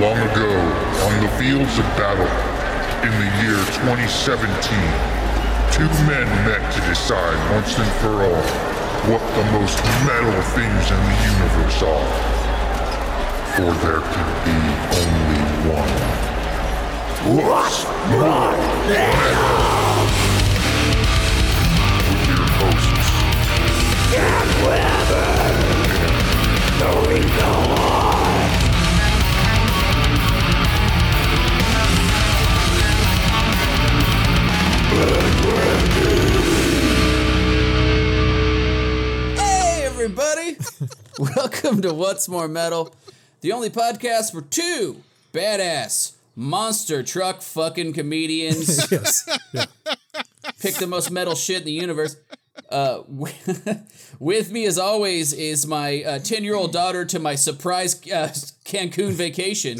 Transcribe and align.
Long 0.00 0.16
ago, 0.16 0.48
on 1.04 1.20
the 1.20 1.28
fields 1.36 1.76
of 1.76 1.84
battle, 2.00 2.24
in 3.04 3.12
the 3.20 3.28
year 3.44 3.60
2017, 3.84 4.48
two 5.76 5.84
men 6.08 6.24
met 6.48 6.72
to 6.72 6.80
decide 6.88 7.36
once 7.52 7.76
and 7.76 7.92
for 8.00 8.24
all 8.24 8.40
what 9.12 9.20
the 9.36 9.44
most 9.52 9.76
metal 10.08 10.40
things 10.56 10.88
in 10.88 10.96
the 11.04 11.16
universe 11.28 11.82
are. 11.84 12.08
For 13.52 13.68
there 13.84 14.00
can 14.00 14.28
be 14.48 14.56
only 14.96 15.44
one. 15.68 15.92
What's 17.36 17.84
more 18.08 18.56
metal? 18.88 19.60
With 22.08 22.24
your 22.26 22.46
hosts, 22.56 23.10
Hey, 39.36 39.82
everybody! 39.84 40.56
Welcome 41.36 41.82
to 41.82 41.94
What's 41.94 42.28
More 42.28 42.48
Metal, 42.48 42.92
the 43.40 43.52
only 43.52 43.70
podcast 43.70 44.32
for 44.32 44.42
two 44.42 45.02
badass 45.32 46.12
monster 46.34 47.02
truck 47.04 47.42
fucking 47.42 47.92
comedians. 47.92 48.90
yes. 48.92 49.28
Yeah. 49.52 49.66
Pick 50.60 50.74
the 50.74 50.86
most 50.88 51.10
metal 51.12 51.34
shit 51.36 51.58
in 51.58 51.64
the 51.66 51.72
universe. 51.72 52.16
Uh, 52.68 53.02
with 54.18 54.50
me, 54.52 54.66
as 54.66 54.78
always, 54.78 55.32
is 55.32 55.66
my 55.66 56.20
10 56.24 56.42
year 56.44 56.54
old 56.56 56.72
daughter 56.72 57.04
to 57.04 57.18
my 57.18 57.36
surprise 57.36 57.94
uh, 58.10 58.28
Cancun 58.64 59.12
vacation, 59.12 59.78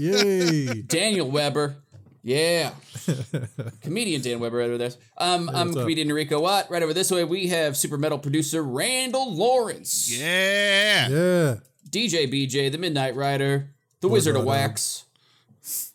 Yay. 0.00 0.82
Daniel 0.82 1.30
Weber. 1.30 1.76
Yeah. 2.22 2.72
comedian 3.82 4.20
Dan 4.20 4.40
Weber 4.40 4.60
over 4.60 4.76
there. 4.78 4.90
Um, 5.16 5.48
I'm 5.48 5.68
what's 5.68 5.76
up? 5.78 5.82
comedian 5.84 6.08
Enrico 6.08 6.40
Watt. 6.40 6.70
Right 6.70 6.82
over 6.82 6.92
this 6.92 7.10
way, 7.10 7.24
we 7.24 7.46
have 7.48 7.76
super 7.76 7.96
metal 7.96 8.18
producer 8.18 8.62
Randall 8.62 9.34
Lawrence. 9.34 10.10
Yeah. 10.10 11.08
Yeah. 11.08 11.54
DJ 11.88 12.30
BJ, 12.32 12.70
the 12.70 12.78
Midnight 12.78 13.16
Rider, 13.16 13.70
the 14.00 14.08
Wizard 14.08 14.36
of. 14.36 14.44
Wax, 14.44 15.04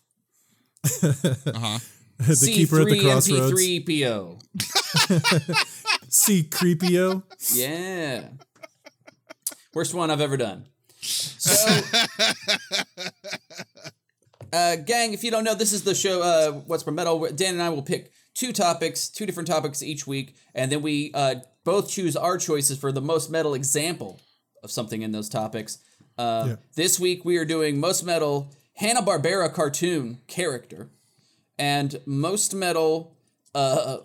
Uh-huh. 1.02 1.78
the 2.18 2.50
keeper 2.52 2.80
at 2.80 2.86
the 2.88 3.00
crossroads. 3.00 3.52
C3MP3PO. 3.60 4.40
C 6.08 6.42
creepio. 6.44 7.22
Yeah. 7.54 8.28
Worst 9.74 9.94
one 9.94 10.10
I've 10.10 10.20
ever 10.20 10.36
done. 10.36 10.64
So, 11.00 11.80
uh, 14.52 14.76
gang, 14.76 15.12
if 15.12 15.22
you 15.24 15.30
don't 15.30 15.44
know, 15.44 15.54
this 15.54 15.72
is 15.72 15.82
the 15.82 15.94
show, 15.94 16.22
uh, 16.22 16.52
What's 16.52 16.82
for 16.82 16.90
Metal. 16.92 17.28
Dan 17.34 17.54
and 17.54 17.62
I 17.62 17.70
will 17.70 17.82
pick 17.82 18.12
two 18.34 18.52
topics, 18.52 19.08
two 19.08 19.26
different 19.26 19.46
topics 19.48 19.82
each 19.82 20.06
week, 20.06 20.34
and 20.54 20.70
then 20.70 20.82
we 20.82 21.10
uh, 21.14 21.36
both 21.64 21.90
choose 21.90 22.16
our 22.16 22.38
choices 22.38 22.78
for 22.78 22.92
the 22.92 23.00
most 23.00 23.30
metal 23.30 23.54
example 23.54 24.20
of 24.62 24.70
something 24.70 25.02
in 25.02 25.12
those 25.12 25.28
topics. 25.28 25.78
Uh, 26.18 26.44
Yeah. 26.48 26.56
This 26.74 26.98
week 27.00 27.24
we 27.24 27.36
are 27.38 27.44
doing 27.44 27.78
most 27.80 28.04
metal 28.04 28.52
Hanna 28.74 29.00
Barbera 29.02 29.52
cartoon 29.52 30.18
character, 30.26 30.90
and 31.58 32.00
most 32.06 32.54
metal. 32.54 33.16
Uh, 33.54 33.98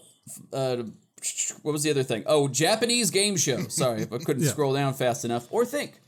uh, 0.53 0.83
what 1.61 1.71
was 1.73 1.83
the 1.83 1.91
other 1.91 2.03
thing? 2.03 2.23
Oh, 2.25 2.47
Japanese 2.47 3.11
game 3.11 3.35
show. 3.37 3.67
Sorry 3.67 4.03
I 4.03 4.17
couldn't 4.17 4.43
Yeah. 4.43 4.49
scroll 4.51 4.73
down 4.73 4.93
fast 4.93 5.25
enough 5.25 5.47
or 5.51 5.65
think. 5.65 5.99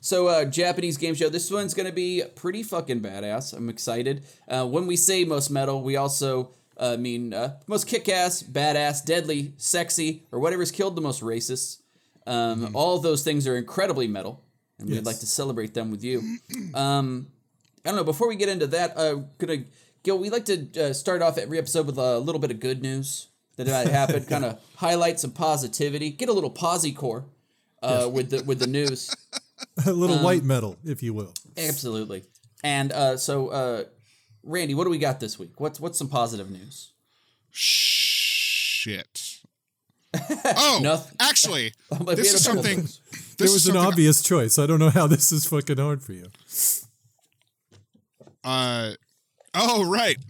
So, 0.00 0.28
uh, 0.28 0.44
Japanese 0.44 0.96
game 0.96 1.14
show. 1.14 1.28
This 1.28 1.50
one's 1.50 1.74
gonna 1.74 1.92
be 1.92 2.22
pretty 2.34 2.62
fucking 2.62 3.00
badass. 3.00 3.52
I'm 3.52 3.68
excited. 3.68 4.24
Uh, 4.46 4.66
when 4.66 4.86
we 4.86 4.96
say 4.96 5.24
most 5.24 5.50
metal, 5.50 5.82
we 5.82 5.96
also 5.96 6.50
uh, 6.76 6.96
mean 6.96 7.34
uh, 7.34 7.58
most 7.66 7.86
kick-ass, 7.86 8.42
badass, 8.42 9.04
deadly, 9.04 9.52
sexy, 9.56 10.22
or 10.30 10.38
whatever's 10.38 10.70
killed 10.70 10.96
the 10.96 11.00
most 11.02 11.22
racists. 11.22 11.78
Um, 12.26 12.70
All 12.74 12.96
of 12.96 13.02
those 13.02 13.22
things 13.24 13.46
are 13.46 13.56
incredibly 13.56 14.06
metal, 14.06 14.44
and 14.78 14.88
we'd 14.88 15.06
like 15.06 15.18
to 15.20 15.26
celebrate 15.26 15.74
them 15.74 15.90
with 15.90 16.04
you. 16.04 16.22
Um, 16.74 17.28
I 17.84 17.90
don't 17.90 17.96
know. 17.96 18.04
Before 18.04 18.28
we 18.28 18.36
get 18.36 18.48
into 18.50 18.66
that, 18.68 18.96
uh, 18.96 19.14
gonna 19.38 19.64
Gil, 20.02 20.18
we 20.18 20.30
like 20.30 20.44
to 20.44 20.68
uh, 20.80 20.92
start 20.92 21.22
off 21.22 21.38
every 21.38 21.58
episode 21.58 21.86
with 21.86 21.98
a 21.98 22.18
little 22.18 22.40
bit 22.40 22.50
of 22.50 22.60
good 22.60 22.82
news 22.82 23.28
that 23.56 23.66
might 23.66 23.88
happen, 23.92 24.24
kind 24.24 24.44
of 24.44 24.60
highlight 24.76 25.18
some 25.18 25.32
positivity, 25.32 26.10
get 26.10 26.28
a 26.28 26.32
little 26.32 26.50
posy 26.50 26.92
core 26.92 27.24
uh, 27.82 28.08
with 28.12 28.30
the 28.30 28.42
with 28.44 28.58
the 28.58 28.66
news. 28.66 29.14
A 29.86 29.92
little 29.92 30.16
Um, 30.18 30.22
white 30.24 30.44
metal, 30.44 30.76
if 30.84 31.02
you 31.02 31.12
will. 31.14 31.32
Absolutely. 31.56 32.24
And 32.64 32.92
uh, 32.92 33.16
so, 33.16 33.48
uh, 33.48 33.84
Randy, 34.42 34.74
what 34.74 34.84
do 34.84 34.90
we 34.90 34.98
got 34.98 35.20
this 35.20 35.38
week? 35.38 35.60
What's 35.60 35.78
what's 35.80 35.98
some 35.98 36.08
positive 36.08 36.50
news? 36.50 36.92
Shit. 37.50 39.24
Oh, 40.44 40.80
Nothing. 40.82 41.16
actually, 41.20 41.72
But 41.90 42.16
this 42.16 42.32
is 42.32 42.42
something. 42.42 42.76
things. 42.78 43.00
This 43.10 43.36
There 43.36 43.46
is 43.46 43.52
was 43.52 43.66
an 43.66 43.74
something, 43.74 43.88
obvious 43.92 44.22
choice. 44.22 44.58
I 44.58 44.66
don't 44.66 44.78
know 44.80 44.88
how 44.90 45.06
this 45.06 45.30
is 45.32 45.44
fucking 45.44 45.76
hard 45.76 46.02
for 46.02 46.12
you. 46.14 46.26
Uh, 48.42 48.92
oh, 49.58 49.90
right. 49.90 50.16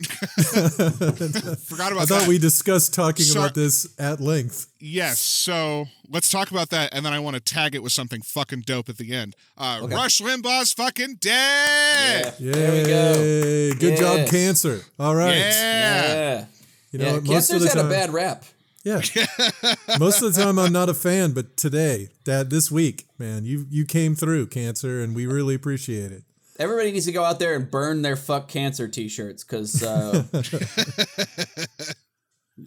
Forgot 1.67 1.93
about 1.93 2.03
I 2.03 2.07
thought 2.07 2.21
that. 2.21 2.29
we 2.29 2.39
discussed 2.39 2.95
talking 2.95 3.25
Sorry. 3.25 3.45
about 3.45 3.55
this 3.55 3.95
at 3.99 4.21
length. 4.21 4.67
yes. 4.81 5.19
So 5.19 5.87
let's 6.11 6.29
talk 6.31 6.51
about 6.51 6.71
that, 6.71 6.95
and 6.95 7.05
then 7.05 7.13
I 7.13 7.19
want 7.21 7.35
to 7.37 7.41
tag 7.41 7.75
it 7.75 7.83
with 7.83 7.93
something 7.93 8.23
fucking 8.23 8.63
dope 8.63 8.89
at 8.89 8.97
the 8.97 9.13
end. 9.13 9.37
Uh, 9.57 9.87
Rush 9.91 10.21
Limbaugh's 10.21 10.73
fucking 10.73 11.17
dead. 11.21 12.35
Yeah. 12.39 12.53
There 12.53 12.73
we 12.73 12.89
go. 12.89 13.13
Yay. 13.23 13.75
Good 13.75 13.99
job, 13.99 14.29
cancer. 14.29 14.81
All 14.99 15.15
right. 15.15 15.37
Yeah. 15.37 16.13
Yeah. 16.13 16.45
You 16.91 16.99
know, 16.99 17.05
yeah. 17.07 17.13
most 17.13 17.27
Cancer's 17.51 17.65
of 17.65 17.73
the 17.73 17.77
had 17.77 17.87
a 17.87 17.89
bad 17.89 18.11
rap. 18.11 18.45
Yeah. 18.85 19.03
Most 19.99 20.23
of 20.23 20.33
the 20.35 20.43
time 20.43 20.59
I'm 20.59 20.73
not 20.73 20.89
a 20.89 20.95
fan, 20.95 21.33
but 21.33 21.57
today, 21.57 22.09
that 22.25 22.49
this 22.49 22.71
week, 22.71 23.07
man, 23.19 23.45
you 23.45 23.67
you 23.69 23.85
came 23.85 24.15
through, 24.15 24.47
Cancer, 24.47 25.03
and 25.03 25.15
we 25.15 25.27
really 25.27 25.55
appreciate 25.55 26.13
it. 26.13 26.23
Everybody 26.59 26.91
needs 26.93 27.07
to 27.07 27.13
go 27.13 27.23
out 27.23 27.39
there 27.39 27.55
and 27.55 27.71
burn 27.71 28.03
their 28.03 28.17
fuck 28.17 28.49
cancer 28.49 28.89
t-shirts 28.89 29.45
because 29.45 29.81
uh, 29.83 30.25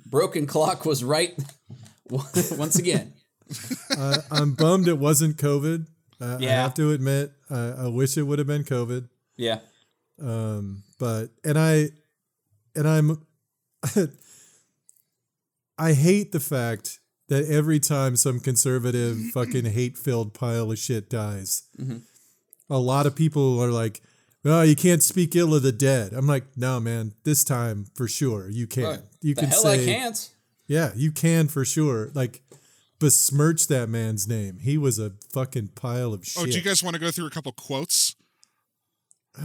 broken 0.06 0.46
clock 0.46 0.85
was 0.85 1.03
right 1.03 1.38
once 2.09 2.79
again. 2.79 3.13
Uh, 3.97 4.18
I'm 4.31 4.53
bummed 4.53 4.88
it 4.88 4.97
wasn't 4.97 5.38
COVID. 5.38 5.88
Uh, 6.22 6.38
I 6.40 6.44
have 6.44 6.74
to 6.75 6.91
admit, 6.91 7.31
uh, 7.50 7.74
I 7.79 7.88
wish 7.88 8.16
it 8.18 8.24
would 8.24 8.40
have 8.40 8.47
been 8.47 8.63
COVID. 8.63 9.09
Yeah. 9.35 9.59
Um, 10.22 10.84
but 11.00 11.31
and 11.44 11.58
I 11.58 11.90
and 12.75 12.88
I'm 12.88 13.25
I 15.78 15.94
hate 15.94 16.31
the 16.31 16.40
fact 16.40 17.00
that 17.28 17.46
every 17.46 17.79
time 17.79 18.16
some 18.16 18.40
conservative 18.40 19.18
fucking 19.34 19.66
hate 19.66 19.97
filled 19.97 20.34
pile 20.34 20.72
of 20.72 20.78
shit 20.78 21.09
dies, 21.09 21.63
Mm-hmm. 21.79 21.97
A 22.72 22.80
lot 22.80 23.06
of 23.06 23.16
people 23.16 23.59
are 23.64 23.70
like, 23.72 24.02
"Oh, 24.44 24.64
you 24.64 24.76
can't 24.76 25.04
speak 25.04 25.36
ill 25.36 25.54
of 25.54 25.62
the 25.62 25.72
dead." 25.72 26.14
I'm 26.14 26.26
like, 26.26 26.46
"No, 26.58 26.80
man, 26.80 27.14
this 27.24 27.44
time 27.44 27.86
for 27.94 28.08
sure 28.08 28.50
you 28.50 28.66
can. 28.66 28.84
Right. 28.84 29.00
You 29.22 29.36
the 29.36 29.42
can 29.42 29.50
hell 29.52 29.62
say, 29.62 29.84
I 29.84 29.86
can't. 29.86 30.30
yeah, 30.68 30.92
you 30.96 31.12
can 31.12 31.48
for 31.48 31.64
sure. 31.66 32.09
Like." 32.16 32.42
Besmirch 33.00 33.66
that 33.68 33.90
man's 33.90 34.28
name. 34.28 34.59
He 34.62 34.78
was 34.78 35.00
a 35.00 35.14
fucking 35.34 35.70
pile 35.70 36.14
of 36.14 36.24
shit. 36.24 36.44
Oh, 36.44 36.46
do 36.46 36.52
you 36.52 36.62
guys 36.62 36.84
want 36.84 36.94
to 36.94 37.00
go 37.00 37.09
through 37.09 37.26
a 37.26 37.32
couple 37.32 37.52
quotes? 37.52 38.16
Uh, 39.36 39.42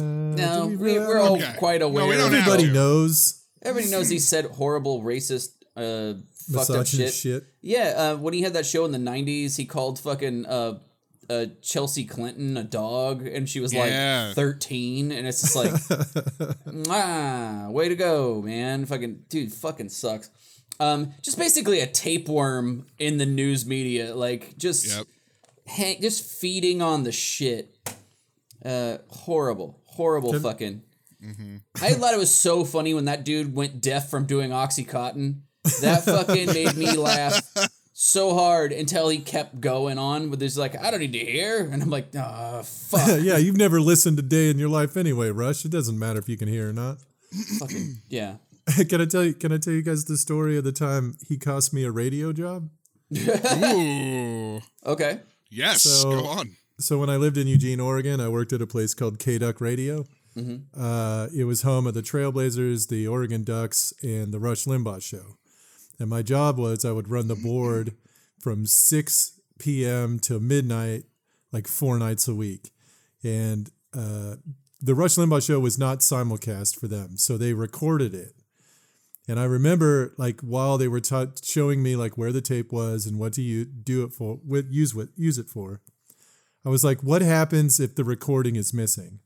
No, 0.00 0.68
we, 0.68 0.76
really? 0.76 0.98
we're 1.00 1.18
all 1.18 1.36
Okay. 1.36 1.52
quite 1.58 1.80
No, 1.80 1.86
aware. 1.88 2.06
we 2.06 2.16
don't 2.16 2.28
of 2.28 2.32
have 2.32 2.42
how- 2.44 2.52
Everybody 2.54 2.72
knows 2.72 3.42
Everybody 3.60 3.90
knows 3.90 4.08
he 4.08 4.18
said 4.18 4.46
horrible, 4.46 5.02
racist, 5.02 5.50
uh, 5.76 6.14
fucked 6.50 6.70
up 6.70 6.86
shit. 6.86 7.12
shit. 7.12 7.44
Yeah, 7.60 7.94
uh, 7.96 8.16
when 8.16 8.32
he 8.32 8.40
had 8.42 8.54
that 8.54 8.64
show 8.66 8.84
in 8.86 8.92
the 8.92 8.98
'90s, 8.98 9.56
he 9.56 9.64
called 9.66 9.98
fucking 9.98 10.46
uh, 10.46 10.78
uh, 11.30 11.46
Chelsea 11.62 12.04
Clinton 12.04 12.56
a 12.56 12.64
dog, 12.64 13.26
and 13.26 13.48
she 13.48 13.60
was 13.60 13.72
Yeah. 13.72 14.26
like 14.28 14.34
13, 14.36 15.12
and 15.12 15.26
it's 15.26 15.40
just 15.40 15.56
like, 15.56 15.72
ah, 16.90 17.66
way 17.70 17.88
to 17.88 17.96
go, 17.96 18.42
man! 18.42 18.86
Fucking 18.86 19.24
dude, 19.28 19.52
fucking 19.52 19.88
sucks. 19.88 20.30
Um, 20.80 21.12
just 21.22 21.38
basically 21.38 21.80
a 21.80 21.86
tapeworm 21.86 22.86
in 22.98 23.18
the 23.18 23.26
news 23.26 23.64
media, 23.66 24.14
like 24.14 24.56
just 24.58 24.86
Yep. 24.86 25.06
hang, 25.66 26.00
just 26.00 26.24
feeding 26.40 26.82
on 26.82 27.04
the 27.04 27.12
shit. 27.12 27.76
Uh, 28.64 28.98
horrible, 29.08 29.80
horrible 29.84 30.32
Can- 30.32 30.42
fucking. 30.42 30.82
I 31.80 31.94
thought 31.94 32.12
it 32.12 32.18
was 32.18 32.34
so 32.34 32.66
funny 32.66 32.92
when 32.92 33.06
that 33.06 33.24
dude 33.24 33.54
went 33.54 33.80
deaf 33.80 34.10
from 34.10 34.26
doing 34.26 34.50
OxyContin. 34.50 35.40
That 35.80 36.04
fucking 36.04 36.46
made 36.52 36.76
me 36.76 36.92
laugh 36.92 37.40
so 37.96 38.34
hard 38.34 38.72
until 38.72 39.08
he 39.08 39.18
kept 39.20 39.60
going 39.60 39.98
on 39.98 40.28
with 40.28 40.40
his 40.40 40.58
like, 40.58 40.76
I 40.76 40.90
don't 40.90 40.98
need 41.00 41.12
to 41.12 41.18
hear, 41.20 41.60
and 41.70 41.80
I'm 41.82 41.90
like, 41.90 42.08
ah, 42.18 42.62
fuck, 42.62 43.20
yeah, 43.22 43.36
you've 43.38 43.56
never 43.56 43.80
listened 43.80 44.18
a 44.18 44.22
day 44.22 44.50
in 44.50 44.58
your 44.58 44.68
life 44.68 44.96
anyway, 44.96 45.30
Rush. 45.30 45.64
It 45.64 45.70
doesn't 45.70 45.98
matter 45.98 46.18
if 46.18 46.28
you 46.28 46.36
can 46.36 46.48
hear 46.48 46.68
or 46.70 46.72
not. 46.72 46.98
fucking 47.60 48.00
yeah. 48.08 48.36
can 48.88 49.00
I 49.00 49.04
tell 49.04 49.22
you? 49.24 49.32
Can 49.34 49.52
I 49.52 49.58
tell 49.58 49.72
you 49.74 49.82
guys 49.82 50.04
the 50.06 50.16
story 50.18 50.56
of 50.58 50.64
the 50.64 50.72
time 50.72 51.16
he 51.28 51.36
cost 51.38 51.72
me 51.72 51.84
a 51.84 51.90
radio 51.90 52.32
job? 52.32 52.68
Ooh. 53.16 54.60
Okay, 54.86 55.20
Yes. 55.50 55.82
So- 55.82 56.10
go 56.10 56.26
on. 56.26 56.56
so 56.78 56.98
when 56.98 57.08
I 57.08 57.16
lived 57.16 57.36
in 57.38 57.46
Eugene, 57.46 57.80
Oregon, 57.80 58.20
I 58.20 58.28
worked 58.28 58.52
at 58.52 58.60
a 58.60 58.66
place 58.66 58.92
called 58.92 59.18
K 59.18 59.38
Duck 59.38 59.60
Radio. 59.60 60.04
Uh, 60.76 61.28
it 61.34 61.44
was 61.44 61.62
home 61.62 61.86
of 61.86 61.94
the 61.94 62.02
Trailblazers, 62.02 62.88
the 62.88 63.06
Oregon 63.06 63.44
Ducks, 63.44 63.92
and 64.02 64.32
the 64.34 64.40
Rush 64.40 64.64
Limbaugh 64.64 65.00
Show. 65.00 65.36
And 65.98 66.08
my 66.08 66.22
job 66.22 66.58
was 66.58 66.84
I 66.84 66.92
would 66.92 67.08
run 67.08 67.28
the 67.28 67.34
board 67.34 67.94
from 68.38 68.66
6 68.66 69.40
p.m. 69.58 70.18
to 70.20 70.40
midnight, 70.40 71.04
like 71.52 71.66
four 71.66 71.98
nights 71.98 72.28
a 72.28 72.34
week. 72.34 72.70
And 73.22 73.70
uh, 73.96 74.36
the 74.80 74.94
Rush 74.94 75.14
Limbaugh 75.14 75.46
Show 75.46 75.60
was 75.60 75.78
not 75.78 76.00
simulcast 76.00 76.78
for 76.78 76.88
them, 76.88 77.16
so 77.16 77.38
they 77.38 77.54
recorded 77.54 78.14
it. 78.14 78.34
And 79.26 79.40
I 79.40 79.44
remember, 79.44 80.12
like, 80.18 80.42
while 80.42 80.76
they 80.76 80.88
were 80.88 81.00
showing 81.42 81.82
me 81.82 81.96
like 81.96 82.18
where 82.18 82.32
the 82.32 82.42
tape 82.42 82.70
was 82.72 83.06
and 83.06 83.18
what 83.18 83.32
to 83.34 83.42
u- 83.42 83.64
do 83.64 84.04
it 84.04 84.12
for, 84.12 84.34
what 84.44 84.66
use 84.70 84.94
what 84.94 85.08
use 85.16 85.38
it 85.38 85.48
for, 85.48 85.80
I 86.64 86.68
was 86.68 86.84
like, 86.84 87.02
"What 87.02 87.22
happens 87.22 87.80
if 87.80 87.94
the 87.94 88.04
recording 88.04 88.56
is 88.56 88.74
missing?" 88.74 89.20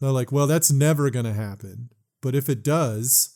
They're 0.00 0.10
like, 0.10 0.32
"Well, 0.32 0.46
that's 0.46 0.70
never 0.70 1.08
going 1.08 1.24
to 1.24 1.32
happen. 1.32 1.88
But 2.20 2.34
if 2.34 2.50
it 2.50 2.62
does, 2.62 3.31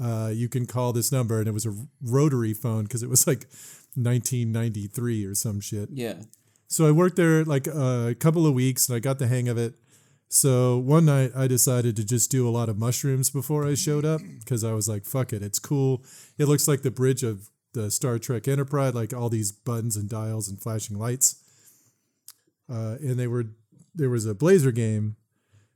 uh, 0.00 0.30
you 0.32 0.48
can 0.48 0.66
call 0.66 0.92
this 0.92 1.12
number." 1.12 1.38
And 1.38 1.48
it 1.48 1.52
was 1.52 1.66
a 1.66 1.74
rotary 2.02 2.54
phone 2.54 2.84
because 2.84 3.02
it 3.02 3.10
was 3.10 3.26
like 3.26 3.46
1993 3.94 5.24
or 5.24 5.34
some 5.34 5.60
shit. 5.60 5.88
Yeah. 5.92 6.22
So 6.68 6.86
I 6.86 6.92
worked 6.92 7.16
there 7.16 7.44
like 7.44 7.66
a 7.66 8.14
couple 8.18 8.46
of 8.46 8.54
weeks 8.54 8.88
and 8.88 8.96
I 8.96 9.00
got 9.00 9.18
the 9.18 9.26
hang 9.26 9.48
of 9.48 9.58
it. 9.58 9.74
So 10.28 10.78
one 10.78 11.06
night 11.06 11.32
I 11.34 11.48
decided 11.48 11.96
to 11.96 12.04
just 12.04 12.30
do 12.30 12.48
a 12.48 12.50
lot 12.50 12.68
of 12.68 12.78
mushrooms 12.78 13.30
before 13.30 13.66
I 13.66 13.74
showed 13.74 14.04
up 14.04 14.20
because 14.38 14.62
I 14.62 14.72
was 14.72 14.88
like, 14.88 15.04
fuck 15.04 15.32
it, 15.32 15.42
it's 15.42 15.58
cool. 15.58 16.04
It 16.38 16.46
looks 16.46 16.68
like 16.68 16.82
the 16.82 16.92
bridge 16.92 17.24
of 17.24 17.50
the 17.72 17.90
Star 17.90 18.20
Trek 18.20 18.46
Enterprise, 18.46 18.94
like 18.94 19.12
all 19.12 19.28
these 19.28 19.50
buttons 19.50 19.96
and 19.96 20.08
dials 20.08 20.48
and 20.48 20.62
flashing 20.62 20.96
lights. 20.96 21.42
Uh, 22.70 22.96
and 23.00 23.18
they 23.18 23.26
were 23.26 23.46
there 23.92 24.10
was 24.10 24.24
a 24.24 24.34
Blazer 24.34 24.70
game, 24.70 25.16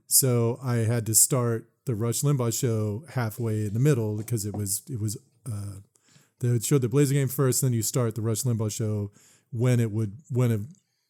so 0.07 0.61
I 0.63 0.77
had 0.77 1.05
to 1.07 1.15
start 1.17 1.69
the 1.87 1.95
Rush 1.95 2.23
Limbaugh 2.23 2.59
show 2.59 3.05
halfway 3.11 3.67
in 3.67 3.75
the 3.75 3.81
middle 3.81 4.17
because 4.17 4.47
it 4.47 4.57
was 4.57 4.83
it 4.89 5.01
was 5.01 5.17
uh, 5.47 5.81
they 6.41 6.59
showed 6.59 6.83
the 6.83 6.89
Blazer 6.89 7.15
game 7.15 7.29
first, 7.29 7.63
then 7.63 7.73
you 7.73 7.83
start 7.83 8.15
the 8.15 8.23
Rush 8.23 8.43
Limbaugh 8.43 8.73
show 8.73 9.11
when 9.53 9.81
it 9.81 9.91
would 9.91 10.19
when 10.31 10.51
it 10.51 10.61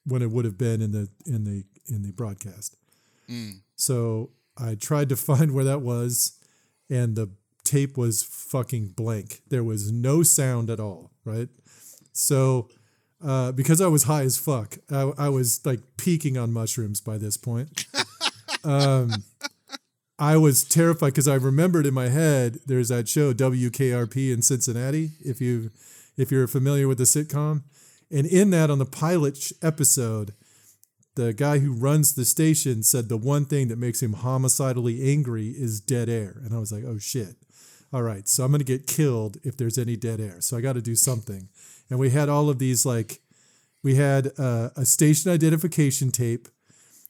when 0.06 0.22
it 0.22 0.30
would 0.30 0.44
have 0.44 0.58
been 0.58 0.82
in 0.82 0.92
the 0.92 1.08
in 1.26 1.44
the 1.44 1.64
in 1.88 2.02
the 2.02 2.12
broadcast. 2.12 2.76
So 3.76 4.30
I 4.56 4.74
tried 4.74 5.08
to 5.10 5.16
find 5.30 5.52
where 5.52 5.64
that 5.64 5.80
was, 5.80 6.38
and 6.90 7.16
the 7.16 7.30
tape 7.64 7.96
was 7.96 8.22
fucking 8.22 8.88
blank. 8.88 9.40
There 9.48 9.64
was 9.64 9.90
no 9.90 10.22
sound 10.22 10.70
at 10.70 10.80
all, 10.80 11.12
right? 11.24 11.48
So 12.12 12.68
uh, 13.24 13.52
because 13.52 13.80
I 13.80 13.86
was 13.86 14.04
high 14.04 14.22
as 14.22 14.36
fuck, 14.36 14.76
I, 14.90 15.12
I 15.16 15.28
was 15.30 15.64
like 15.64 15.80
peaking 15.96 16.36
on 16.36 16.52
mushrooms 16.52 17.00
by 17.00 17.16
this 17.16 17.36
point. 17.36 17.86
um, 18.64 19.10
I 20.18 20.36
was 20.36 20.64
terrified 20.64 21.08
because 21.08 21.26
I 21.26 21.34
remembered 21.34 21.86
in 21.86 21.94
my 21.94 22.08
head 22.08 22.58
there's 22.66 22.88
that 22.88 23.08
show 23.08 23.32
WKRP 23.32 24.32
in 24.32 24.42
Cincinnati. 24.42 25.10
If 25.20 25.40
you 25.40 25.70
if 26.16 26.30
you're 26.30 26.46
familiar 26.46 26.86
with 26.86 26.98
the 26.98 27.04
sitcom, 27.04 27.62
and 28.10 28.26
in 28.26 28.50
that 28.50 28.70
on 28.70 28.78
the 28.78 28.86
pilot 28.86 29.50
episode, 29.60 30.34
the 31.16 31.32
guy 31.32 31.58
who 31.58 31.72
runs 31.72 32.14
the 32.14 32.24
station 32.24 32.82
said 32.82 33.08
the 33.08 33.16
one 33.16 33.44
thing 33.44 33.68
that 33.68 33.78
makes 33.78 34.02
him 34.02 34.14
homicidally 34.14 35.10
angry 35.12 35.48
is 35.48 35.80
dead 35.80 36.08
air. 36.08 36.40
And 36.44 36.54
I 36.54 36.58
was 36.58 36.72
like, 36.72 36.84
oh 36.84 36.98
shit. 36.98 37.36
All 37.92 38.02
right, 38.02 38.28
so 38.28 38.44
I'm 38.44 38.50
going 38.50 38.58
to 38.58 38.64
get 38.64 38.88
killed 38.88 39.36
if 39.44 39.56
there's 39.56 39.78
any 39.78 39.94
dead 39.96 40.20
air. 40.20 40.40
So 40.40 40.56
I 40.56 40.60
got 40.60 40.72
to 40.72 40.82
do 40.82 40.96
something. 40.96 41.48
And 41.88 41.98
we 41.98 42.10
had 42.10 42.28
all 42.28 42.50
of 42.50 42.58
these 42.58 42.84
like, 42.84 43.20
we 43.84 43.94
had 43.94 44.32
uh, 44.36 44.70
a 44.76 44.84
station 44.84 45.30
identification 45.30 46.10
tape 46.10 46.48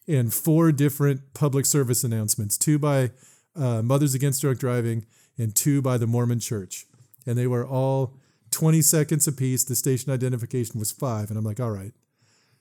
and 0.06 0.32
four 0.32 0.72
different 0.72 1.34
public 1.34 1.66
service 1.66 2.04
announcements 2.04 2.58
two 2.58 2.78
by 2.78 3.10
uh, 3.56 3.82
Mothers 3.82 4.14
Against 4.14 4.40
Drunk 4.40 4.58
Driving 4.58 5.06
and 5.38 5.54
two 5.54 5.80
by 5.82 5.96
the 5.98 6.06
Mormon 6.06 6.40
Church. 6.40 6.86
And 7.26 7.38
they 7.38 7.46
were 7.46 7.66
all 7.66 8.14
20 8.50 8.82
seconds 8.82 9.26
apiece. 9.26 9.64
The 9.64 9.74
station 9.74 10.12
identification 10.12 10.78
was 10.78 10.92
five. 10.92 11.30
And 11.30 11.38
I'm 11.38 11.44
like, 11.44 11.60
all 11.60 11.70
right. 11.70 11.92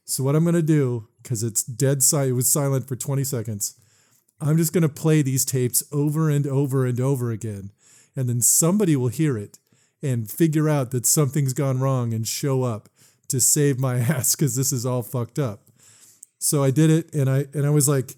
So 0.05 0.23
what 0.23 0.35
I'm 0.35 0.43
going 0.43 0.55
to 0.55 0.61
do, 0.61 1.07
because 1.21 1.43
it's 1.43 1.63
dead 1.63 2.03
silent, 2.03 2.31
it 2.31 2.33
was 2.33 2.51
silent 2.51 2.87
for 2.87 2.95
20 2.95 3.23
seconds. 3.23 3.75
I'm 4.41 4.57
just 4.57 4.73
going 4.73 4.81
to 4.81 4.89
play 4.89 5.21
these 5.21 5.45
tapes 5.45 5.83
over 5.91 6.29
and 6.29 6.45
over 6.45 6.85
and 6.85 6.99
over 6.99 7.31
again. 7.31 7.71
And 8.15 8.27
then 8.27 8.41
somebody 8.41 8.95
will 8.95 9.07
hear 9.07 9.37
it 9.37 9.59
and 10.01 10.29
figure 10.29 10.67
out 10.67 10.91
that 10.91 11.05
something's 11.05 11.53
gone 11.53 11.79
wrong 11.79 12.13
and 12.13 12.27
show 12.27 12.63
up 12.63 12.89
to 13.29 13.39
save 13.39 13.79
my 13.79 13.97
ass 13.99 14.35
because 14.35 14.55
this 14.55 14.73
is 14.73 14.85
all 14.85 15.01
fucked 15.01 15.39
up. 15.39 15.62
So 16.43 16.61
I 16.61 16.71
did 16.71 16.89
it, 16.89 17.15
and 17.15 17.29
I 17.29 17.45
and 17.53 17.65
I 17.65 17.69
was 17.69 17.87
like, 17.87 18.15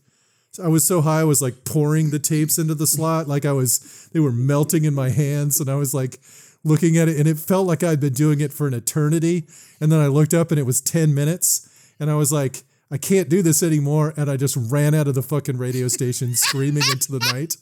I 0.64 0.68
was 0.68 0.84
so 0.84 1.02
high, 1.02 1.20
I 1.20 1.26
was 1.26 1.44
like 1.44 1.64
pouring 1.64 2.10
the 2.10 2.18
tapes 2.18 2.58
into 2.58 2.74
the 2.74 2.88
slot, 2.88 3.28
like 3.28 3.46
I 3.46 3.52
was, 3.52 4.10
they 4.14 4.20
were 4.20 4.32
melting 4.32 4.84
in 4.84 4.96
my 4.96 5.10
hands, 5.10 5.60
and 5.60 5.70
I 5.70 5.76
was 5.76 5.94
like 5.94 6.20
looking 6.64 6.98
at 6.98 7.08
it, 7.08 7.20
and 7.20 7.28
it 7.28 7.38
felt 7.38 7.68
like 7.68 7.84
I'd 7.84 8.00
been 8.00 8.14
doing 8.14 8.42
it 8.42 8.52
for 8.52 8.66
an 8.66 8.74
eternity. 8.74 9.46
And 9.80 9.92
then 9.92 10.00
I 10.00 10.08
looked 10.08 10.34
up, 10.34 10.50
and 10.50 10.60
it 10.60 10.66
was 10.66 10.82
ten 10.82 11.14
minutes, 11.14 11.70
and 12.00 12.10
I 12.10 12.16
was 12.16 12.32
like, 12.32 12.64
I 12.90 12.98
can't 12.98 13.30
do 13.30 13.44
this 13.44 13.62
anymore, 13.62 14.16
and 14.18 14.28
I 14.28 14.38
just 14.38 14.58
ran 14.58 14.96
out 14.96 15.08
of 15.08 15.14
the 15.14 15.22
fucking 15.22 15.58
radio 15.58 15.88
station, 15.88 16.34
screaming 16.36 16.84
into 16.92 17.12
the 17.12 17.32
night, 17.32 17.58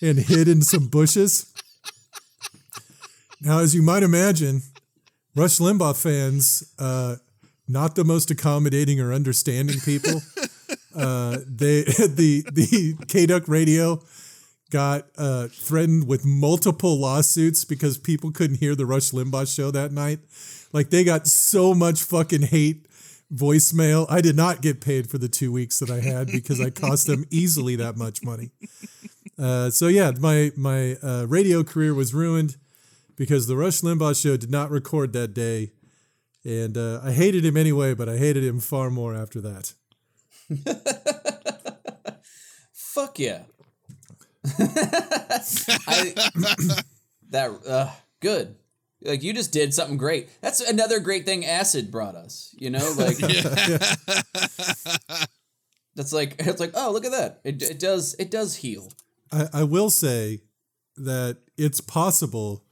and 0.00 0.18
hid 0.18 0.46
in 0.46 0.62
some 0.62 0.86
bushes. 0.86 1.52
Now, 3.40 3.58
as 3.58 3.74
you 3.74 3.82
might 3.82 4.04
imagine, 4.04 4.62
Rush 5.34 5.58
Limbaugh 5.58 6.00
fans, 6.00 6.72
uh, 6.78 7.16
not 7.68 7.94
the 7.94 8.04
most 8.04 8.30
accommodating 8.30 9.00
or 9.00 9.12
understanding 9.12 9.80
people. 9.80 10.22
Uh, 10.96 11.40
they 11.46 11.82
the 12.08 12.42
the 12.50 12.96
K 13.06 13.26
Duck 13.26 13.48
Radio 13.48 14.00
got 14.70 15.06
uh, 15.18 15.48
threatened 15.48 16.08
with 16.08 16.24
multiple 16.24 16.98
lawsuits 16.98 17.64
because 17.64 17.98
people 17.98 18.32
couldn't 18.32 18.56
hear 18.56 18.74
the 18.74 18.86
Rush 18.86 19.10
Limbaugh 19.10 19.54
show 19.54 19.70
that 19.70 19.92
night. 19.92 20.20
Like 20.72 20.90
they 20.90 21.04
got 21.04 21.26
so 21.26 21.74
much 21.74 22.02
fucking 22.02 22.42
hate 22.42 22.86
voicemail. 23.32 24.06
I 24.08 24.20
did 24.20 24.36
not 24.36 24.62
get 24.62 24.80
paid 24.80 25.10
for 25.10 25.18
the 25.18 25.28
two 25.28 25.52
weeks 25.52 25.78
that 25.80 25.90
I 25.90 26.00
had 26.00 26.28
because 26.28 26.60
I 26.60 26.70
cost 26.70 27.06
them 27.06 27.26
easily 27.30 27.76
that 27.76 27.96
much 27.96 28.24
money. 28.24 28.50
Uh, 29.38 29.70
so 29.70 29.88
yeah, 29.88 30.12
my 30.18 30.52
my 30.56 30.96
uh, 31.02 31.26
radio 31.28 31.62
career 31.62 31.94
was 31.94 32.14
ruined 32.14 32.56
because 33.16 33.46
the 33.46 33.56
Rush 33.56 33.80
Limbaugh 33.82 34.20
show 34.20 34.36
did 34.36 34.50
not 34.50 34.70
record 34.70 35.12
that 35.12 35.34
day, 35.34 35.72
and 36.46 36.78
uh, 36.78 37.00
I 37.02 37.12
hated 37.12 37.44
him 37.44 37.56
anyway. 37.56 37.92
But 37.94 38.08
I 38.08 38.16
hated 38.16 38.44
him 38.44 38.60
far 38.60 38.90
more 38.90 39.14
after 39.14 39.40
that. 39.40 39.74
Fuck 42.72 43.18
yeah. 43.18 43.42
I, 44.58 46.14
that 47.30 47.50
uh, 47.68 47.90
good. 48.20 48.54
Like 49.02 49.22
you 49.22 49.32
just 49.34 49.52
did 49.52 49.74
something 49.74 49.98
great. 49.98 50.28
That's 50.40 50.60
another 50.60 51.00
great 51.00 51.26
thing 51.26 51.44
acid 51.44 51.90
brought 51.90 52.14
us. 52.14 52.54
You 52.58 52.70
know, 52.70 52.94
like 52.96 53.16
that's 55.94 56.12
like 56.12 56.36
it's 56.38 56.60
like 56.60 56.70
oh 56.74 56.92
look 56.92 57.04
at 57.04 57.10
that. 57.12 57.40
It 57.44 57.62
it 57.62 57.78
does 57.78 58.14
it 58.18 58.30
does 58.30 58.56
heal. 58.56 58.90
I, 59.30 59.48
I 59.52 59.64
will 59.64 59.90
say 59.90 60.40
that 60.96 61.38
it's 61.58 61.80
possible 61.80 62.64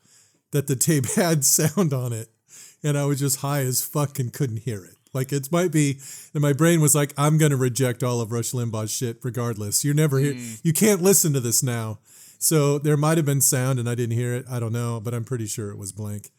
that 0.52 0.66
the 0.66 0.76
tape 0.76 1.07
had 1.16 1.45
sound 1.45 1.93
on 1.93 2.12
it, 2.12 2.31
and 2.85 2.97
I 2.97 3.07
was 3.07 3.19
just 3.19 3.41
high 3.41 3.61
as 3.61 3.83
fuck 3.83 4.19
and 4.19 4.33
couldn't 4.33 4.59
hear 4.59 4.85
it. 4.85 4.95
Like 5.12 5.33
it 5.33 5.50
might 5.50 5.73
be 5.73 5.95
that 6.33 6.41
my 6.41 6.53
brain 6.53 6.81
was 6.81 6.95
like, 6.95 7.12
I'm 7.17 7.38
gonna 7.38 7.57
reject 7.57 8.03
all 8.03 8.21
of 8.21 8.33
Rush 8.33 8.50
Limbaugh's 8.53 8.93
shit 8.93 9.19
regardless. 9.23 9.85
You're 9.85 9.95
never 9.95 10.19
here. 10.19 10.35
Mm. 10.35 10.61
You 10.62 10.73
can't 10.73 11.03
listen 11.03 11.33
to 11.33 11.41
this 11.41 11.62
now. 11.62 11.99
So 12.38 12.79
there 12.79 12.97
might 12.97 13.17
have 13.17 13.25
been 13.25 13.41
sound 13.41 13.79
and 13.79 13.88
I 13.88 13.95
didn't 13.95 14.17
hear 14.17 14.35
it. 14.35 14.45
I 14.50 14.61
don't 14.61 14.73
know, 14.73 15.00
but 15.00 15.14
I'm 15.14 15.25
pretty 15.25 15.47
sure 15.47 15.71
it 15.71 15.79
was 15.79 15.93
blank. 15.93 16.31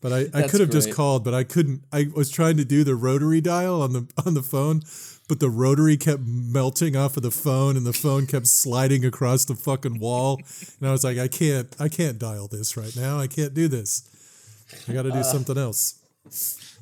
But 0.00 0.12
I, 0.12 0.26
I 0.34 0.48
could 0.48 0.60
have 0.60 0.68
just 0.68 0.92
called, 0.92 1.24
but 1.24 1.32
I 1.32 1.44
couldn't. 1.44 1.82
I 1.90 2.08
was 2.14 2.30
trying 2.30 2.58
to 2.58 2.64
do 2.66 2.84
the 2.84 2.94
rotary 2.94 3.40
dial 3.40 3.80
on 3.80 3.94
the 3.94 4.06
on 4.26 4.34
the 4.34 4.42
phone, 4.42 4.82
but 5.28 5.40
the 5.40 5.48
rotary 5.48 5.96
kept 5.96 6.20
melting 6.22 6.94
off 6.94 7.16
of 7.16 7.22
the 7.22 7.30
phone, 7.30 7.74
and 7.74 7.86
the 7.86 7.94
phone 7.94 8.26
kept 8.26 8.46
sliding 8.46 9.06
across 9.06 9.46
the 9.46 9.54
fucking 9.54 9.98
wall. 9.98 10.42
And 10.78 10.86
I 10.86 10.92
was 10.92 11.04
like, 11.04 11.16
I 11.16 11.26
can't, 11.28 11.74
I 11.80 11.88
can't 11.88 12.18
dial 12.18 12.48
this 12.48 12.76
right 12.76 12.94
now. 12.94 13.18
I 13.18 13.28
can't 13.28 13.54
do 13.54 13.66
this. 13.66 14.02
I 14.88 14.92
got 14.92 15.02
to 15.02 15.10
do 15.12 15.22
something 15.22 15.56
else. 15.58 16.00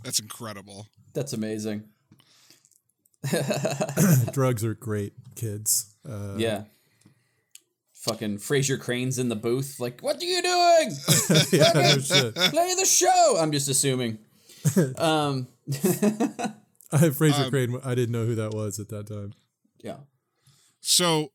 That's 0.03 0.19
incredible. 0.21 0.87
That's 1.15 1.33
amazing. 1.33 1.85
Drugs 4.33 4.65
are 4.65 4.75
great, 4.75 5.13
kids. 5.37 5.95
Uh, 6.09 6.35
Yeah. 6.37 6.65
Fucking 7.95 8.39
Frasier 8.39 8.81
Crane's 8.81 9.19
in 9.21 9.29
the 9.29 9.37
booth. 9.37 9.79
Like, 9.79 10.01
what 10.01 10.21
are 10.21 10.25
you 10.25 10.43
doing? 10.43 10.91
yeah, 11.53 11.71
no 11.73 11.99
shit. 12.01 12.35
Play 12.35 12.75
the 12.75 12.85
show. 12.85 13.37
I'm 13.39 13.53
just 13.53 13.69
assuming. 13.69 14.19
Um, 14.97 15.49
I 16.93 17.09
Frasier 17.09 17.45
Um, 17.47 17.51
Crane. 17.51 17.81
I 17.85 17.95
didn't 17.97 18.13
know 18.13 18.27
who 18.27 18.35
that 18.37 18.53
was 18.53 18.79
at 18.81 18.89
that 18.91 19.07
time. 19.09 19.33
yeah. 19.83 19.97
So, 20.81 21.31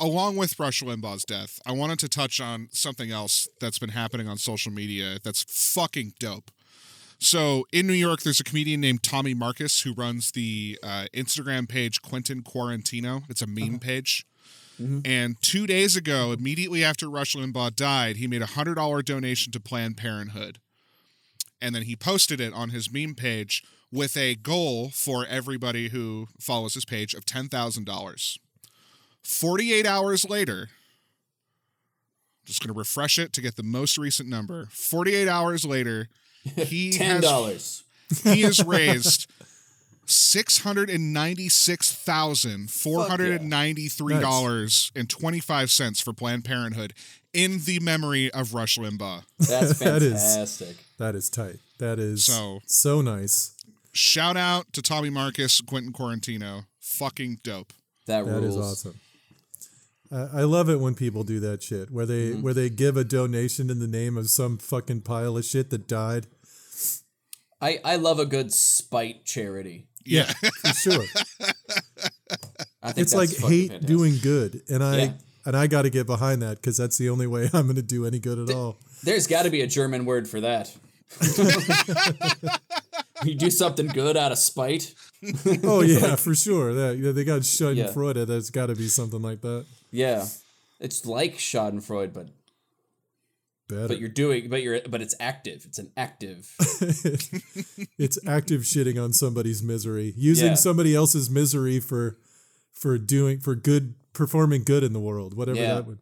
along 0.00 0.36
with 0.36 0.58
Rush 0.58 0.82
Limbaugh's 0.82 1.24
death, 1.24 1.60
I 1.66 1.72
wanted 1.72 1.98
to 2.00 2.08
touch 2.08 2.40
on 2.40 2.68
something 2.72 3.10
else 3.10 3.46
that's 3.60 3.78
been 3.78 3.90
happening 3.90 4.26
on 4.26 4.38
social 4.38 4.72
media 4.72 5.18
that's 5.22 5.44
fucking 5.74 6.14
dope. 6.18 6.50
So 7.18 7.66
in 7.70 7.86
New 7.86 7.92
York, 7.92 8.22
there's 8.22 8.40
a 8.40 8.44
comedian 8.44 8.80
named 8.80 9.02
Tommy 9.02 9.34
Marcus 9.34 9.82
who 9.82 9.92
runs 9.92 10.30
the 10.30 10.78
uh, 10.82 11.04
Instagram 11.14 11.68
page 11.68 12.00
Quentin 12.00 12.42
Quarantino. 12.42 13.24
It's 13.28 13.42
a 13.42 13.46
meme 13.46 13.78
page. 13.78 14.24
And 15.04 15.36
two 15.42 15.66
days 15.66 15.94
ago, 15.94 16.32
immediately 16.32 16.82
after 16.82 17.10
Rush 17.10 17.34
Limbaugh 17.36 17.76
died, 17.76 18.16
he 18.16 18.26
made 18.26 18.40
a 18.40 18.46
hundred 18.46 18.76
dollar 18.76 19.02
donation 19.02 19.52
to 19.52 19.60
Planned 19.60 19.98
Parenthood, 19.98 20.58
and 21.60 21.74
then 21.74 21.82
he 21.82 21.94
posted 21.96 22.40
it 22.40 22.54
on 22.54 22.70
his 22.70 22.90
meme 22.90 23.14
page 23.14 23.62
with 23.92 24.16
a 24.16 24.36
goal 24.36 24.88
for 24.88 25.26
everybody 25.26 25.90
who 25.90 26.28
follows 26.38 26.72
his 26.72 26.86
page 26.86 27.12
of 27.12 27.26
ten 27.26 27.46
thousand 27.48 27.84
dollars. 27.84 28.38
Forty 29.22 29.72
eight 29.72 29.86
hours 29.86 30.24
later, 30.28 30.68
I'm 30.70 32.46
just 32.46 32.60
going 32.60 32.72
to 32.72 32.78
refresh 32.78 33.18
it 33.18 33.32
to 33.34 33.40
get 33.40 33.56
the 33.56 33.62
most 33.62 33.98
recent 33.98 34.28
number. 34.28 34.68
Forty 34.70 35.14
eight 35.14 35.28
hours 35.28 35.64
later, 35.64 36.08
he 36.56 36.90
Ten 36.92 37.22
has 37.22 37.84
he 38.24 38.42
has 38.42 38.64
raised 38.66 39.30
six 40.06 40.58
hundred 40.58 40.90
and 40.90 41.12
ninety 41.12 41.48
six 41.48 41.92
thousand 41.92 42.70
four 42.70 43.04
hundred 43.06 43.40
and 43.40 43.50
ninety 43.50 43.88
three 43.88 44.18
dollars 44.18 44.90
and 44.96 45.08
twenty 45.08 45.38
five 45.40 45.70
cents 45.70 46.00
for 46.00 46.12
Planned 46.12 46.44
Parenthood 46.44 46.94
in 47.32 47.60
the 47.60 47.78
memory 47.80 48.30
of 48.32 48.54
Rush 48.54 48.76
Limbaugh. 48.78 49.22
That's 49.38 49.78
fantastic. 49.78 50.76
That 50.98 51.14
is 51.14 51.30
tight. 51.30 51.56
That 51.78 51.98
is 51.98 52.24
So- 52.24 52.60
so 52.66 53.00
nice. 53.00 53.54
Shout 53.92 54.36
out 54.36 54.72
to 54.74 54.82
Tommy 54.82 55.10
Marcus, 55.10 55.60
Quentin 55.60 55.92
Quarantino. 55.92 56.66
Fucking 56.80 57.38
dope. 57.42 57.72
That, 58.06 58.24
That 58.24 58.40
rules. 58.40 58.56
is 58.56 58.56
awesome. 58.56 59.00
I 60.12 60.40
I 60.40 60.42
love 60.42 60.68
it 60.68 60.80
when 60.80 60.94
people 60.94 61.24
do 61.24 61.40
that 61.40 61.62
shit 61.62 61.90
where 61.90 62.06
they 62.06 62.30
Mm-hmm. 62.30 62.42
where 62.42 62.54
they 62.54 62.68
give 62.70 62.96
a 62.96 63.04
donation 63.04 63.70
in 63.70 63.78
the 63.78 63.88
name 63.88 64.16
of 64.16 64.28
some 64.30 64.58
fucking 64.58 65.02
pile 65.02 65.36
of 65.36 65.44
shit 65.44 65.70
that 65.70 65.88
died. 65.88 66.26
I, 67.62 67.78
I 67.84 67.96
love 67.96 68.18
a 68.18 68.24
good 68.26 68.52
spite 68.54 69.26
charity. 69.26 69.86
Yeah. 70.06 70.24
For 70.24 70.68
sure. 70.72 71.04
I 72.82 72.92
think 72.92 73.02
it's 73.02 73.12
that's 73.12 73.14
like 73.14 73.28
hate 73.50 73.68
fantastic. 73.70 73.86
doing 73.86 74.16
good, 74.22 74.62
and 74.70 74.82
I 74.82 74.96
Yeah. 74.96 75.12
and 75.44 75.56
I 75.56 75.66
got 75.66 75.82
to 75.82 75.90
get 75.90 76.06
behind 76.06 76.40
that 76.40 76.56
because 76.56 76.78
that's 76.78 76.96
the 76.96 77.10
only 77.10 77.26
way 77.26 77.50
I'm 77.52 77.64
going 77.66 77.76
to 77.76 77.82
do 77.82 78.06
any 78.06 78.18
good 78.18 78.38
at 78.38 78.54
all. 78.54 78.78
There's 79.02 79.26
got 79.26 79.42
to 79.42 79.50
be 79.50 79.60
a 79.60 79.66
German 79.66 80.06
word 80.06 80.26
for 80.28 80.40
that. 80.40 80.74
you 83.24 83.34
do 83.34 83.50
something 83.50 83.86
good 83.88 84.16
out 84.16 84.32
of 84.32 84.38
spite. 84.38 84.94
Oh 85.64 85.80
yeah, 85.82 86.16
for 86.16 86.34
sure. 86.34 86.72
That 86.72 86.98
yeah, 86.98 87.12
they 87.12 87.24
got 87.24 87.42
Schadenfreude. 87.42 88.16
Yeah. 88.16 88.24
There's 88.24 88.50
got 88.50 88.66
to 88.66 88.74
be 88.74 88.88
something 88.88 89.20
like 89.20 89.40
that. 89.42 89.66
Yeah, 89.90 90.26
it's 90.78 91.04
like 91.06 91.36
Schadenfreude, 91.38 92.12
but 92.12 92.28
Better. 93.68 93.88
but 93.88 93.98
you're 94.00 94.08
doing, 94.08 94.48
but 94.48 94.62
you're, 94.62 94.80
but 94.88 95.00
it's 95.00 95.14
active. 95.20 95.64
It's 95.66 95.78
an 95.78 95.90
active. 95.96 96.54
it's 97.98 98.18
active 98.26 98.62
shitting 98.62 99.02
on 99.02 99.12
somebody's 99.12 99.62
misery, 99.62 100.14
using 100.16 100.48
Yeah. 100.48 100.54
somebody 100.54 100.94
else's 100.94 101.30
misery 101.30 101.80
for 101.80 102.16
for 102.72 102.98
doing 102.98 103.40
for 103.40 103.54
good, 103.54 103.94
performing 104.12 104.64
good 104.64 104.82
in 104.82 104.92
the 104.92 105.00
world. 105.00 105.34
Whatever 105.36 105.58
Yeah. 105.60 105.74
that 105.74 105.86
would. 105.86 105.98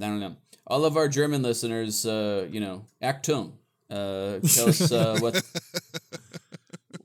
I 0.00 0.06
don't 0.06 0.20
know. 0.20 0.36
All 0.66 0.84
of 0.84 0.96
our 0.96 1.08
German 1.08 1.42
listeners, 1.42 2.04
uh, 2.06 2.46
you 2.50 2.60
know, 2.60 2.84
Achtung. 3.02 3.52
Uh, 3.90 4.38
tell 4.40 4.68
us 4.68 4.92
uh, 4.92 5.16
what, 5.20 5.34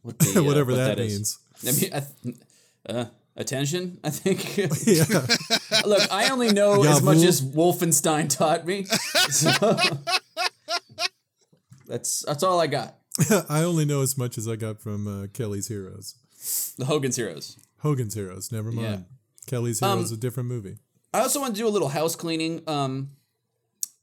what 0.02 0.20
the, 0.20 0.40
uh, 0.40 0.44
Whatever 0.44 0.72
what 0.74 0.78
that, 0.78 1.00
is. 1.00 1.14
means. 1.14 1.40
I 1.66 1.72
mean, 1.82 1.94
I 1.94 2.04
th- 2.24 2.36
uh, 2.90 3.06
attention. 3.36 4.00
I 4.04 4.10
think. 4.10 4.58
Look, 5.86 6.12
I 6.12 6.30
only 6.30 6.52
know 6.52 6.84
as 6.90 7.02
much 7.02 7.18
as 7.18 7.42
Wolfenstein 7.42 8.30
taught 8.30 8.66
me. 8.66 8.86
So 9.30 9.52
that's 11.88 12.24
that's 12.26 12.44
all 12.44 12.60
I 12.60 12.68
got. 12.68 12.96
I 13.50 13.64
only 13.64 13.86
know 13.86 14.02
as 14.02 14.18
much 14.18 14.38
as 14.38 14.48
I 14.48 14.56
got 14.56 14.80
from 14.82 15.08
uh, 15.08 15.28
Kelly's 15.28 15.68
Heroes. 15.68 16.16
The 16.78 16.86
Hogan's 16.86 17.16
Heroes. 17.16 17.58
Hogan's 17.80 18.14
Heroes. 18.16 18.52
Never 18.52 18.72
mind. 18.72 18.88
Yeah. 18.88 18.98
Kelly's 19.46 19.82
Um, 19.82 19.98
Heroes, 20.00 20.12
a 20.12 20.18
different 20.18 20.50
movie. 20.50 20.78
I 21.14 21.20
also 21.20 21.40
want 21.40 21.54
to 21.56 21.62
do 21.62 21.68
a 21.68 21.70
little 21.70 21.90
house 21.90 22.16
cleaning. 22.16 22.64
Um, 22.68 23.10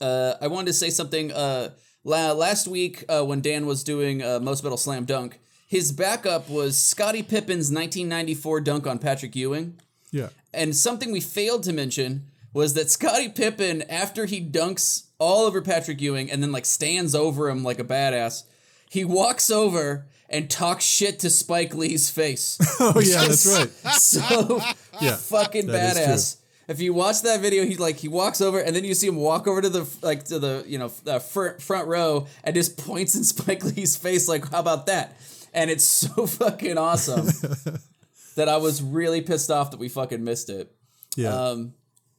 uh, 0.01 0.35
I 0.41 0.47
wanted 0.47 0.67
to 0.69 0.73
say 0.75 0.91
something. 0.91 1.33
Uh, 1.33 1.71
la- 2.05 2.33
last 2.33 2.69
week 2.69 3.05
uh, 3.09 3.25
when 3.25 3.41
Dan 3.41 3.67
was 3.67 3.83
doing 3.83 4.23
uh, 4.23 4.39
Most 4.41 4.63
Metal 4.63 4.79
Slam 4.79 5.05
Dunk, 5.07 5.41
his 5.71 5.93
backup 5.93 6.49
was 6.51 6.77
Scottie 6.77 7.23
Pippen's 7.23 7.71
1994 7.71 8.61
dunk 8.63 8.89
on 8.89 8.99
Patrick 8.99 9.37
Ewing. 9.37 9.79
Yeah. 10.11 10.31
And 10.53 10.75
something 10.75 11.13
we 11.13 11.21
failed 11.21 11.63
to 11.63 11.73
mention 11.73 12.27
was 12.53 12.75
that 12.75 12.91
Scottie 12.91 13.29
Pippen, 13.29 13.83
after 13.83 14.27
he 14.27 14.45
dunks 14.45 15.05
all 15.21 15.47
over 15.47 15.63
Patrick 15.63 16.01
Ewing 16.01 16.29
and 16.29 16.43
then 16.43 16.51
like 16.51 16.67
stands 16.67 17.15
over 17.15 17.49
him 17.49 17.63
like 17.63 17.79
a 17.79 17.85
badass, 17.85 18.43
he 18.91 19.05
walks 19.05 19.49
over 19.49 20.07
and 20.29 20.51
talks 20.51 20.85
shit 20.85 21.21
to 21.21 21.31
Spike 21.31 21.73
Lee's 21.73 22.11
face. 22.11 22.59
Oh 22.81 22.99
yeah, 22.99 23.29
that's 23.29 23.47
right. 23.47 23.71
so 23.95 24.61
Yeah. 25.01 25.15
fucking 25.15 25.69
badass. 25.69 26.39
If 26.67 26.81
you 26.81 26.93
watch 26.95 27.23
that 27.23 27.41
video, 27.41 27.65
he's 27.65 27.79
like 27.79 27.99
he 27.99 28.09
walks 28.09 28.41
over 28.41 28.59
and 28.59 28.75
then 28.75 28.83
you 28.83 28.95
see 28.95 29.07
him 29.07 29.17
walk 29.17 29.47
over 29.47 29.61
to 29.63 29.69
the 29.69 29.89
like 30.03 30.25
to 30.25 30.41
the 30.41 30.65
you 30.67 30.79
know 30.79 30.89
the 31.05 31.21
front 31.21 31.63
front 31.63 31.87
row 31.87 32.27
and 32.43 32.57
just 32.57 32.77
points 32.77 33.15
in 33.15 33.23
Spike 33.35 33.63
Lee's 33.65 33.95
face 33.97 34.27
like 34.29 34.51
how 34.51 34.59
about 34.59 34.87
that? 34.87 35.17
And 35.53 35.71
it's 35.71 35.85
so 35.85 36.27
fucking 36.27 36.79
awesome 36.79 37.27
that 38.37 38.49
I 38.49 38.57
was 38.57 38.83
really 38.83 39.21
pissed 39.21 39.51
off 39.51 39.71
that 39.71 39.81
we 39.81 39.89
fucking 39.89 40.23
missed 40.23 40.51
it. 40.51 40.73
Yeah. 41.17 41.35
Um, 41.35 41.75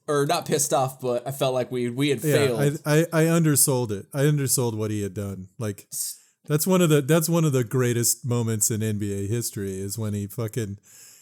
or 0.07 0.25
not 0.25 0.45
pissed 0.45 0.73
off, 0.73 0.99
but 0.99 1.25
I 1.25 1.31
felt 1.31 1.53
like 1.53 1.71
we 1.71 1.89
we 1.89 2.09
had 2.09 2.23
yeah, 2.23 2.33
failed. 2.33 2.81
I, 2.85 3.05
I 3.13 3.23
I 3.23 3.29
undersold 3.29 3.91
it. 3.91 4.07
I 4.13 4.25
undersold 4.25 4.75
what 4.75 4.91
he 4.91 5.01
had 5.03 5.13
done. 5.13 5.47
Like 5.57 5.87
that's 6.47 6.67
one 6.67 6.81
of 6.81 6.89
the 6.89 7.01
that's 7.01 7.29
one 7.29 7.45
of 7.45 7.53
the 7.53 7.63
greatest 7.63 8.25
moments 8.25 8.69
in 8.71 8.81
NBA 8.81 9.29
history 9.29 9.79
is 9.79 9.97
when 9.97 10.13
he 10.13 10.27
fucking 10.27 10.79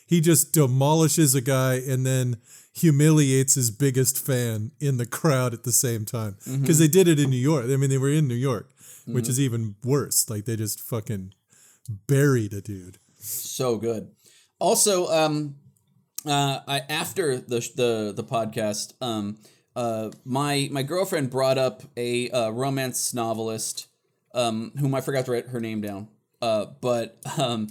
he 0.07 0.21
just 0.21 0.53
demolishes 0.53 1.35
a 1.35 1.41
guy 1.41 1.75
and 1.75 2.03
then 2.05 2.37
humiliates 2.73 3.53
his 3.55 3.69
biggest 3.69 4.25
fan 4.25 4.71
in 4.79 4.97
the 4.97 5.05
crowd 5.05 5.53
at 5.53 5.63
the 5.65 5.71
same 5.71 6.05
time 6.05 6.37
Mm-hmm. 6.47 6.61
because 6.61 6.79
they 6.79 6.87
did 6.87 7.07
it 7.07 7.19
in 7.19 7.29
New 7.29 7.37
York. 7.37 7.65
I 7.65 7.75
mean, 7.75 7.89
they 7.91 7.97
were 7.97 8.09
in 8.09 8.27
New 8.27 8.33
York, 8.33 8.71
which 9.05 9.27
is 9.29 9.39
even 9.39 9.75
worse. 9.83 10.29
Like 10.29 10.45
they 10.45 10.55
just 10.55 10.81
fucking 10.81 11.33
buried 11.89 12.53
a 12.53 12.62
dude. 12.62 12.98
so 13.17 13.77
good. 13.77 14.12
Also, 14.60 15.08
um, 15.08 15.55
uh, 16.25 16.60
I 16.67 16.79
after 16.89 17.38
the 17.38 17.60
the 17.75 18.13
the 18.15 18.24
podcast, 18.24 18.93
um, 19.01 19.38
uh, 19.75 20.12
my 20.25 20.69
my 20.72 20.84
girlfriend 20.84 21.29
brought 21.29 21.58
up 21.58 21.84
a 21.98 22.29
uh, 22.29 22.50
romance 22.51 23.13
novelist, 23.13 23.88
um, 24.34 24.72
whom 24.79 24.93
I 24.93 25.01
forgot 25.01 25.25
to 25.25 25.31
write 25.31 25.48
her 25.48 25.60
name 25.60 25.81
down, 25.81 26.10
uh, 26.41 26.65
but 26.81 27.17
um, 27.38 27.67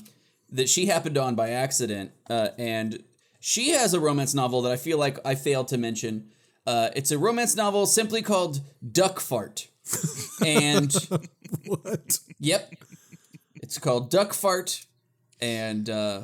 that 0.50 0.68
she 0.68 0.86
happened 0.86 1.18
on 1.18 1.34
by 1.34 1.50
accident, 1.50 2.12
uh, 2.28 2.48
and 2.58 3.02
she 3.40 3.70
has 3.70 3.94
a 3.94 4.00
romance 4.00 4.34
novel 4.34 4.62
that 4.62 4.72
I 4.72 4.76
feel 4.76 4.98
like 4.98 5.18
I 5.24 5.34
failed 5.34 5.68
to 5.68 5.78
mention. 5.78 6.30
Uh, 6.66 6.90
it's 6.94 7.10
a 7.10 7.18
romance 7.18 7.56
novel 7.56 7.86
simply 7.86 8.20
called 8.22 8.60
Duck 8.92 9.20
Fart, 9.20 9.68
and 10.44 10.94
What? 11.66 12.18
Yep. 12.40 12.74
It's 13.62 13.78
called 13.78 14.10
Duck 14.10 14.34
Fart, 14.34 14.86
and 15.40 15.88
uh, 15.88 16.22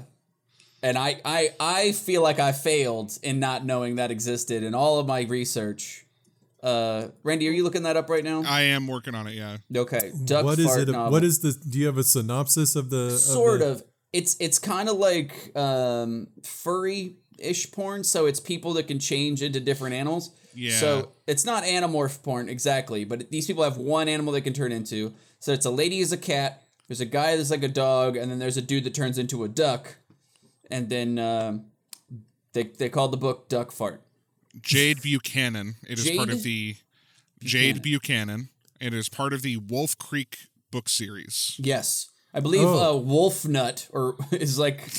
and 0.83 0.99
I, 0.99 1.21
I 1.25 1.51
I 1.59 1.93
feel 1.93 2.23
like 2.23 2.39
I 2.39 2.53
failed 2.53 3.19
in 3.23 3.41
not 3.41 3.65
knowing 3.65 3.97
that 3.97 4.11
existed 4.11 4.63
in 4.63 4.75
all 4.75 4.99
of 4.99 5.07
my 5.07 5.23
research. 5.23 6.07
Uh, 6.63 7.09
Randy, 7.23 7.47
are 7.49 7.53
you 7.53 7.63
looking 7.63 7.83
that 7.83 7.97
up 7.97 8.09
right 8.09 8.25
now? 8.25 8.43
I 8.47 8.63
am 8.63 8.87
working 8.87 9.15
on 9.15 9.27
it, 9.27 9.35
yeah. 9.35 9.59
Okay, 9.77 10.13
Duck 10.25 10.45
What 10.45 10.59
is 10.59 10.67
Fart 10.67 10.81
it? 10.81 10.93
novel. 10.93 11.13
What 11.13 11.25
is 11.25 11.41
the? 11.41 11.53
Do 11.53 11.79
you 11.79 11.87
have 11.87 11.99
a 11.99 12.05
synopsis 12.05 12.75
of 12.77 12.91
the? 12.91 13.11
sort 13.11 13.61
the, 13.61 13.71
of? 13.73 13.83
It's 14.13 14.37
it's 14.41 14.59
kind 14.59 14.89
of 14.89 14.97
like 14.97 15.55
um, 15.57 16.29
furry 16.43 17.17
ish 17.39 17.71
porn. 17.73 18.05
So 18.05 18.27
it's 18.27 18.41
people 18.41 18.73
that 18.75 18.87
can 18.87 18.99
change 18.99 19.43
into 19.43 19.61
different 19.61 19.95
animals. 19.95 20.31
Yeah. 20.55 20.77
So 20.77 21.13
it's 21.27 21.45
not 21.45 21.65
animorph 21.65 22.23
porn 22.23 22.49
exactly, 22.49 23.05
but 23.05 23.31
these 23.31 23.47
people 23.47 23.65
have 23.65 23.77
one 23.77 24.09
animal 24.09 24.33
they 24.33 24.41
can 24.41 24.53
turn 24.53 24.73
into. 24.73 25.15
So 25.41 25.53
it's 25.53 25.67
a 25.67 25.71
lady 25.71 26.01
is 26.01 26.13
a 26.13 26.17
cat. 26.17 26.64
There's 26.89 27.01
a 27.01 27.07
guy 27.07 27.37
that's 27.37 27.51
like 27.51 27.63
a 27.63 27.69
dog, 27.69 28.17
and 28.17 28.31
then 28.31 28.39
there's 28.39 28.57
a 28.57 28.63
dude 28.63 28.85
that 28.85 28.95
turns 28.95 29.19
into 29.19 29.43
a 29.45 29.49
duck, 29.49 29.97
and 30.71 30.89
then 30.89 31.19
um, 31.19 31.65
they 32.53 32.65
they 32.65 32.89
called 32.89 33.13
the 33.13 33.17
book 33.17 33.49
Duck 33.49 33.73
Fart. 33.73 34.03
Jade 34.61 35.03
Buchanan. 35.03 35.75
It 35.89 35.99
is 35.99 36.11
part 36.17 36.29
of 36.31 36.43
the 36.43 36.77
Jade 37.43 37.83
Buchanan. 37.83 38.51
It 38.81 38.93
is 38.95 39.09
part 39.09 39.33
of 39.33 39.43
the 39.43 39.57
Wolf 39.57 39.97
Creek 39.99 40.39
book 40.71 40.89
series. 40.89 41.57
Yes. 41.59 42.11
I 42.37 42.41
believe 42.41 42.63
Oh. 42.65 42.97
uh, 42.97 43.01
Wolf 43.01 43.47
Nut 43.47 43.87
or 43.93 44.17
is 44.33 44.59
like 44.59 44.91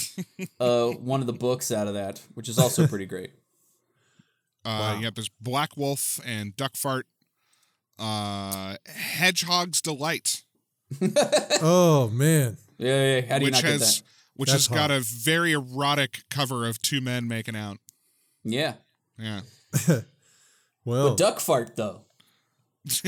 uh, 0.59 0.87
one 0.91 1.19
of 1.21 1.27
the 1.27 1.33
books 1.33 1.69
out 1.71 1.85
of 1.87 1.93
that, 1.93 2.21
which 2.33 2.47
is 2.49 2.57
also 2.57 2.87
pretty 2.87 3.05
great. 3.05 3.31
Uh, 4.67 4.97
Yep, 4.99 5.13
there's 5.13 5.29
Black 5.39 5.77
Wolf 5.77 6.19
and 6.25 6.55
Duck 6.55 6.75
Fart. 6.75 7.05
Uh, 7.99 8.77
Hedgehog's 8.87 9.79
Delight, 9.79 10.41
Oh 11.61 12.09
man. 12.13 12.57
Yeah, 12.77 12.89
yeah, 12.89 13.15
yeah. 13.19 13.21
How 13.27 13.39
do 13.39 13.45
you 13.45 13.51
which 13.51 13.53
not 13.53 13.63
has 13.63 13.79
get 13.79 13.85
that? 13.87 14.01
which 14.35 14.49
That's 14.51 14.67
has 14.67 14.75
got 14.75 14.91
a 14.91 14.99
very 14.99 15.53
erotic 15.53 16.23
cover 16.29 16.67
of 16.67 16.81
two 16.81 17.01
men 17.01 17.27
making 17.27 17.55
out. 17.55 17.77
Yeah. 18.43 18.73
Yeah. 19.17 19.41
Well, 20.85 21.09
But 21.09 21.17
duck 21.17 21.39
fart 21.39 21.75
though. 21.75 22.01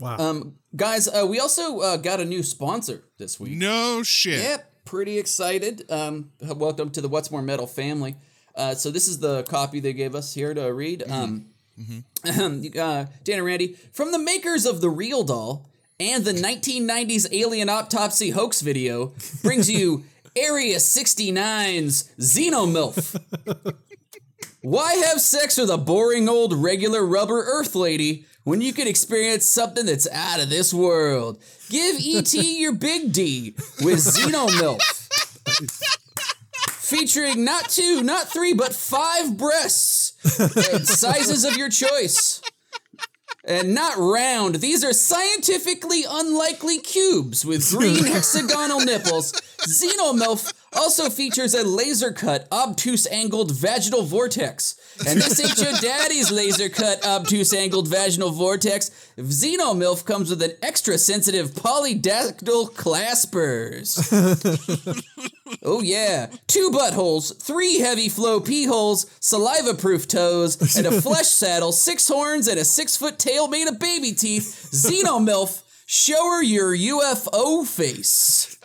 Wow. 0.00 0.16
Um, 0.16 0.54
guys, 0.76 1.08
uh, 1.08 1.26
we 1.28 1.40
also 1.40 1.80
uh, 1.80 1.96
got 1.96 2.20
a 2.20 2.24
new 2.24 2.44
sponsor 2.44 3.02
this 3.18 3.40
week. 3.40 3.54
No 3.58 4.04
shit. 4.04 4.38
Yep, 4.40 4.84
pretty 4.84 5.18
excited. 5.18 5.90
Um, 5.90 6.30
welcome 6.40 6.90
to 6.90 7.00
the 7.00 7.08
What's 7.08 7.32
More 7.32 7.42
Metal 7.42 7.66
family. 7.66 8.14
Uh, 8.54 8.76
so 8.76 8.92
this 8.92 9.08
is 9.08 9.18
the 9.18 9.42
copy 9.42 9.80
they 9.80 9.92
gave 9.92 10.14
us 10.14 10.34
here 10.34 10.54
to 10.54 10.72
read. 10.72 11.02
Um, 11.10 11.46
uh, 12.24 12.60
Dan 13.24 13.38
and 13.38 13.44
Randy, 13.44 13.74
from 13.92 14.12
the 14.12 14.20
makers 14.20 14.66
of 14.66 14.80
the 14.80 14.88
Real 14.88 15.24
Doll 15.24 15.68
and 16.00 16.24
the 16.24 16.32
1990s 16.32 17.26
Alien 17.32 17.68
Autopsy 17.68 18.30
hoax 18.30 18.60
video, 18.60 19.12
brings 19.42 19.70
you 19.70 20.04
Area 20.36 20.76
69's 20.76 22.12
Xenomilf. 22.18 23.20
Why 24.62 24.94
have 24.94 25.20
sex 25.20 25.56
with 25.56 25.70
a 25.70 25.78
boring 25.78 26.28
old 26.28 26.52
regular 26.52 27.04
rubber 27.04 27.42
Earth 27.42 27.74
lady 27.74 28.26
when 28.44 28.60
you 28.60 28.72
can 28.72 28.86
experience 28.86 29.44
something 29.44 29.86
that's 29.86 30.08
out 30.10 30.40
of 30.40 30.50
this 30.50 30.72
world? 30.72 31.42
Give 31.68 31.96
ET 31.98 32.32
your 32.34 32.72
big 32.72 33.12
D 33.12 33.54
with 33.82 33.98
Xenomilf. 33.98 34.80
Featuring 36.70 37.44
not 37.44 37.68
two, 37.68 38.02
not 38.02 38.28
three, 38.28 38.54
but 38.54 38.74
five 38.74 39.36
breasts 39.36 40.14
and 40.72 40.86
sizes 40.86 41.44
of 41.44 41.56
your 41.56 41.68
choice. 41.68 42.40
And 43.48 43.74
not 43.74 43.96
round. 43.96 44.56
These 44.56 44.84
are 44.84 44.92
scientifically 44.92 46.04
unlikely 46.06 46.80
cubes 46.80 47.46
with 47.46 47.66
green 47.70 48.04
hexagonal 48.12 48.80
nipples. 48.80 49.32
Xenomilf 49.66 50.52
also 50.74 51.08
features 51.08 51.54
a 51.54 51.66
laser 51.66 52.12
cut, 52.12 52.46
obtuse 52.52 53.06
angled 53.06 53.52
vaginal 53.52 54.02
vortex. 54.02 54.78
And 55.06 55.18
this 55.18 55.40
ain't 55.40 55.58
your 55.58 55.80
daddy's 55.80 56.30
laser 56.30 56.68
cut, 56.68 57.06
obtuse 57.06 57.54
angled 57.54 57.88
vaginal 57.88 58.32
vortex. 58.32 58.90
Xenomilf 59.18 60.04
comes 60.04 60.30
with 60.30 60.40
an 60.42 60.52
extra 60.62 60.96
sensitive 60.96 61.50
polydactyl 61.50 62.72
claspers. 62.74 63.98
Oh 65.62 65.80
yeah, 65.80 66.26
two 66.46 66.70
buttholes, 66.70 67.42
three 67.42 67.78
heavy 67.78 68.08
flow 68.10 68.38
pee 68.38 68.64
holes, 68.64 69.06
saliva-proof 69.20 70.06
toes, 70.06 70.76
and 70.76 70.86
a 70.86 71.00
flesh 71.00 71.26
saddle, 71.28 71.72
six 71.72 72.06
horns, 72.06 72.46
and 72.48 72.60
a 72.60 72.64
six-foot 72.64 73.18
tail 73.18 73.48
made 73.48 73.66
of 73.66 73.78
baby 73.78 74.12
teeth. 74.12 74.68
Xenomilf, 74.72 75.62
show 75.86 76.22
her 76.32 76.42
your 76.42 76.76
UFO 76.76 77.66
face. 77.66 78.58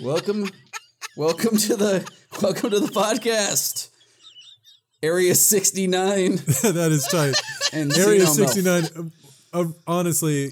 welcome, 0.00 0.48
welcome 1.16 1.56
to 1.58 1.76
the 1.76 2.08
welcome 2.40 2.70
to 2.70 2.80
the 2.80 2.86
podcast. 2.86 3.90
Area 5.06 5.34
sixty 5.34 5.86
nine 5.86 6.36
that 6.62 6.88
is 6.92 7.04
tight. 7.06 7.34
and 7.72 7.96
Area 7.96 8.26
69 8.26 8.84
uh, 9.54 9.58
uh, 9.60 9.64
honestly 9.86 10.50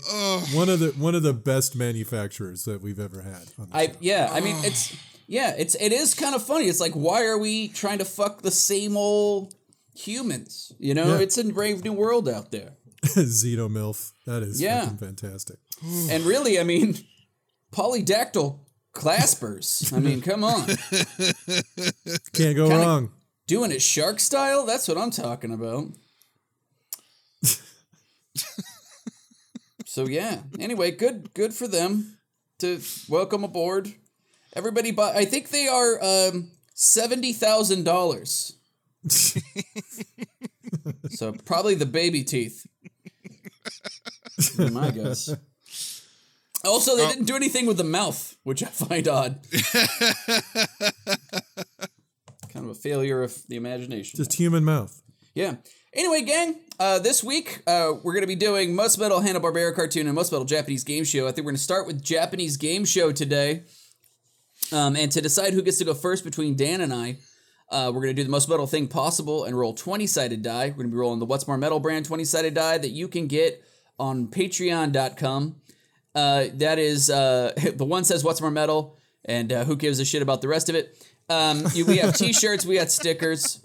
one 0.55 0.69
of 0.69 0.79
the 0.81 0.95
one 0.97 1.15
of 1.15 1.23
the 1.23 1.33
best 1.35 1.75
manufacturers 1.77 2.65
that 2.65 2.81
we've 2.81 3.01
ever 3.01 3.21
had. 3.23 3.43
I 3.73 3.87
show. 3.89 3.93
yeah, 4.01 4.31
I 4.33 4.41
mean 4.41 4.57
it's 4.65 4.97
yeah, 5.27 5.55
it's 5.59 5.75
it 5.75 5.93
is 5.93 6.15
kind 6.15 6.35
of 6.35 6.43
funny. 6.47 6.67
It's 6.69 6.81
like 6.81 6.93
why 6.93 7.25
are 7.25 7.39
we 7.39 7.69
trying 7.69 7.99
to 7.99 8.05
fuck 8.05 8.43
the 8.43 8.51
same 8.51 8.97
old 8.97 9.55
humans? 9.95 10.73
You 10.79 10.95
know, 10.95 11.09
Yeah. 11.17 11.21
it's 11.25 11.37
a 11.39 11.45
brave 11.45 11.83
new 11.85 11.93
world 11.93 12.29
out 12.29 12.51
there. 12.51 12.71
Xenomilf. 13.05 14.13
That 14.27 14.43
is 14.43 14.61
Yeah. 14.61 14.83
fucking 14.83 14.99
fantastic. 14.99 15.59
And 16.11 16.25
really, 16.25 16.59
I 16.61 16.65
mean, 16.65 16.97
polydactyl 17.73 18.59
claspers. 18.95 19.93
I 19.93 19.99
mean, 19.99 20.21
come 20.21 20.45
on. 20.45 20.67
Can't 22.33 22.57
go 22.57 22.69
Kinda- 22.69 22.77
wrong. 22.79 23.11
Doing 23.47 23.73
it 23.73 23.83
shark 23.83 24.21
style? 24.21 24.65
That's 24.65 24.89
what 24.89 24.97
I'm 24.97 25.11
talking 25.11 25.53
about. 25.53 25.89
so 29.85 30.07
yeah. 30.07 30.39
Anyway, 30.59 30.91
good 30.91 31.35
good 31.35 31.53
for 31.53 31.69
them 31.69 32.17
to 32.61 32.81
welcome 33.09 33.45
aboard. 33.45 33.93
Everybody 34.55 34.93
buy 34.93 35.13
I 35.15 35.27
think 35.27 35.51
they 35.51 35.69
are 35.69 36.03
um 36.03 36.53
seventy 36.75 37.35
thousand 37.35 37.85
dollars. 37.85 38.57
so 41.11 41.33
probably 41.45 41.75
the 41.75 41.87
baby 41.87 42.25
teeth. 42.25 42.67
My 44.59 44.91
guess. 44.91 45.35
Also, 46.65 46.97
they 46.97 47.07
didn't 47.07 47.27
do 47.27 47.37
anything 47.37 47.67
with 47.67 47.77
the 47.77 47.85
mouth, 47.85 48.37
which 48.43 48.63
I 48.63 48.69
find 48.69 49.07
odd. 49.07 49.39
a 52.75 52.79
failure 52.79 53.23
of 53.23 53.37
the 53.49 53.57
imagination. 53.57 54.17
Just 54.17 54.35
human 54.35 54.65
mouth. 54.65 55.03
Yeah. 55.35 55.57
Anyway, 55.93 56.23
gang, 56.23 56.61
uh, 56.81 56.99
this 56.99 57.23
week 57.23 57.63
uh, 57.67 57.93
we're 58.03 58.13
going 58.13 58.23
to 58.23 58.29
be 58.29 58.35
doing 58.35 58.75
Most 58.75 58.99
Metal 58.99 59.21
Hanna 59.21 59.41
Barbera 59.41 59.75
cartoon 59.75 60.07
and 60.07 60.15
Most 60.15 60.33
Metal 60.33 60.45
Japanese 60.45 60.85
Game 60.85 61.05
Show. 61.05 61.27
I 61.27 61.33
think 61.33 61.45
we're 61.45 61.53
going 61.53 61.57
to 61.57 61.63
start 61.63 61.87
with 61.87 62.03
Japanese 62.03 62.57
Game 62.57 62.85
Show 62.85 63.13
today. 63.13 63.63
Um, 64.73 64.97
and 64.97 65.11
to 65.13 65.21
decide 65.21 65.53
who 65.53 65.63
gets 65.63 65.79
to 65.79 65.85
go 65.85 65.95
first 65.95 66.25
between 66.25 66.57
Dan 66.57 66.81
and 66.81 66.93
I, 66.93 67.19
uh, 67.71 67.91
we're 67.95 68.03
going 68.03 68.15
to 68.15 68.21
do 68.23 68.25
the 68.25 68.31
most 68.31 68.49
metal 68.49 68.67
thing 68.67 68.89
possible 68.89 69.45
and 69.45 69.59
roll 69.59 69.75
20 69.75 70.07
sided 70.07 70.43
die. 70.43 70.67
We're 70.69 70.85
going 70.85 70.91
to 70.91 70.93
be 70.93 70.99
rolling 70.99 71.21
the 71.21 71.27
What's 71.27 71.47
More 71.47 71.59
Metal 71.59 71.81
brand 71.81 72.07
20 72.07 72.25
sided 72.25 72.55
die 72.55 72.79
that 72.79 72.91
you 72.91 73.09
can 73.09 73.27
get 73.27 73.63
on 73.99 74.29
patreon.com. 74.29 75.57
Uh, 76.15 76.47
that 76.55 76.79
is, 76.79 77.11
uh, 77.11 77.53
the 77.75 77.85
one 77.85 78.05
says 78.05 78.25
What's 78.25 78.41
More 78.41 78.51
Metal, 78.51 78.99
and 79.25 79.53
uh, 79.53 79.65
who 79.65 79.77
gives 79.77 80.01
a 80.01 80.05
shit 80.05 80.23
about 80.23 80.43
the 80.43 80.49
rest 80.49 80.69
of 80.69 80.75
it. 80.75 80.97
Um, 81.29 81.65
you, 81.75 81.87
we 81.87 81.97
have 81.99 82.15
t 82.17 82.33
shirts, 82.33 82.67
we 82.67 82.77
got 82.77 82.91
stickers. 82.91 83.63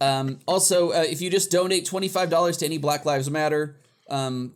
Um, 0.00 0.38
also, 0.46 0.90
uh, 0.90 1.04
if 1.08 1.20
you 1.20 1.30
just 1.30 1.50
donate 1.50 1.86
$25 1.86 2.58
to 2.58 2.64
any 2.64 2.78
Black 2.78 3.04
Lives 3.04 3.30
Matter 3.30 3.76
um, 4.10 4.54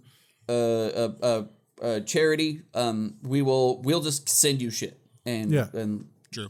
uh, 0.48 0.52
uh, 0.52 1.12
uh, 1.22 1.42
uh, 1.82 2.00
charity, 2.00 2.62
um, 2.74 3.14
we 3.22 3.42
will 3.42 3.80
we'll 3.82 4.00
just 4.00 4.28
send 4.28 4.60
you 4.62 4.70
shit 4.70 4.98
and 5.26 5.50
Yeah. 5.50 5.66
and 5.72 6.06
True. 6.32 6.48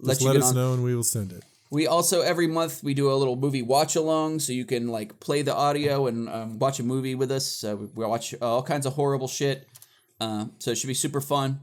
let 0.00 0.12
Just 0.12 0.20
you 0.22 0.28
let 0.28 0.36
us 0.36 0.50
on. 0.50 0.54
know 0.54 0.72
and 0.74 0.82
we 0.84 0.94
will 0.94 1.02
send 1.04 1.32
it. 1.32 1.42
We 1.70 1.86
also 1.86 2.20
every 2.22 2.46
month 2.48 2.82
we 2.82 2.94
do 2.94 3.12
a 3.12 3.14
little 3.14 3.36
movie 3.36 3.62
watch 3.62 3.94
along, 3.96 4.40
so 4.40 4.52
you 4.52 4.64
can 4.64 4.88
like 4.88 5.20
play 5.20 5.42
the 5.42 5.54
audio 5.54 6.06
and 6.06 6.28
um, 6.28 6.58
watch 6.58 6.80
a 6.80 6.82
movie 6.82 7.14
with 7.14 7.30
us. 7.30 7.62
Uh, 7.64 7.76
we 7.76 7.86
we 7.94 8.04
watch 8.06 8.34
uh, 8.34 8.38
all 8.46 8.62
kinds 8.62 8.86
of 8.86 8.94
horrible 8.94 9.28
shit, 9.28 9.68
uh, 10.20 10.46
so 10.58 10.70
it 10.72 10.78
should 10.78 10.88
be 10.88 10.94
super 10.94 11.20
fun. 11.20 11.60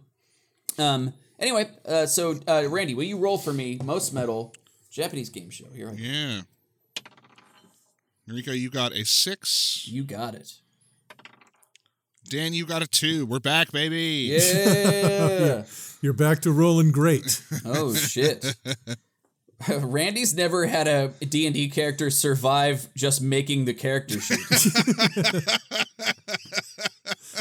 Um. 0.78 1.14
Anyway, 1.40 1.70
uh, 1.86 2.06
so 2.06 2.40
uh, 2.48 2.68
Randy, 2.70 2.96
will 2.96 3.04
you 3.04 3.18
roll 3.18 3.38
for 3.38 3.54
me 3.54 3.80
most 3.84 4.14
metal 4.14 4.54
Japanese 4.90 5.30
game 5.30 5.50
show? 5.50 5.66
Here, 5.74 5.90
I 5.90 5.92
go. 5.92 5.98
Yeah. 5.98 6.42
Enrico, 8.28 8.52
you 8.52 8.70
got 8.70 8.92
a 8.92 9.06
six. 9.06 9.88
you 9.88 10.04
got 10.04 10.36
it. 10.36 10.54
Dan, 12.30 12.54
you 12.54 12.66
got 12.66 12.82
a 12.82 12.88
two. 12.88 13.26
We're 13.26 13.40
back, 13.40 13.72
baby. 13.72 14.30
Yeah. 14.34 15.64
You're 16.02 16.14
back 16.14 16.42
to 16.42 16.52
rolling 16.52 16.92
great. 16.92 17.42
oh 17.66 17.94
shit. 17.94 18.56
Randy's 19.70 20.36
never 20.36 20.68
had 20.68 20.88
a 20.88 21.08
D&D 21.26 21.70
character 21.70 22.10
survive 22.12 22.90
just 22.96 23.22
making 23.22 23.66
the 23.66 23.74
character 23.74 24.20
sheet. 24.20 24.40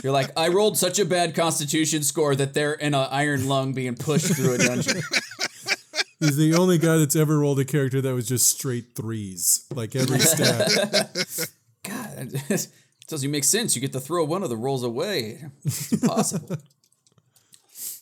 You're 0.03 0.13
like, 0.13 0.31
I 0.37 0.49
rolled 0.49 0.79
such 0.79 0.99
a 0.99 1.05
bad 1.05 1.35
constitution 1.35 2.03
score 2.03 2.35
that 2.37 2.55
they're 2.55 2.75
in 2.75 2.95
an 2.95 3.09
iron 3.11 3.49
lung 3.49 3.73
being 3.73 3.95
pushed 3.95 4.35
through 4.35 4.55
a 4.55 4.59
dungeon. 4.59 5.03
He's 6.21 6.37
the 6.37 6.55
only 6.55 6.79
guy 6.79 6.97
that's 6.97 7.15
ever 7.17 7.39
rolled 7.39 7.61
a 7.61 7.65
character 7.65 8.01
that 8.01 8.15
was 8.15 8.27
just 8.27 8.49
straight 8.49 8.95
threes, 8.95 9.67
like 9.75 9.95
every 9.95 10.19
stat. 10.19 10.71
God, 11.85 12.31
it 12.49 12.69
doesn't 13.07 13.31
make 13.31 13.45
sense. 13.45 13.77
You 13.77 13.83
get 13.83 13.93
to 13.93 14.01
throw 14.01 14.25
one 14.25 14.43
of 14.43 14.49
the 14.49 14.57
rolls 14.57 14.83
away. 14.83 15.45
It's 15.65 15.93
impossible. 15.93 16.57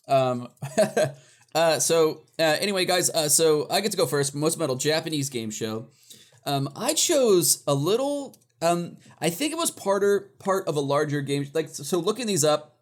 um, 0.06 0.48
uh, 1.54 1.80
so 1.80 2.22
uh, 2.38 2.56
anyway, 2.60 2.84
guys, 2.84 3.10
uh, 3.10 3.28
so 3.28 3.66
I 3.68 3.80
get 3.80 3.90
to 3.90 3.96
go 3.96 4.06
first. 4.06 4.34
Most 4.34 4.58
Metal 4.58 4.76
Japanese 4.76 5.28
game 5.28 5.50
show. 5.50 5.88
Um, 6.46 6.68
I 6.76 6.94
chose 6.94 7.62
a 7.66 7.74
little. 7.74 8.36
Um, 8.64 8.96
I 9.20 9.30
think 9.30 9.52
it 9.52 9.58
was 9.58 9.70
part 9.70 10.02
or 10.02 10.32
part 10.38 10.66
of 10.66 10.76
a 10.76 10.80
larger 10.80 11.20
game. 11.20 11.48
Like 11.52 11.68
so, 11.68 11.98
looking 11.98 12.26
these 12.26 12.44
up, 12.44 12.78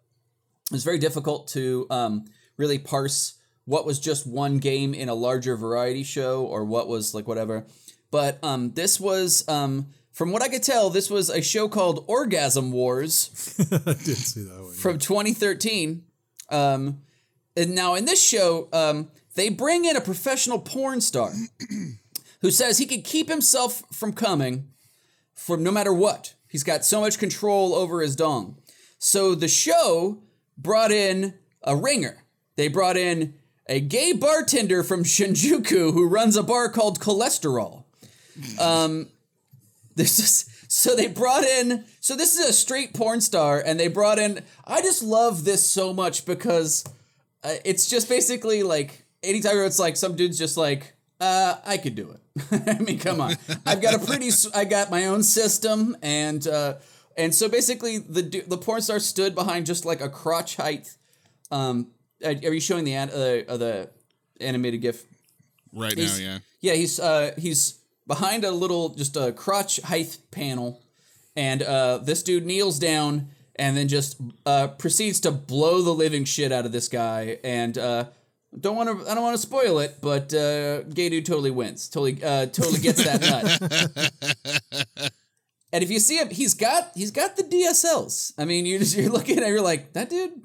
it's 0.71 0.83
very 0.83 0.97
difficult 0.97 1.47
to 1.49 1.87
um, 1.89 2.25
really 2.57 2.79
parse 2.79 3.37
what 3.65 3.85
was 3.85 3.99
just 3.99 4.27
one 4.27 4.59
game 4.59 4.93
in 4.93 5.09
a 5.09 5.13
larger 5.13 5.55
variety 5.55 6.03
show 6.03 6.45
or 6.45 6.63
what 6.63 6.87
was 6.87 7.13
like 7.13 7.27
whatever. 7.27 7.65
But 8.11 8.43
um, 8.43 8.71
this 8.73 8.99
was, 8.99 9.47
um, 9.47 9.87
from 10.11 10.31
what 10.31 10.43
I 10.43 10.47
could 10.47 10.63
tell, 10.63 10.89
this 10.89 11.09
was 11.09 11.29
a 11.29 11.41
show 11.41 11.67
called 11.67 12.05
Orgasm 12.07 12.71
Wars 12.71 13.55
I 13.71 13.93
did 13.93 14.17
see 14.17 14.43
that 14.43 14.61
one. 14.61 14.73
from 14.73 14.99
2013. 14.99 16.03
Um, 16.49 16.99
and 17.57 17.73
now 17.73 17.95
in 17.95 18.05
this 18.05 18.23
show, 18.23 18.69
um, 18.71 19.09
they 19.35 19.49
bring 19.49 19.85
in 19.85 19.95
a 19.95 20.01
professional 20.01 20.59
porn 20.59 21.01
star 21.01 21.31
who 22.41 22.51
says 22.51 22.77
he 22.77 22.85
can 22.85 23.01
keep 23.01 23.29
himself 23.29 23.83
from 23.91 24.13
coming 24.13 24.72
from 25.35 25.63
no 25.63 25.71
matter 25.71 25.93
what. 25.93 26.33
He's 26.47 26.63
got 26.63 26.85
so 26.85 27.01
much 27.01 27.17
control 27.17 27.73
over 27.73 28.01
his 28.01 28.15
dong. 28.15 28.57
So 28.99 29.35
the 29.35 29.47
show 29.47 30.19
brought 30.57 30.91
in 30.91 31.33
a 31.63 31.75
ringer. 31.75 32.23
They 32.55 32.67
brought 32.67 32.97
in 32.97 33.33
a 33.67 33.79
gay 33.79 34.13
bartender 34.13 34.83
from 34.83 35.03
Shinjuku 35.03 35.93
who 35.93 36.07
runs 36.07 36.35
a 36.35 36.43
bar 36.43 36.69
called 36.69 36.99
Cholesterol. 36.99 37.83
Um, 38.59 39.07
this 39.95 40.19
is 40.19 40.49
so 40.67 40.95
they 40.95 41.07
brought 41.07 41.43
in. 41.43 41.85
So 41.99 42.15
this 42.15 42.37
is 42.37 42.49
a 42.49 42.53
straight 42.53 42.93
porn 42.93 43.21
star, 43.21 43.61
and 43.63 43.79
they 43.79 43.87
brought 43.87 44.17
in. 44.17 44.41
I 44.65 44.81
just 44.81 45.03
love 45.03 45.45
this 45.45 45.65
so 45.65 45.93
much 45.93 46.25
because 46.25 46.83
uh, 47.43 47.55
it's 47.63 47.87
just 47.87 48.09
basically 48.09 48.63
like 48.63 49.05
anytime 49.21 49.57
it's 49.59 49.79
like 49.79 49.97
some 49.97 50.15
dude's 50.15 50.37
just 50.37 50.57
like, 50.57 50.93
uh, 51.23 51.57
I 51.65 51.77
could 51.77 51.95
do 51.95 52.11
it. 52.11 52.21
I 52.79 52.79
mean, 52.83 52.99
come 52.99 53.21
on. 53.21 53.35
I've 53.65 53.81
got 53.81 53.93
a 53.93 53.99
pretty. 53.99 54.29
I 54.53 54.65
got 54.65 54.91
my 54.91 55.05
own 55.05 55.23
system, 55.23 55.95
and 56.01 56.45
uh, 56.47 56.75
and 57.15 57.33
so 57.33 57.47
basically 57.47 57.97
the 57.97 58.43
the 58.47 58.57
porn 58.57 58.81
star 58.81 58.99
stood 58.99 59.33
behind 59.35 59.65
just 59.65 59.85
like 59.85 60.01
a 60.01 60.09
crotch 60.09 60.57
height. 60.57 60.95
Um, 61.51 61.91
are 62.25 62.31
are 62.31 62.53
you 62.53 62.59
showing 62.59 62.83
the 62.83 62.93
an- 62.93 63.09
uh, 63.11 63.51
uh, 63.51 63.57
the 63.57 63.89
animated 64.41 64.81
GIF? 64.81 65.03
Right 65.71 65.95
now, 65.97 66.15
yeah. 66.19 66.39
Yeah, 66.61 66.73
he's 66.73 66.99
uh 66.99 67.33
he's 67.37 67.79
behind 68.05 68.43
a 68.43 68.51
little 68.51 68.89
just 68.89 69.15
a 69.15 69.31
crotch 69.31 69.79
height 69.81 70.17
panel, 70.31 70.81
and 71.35 71.61
uh 71.63 71.99
this 71.99 72.23
dude 72.23 72.45
kneels 72.45 72.79
down 72.79 73.29
and 73.55 73.77
then 73.77 73.87
just 73.87 74.19
uh 74.45 74.67
proceeds 74.67 75.19
to 75.21 75.31
blow 75.31 75.81
the 75.81 75.93
living 75.93 76.25
shit 76.25 76.51
out 76.51 76.65
of 76.65 76.71
this 76.71 76.89
guy 76.89 77.37
and 77.43 77.77
uh 77.77 78.05
don't 78.59 78.75
want 78.75 78.89
to 78.89 79.09
I 79.09 79.15
don't 79.15 79.23
want 79.23 79.35
to 79.35 79.41
spoil 79.41 79.79
it, 79.79 79.97
but 80.01 80.33
uh 80.33 80.83
gay 80.83 81.09
dude 81.09 81.25
totally 81.25 81.51
wins. 81.51 81.89
Totally 81.89 82.23
uh 82.23 82.47
totally 82.47 82.79
gets 82.79 83.03
that 83.03 83.21
nut. 83.21 85.11
And 85.73 85.83
if 85.83 85.89
you 85.89 85.99
see 85.99 86.19
him, 86.19 86.29
he's 86.29 86.53
got 86.53 86.91
he's 86.93 87.09
got 87.09 87.35
the 87.35 87.41
DSLs. 87.41 88.33
I 88.37 88.45
mean, 88.45 88.67
you 88.67 88.77
just 88.77 88.95
you're 88.95 89.09
looking 89.09 89.39
at 89.39 89.47
you're 89.47 89.59
like, 89.59 89.93
that 89.93 90.07
dude 90.07 90.39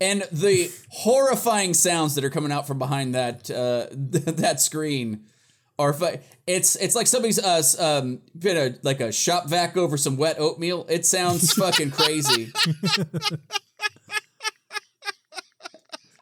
and 0.00 0.22
the 0.32 0.70
horrifying 0.90 1.74
sounds 1.74 2.14
that 2.14 2.24
are 2.24 2.30
coming 2.30 2.52
out 2.52 2.66
from 2.66 2.78
behind 2.78 3.14
that 3.14 3.50
uh, 3.50 3.86
that 3.92 4.60
screen 4.60 5.24
are 5.78 5.92
fu- 5.92 6.18
it's 6.46 6.76
it's 6.76 6.94
like 6.94 7.06
somebody's 7.06 7.38
uh 7.38 7.62
um 7.78 8.20
been 8.36 8.56
a 8.56 8.76
like 8.82 9.00
a 9.00 9.12
shop 9.12 9.48
vac 9.48 9.76
over 9.76 9.96
some 9.96 10.16
wet 10.16 10.36
oatmeal. 10.38 10.86
It 10.88 11.06
sounds 11.06 11.52
fucking 11.52 11.90
crazy. 11.90 12.52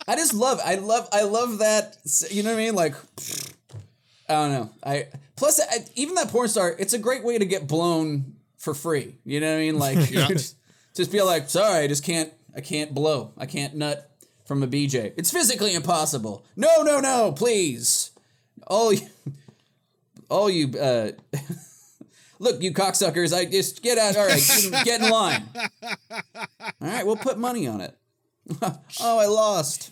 I 0.08 0.14
just 0.16 0.34
love 0.34 0.60
I 0.64 0.76
love 0.76 1.08
I 1.12 1.22
love 1.22 1.58
that 1.58 1.96
you 2.30 2.42
know 2.42 2.50
what 2.50 2.60
I 2.60 2.64
mean? 2.64 2.74
Like 2.74 2.94
I 4.28 4.32
don't 4.34 4.52
know. 4.52 4.70
I 4.84 5.06
plus 5.36 5.60
I, 5.60 5.84
even 5.94 6.14
that 6.16 6.28
porn 6.28 6.48
star 6.48 6.74
it's 6.78 6.92
a 6.92 6.98
great 6.98 7.24
way 7.24 7.38
to 7.38 7.44
get 7.44 7.66
blown 7.66 8.34
for 8.58 8.74
free. 8.74 9.16
You 9.24 9.40
know 9.40 9.50
what 9.50 9.56
I 9.56 9.60
mean? 9.60 9.78
Like 9.78 9.98
just, 10.10 10.56
just 10.94 11.10
be 11.12 11.20
like 11.22 11.48
sorry 11.50 11.84
I 11.84 11.86
just 11.88 12.04
can't 12.04 12.32
I 12.54 12.60
can't 12.60 12.94
blow. 12.94 13.32
I 13.36 13.46
can't 13.46 13.74
nut 13.74 14.10
from 14.46 14.62
a 14.62 14.68
BJ 14.68 15.12
it's 15.16 15.30
physically 15.32 15.74
impossible. 15.74 16.44
No 16.56 16.82
no 16.82 17.00
no 17.00 17.32
please. 17.32 18.12
All 18.68 18.92
you 18.92 19.06
all 20.28 20.48
you 20.48 20.78
uh 20.78 21.12
look 22.38 22.62
you 22.62 22.72
cocksuckers 22.72 23.36
I 23.36 23.44
just 23.44 23.82
get 23.82 23.98
out 23.98 24.16
all 24.16 24.26
right 24.26 24.42
get- 24.70 24.84
get 24.84 25.02
in 25.02 25.10
line. 25.10 25.42
All 26.80 26.88
right 26.88 27.06
we'll 27.06 27.16
put 27.16 27.38
money 27.38 27.66
on 27.66 27.80
it. 27.80 27.96
Oh 29.00 29.18
I 29.18 29.26
lost 29.26 29.90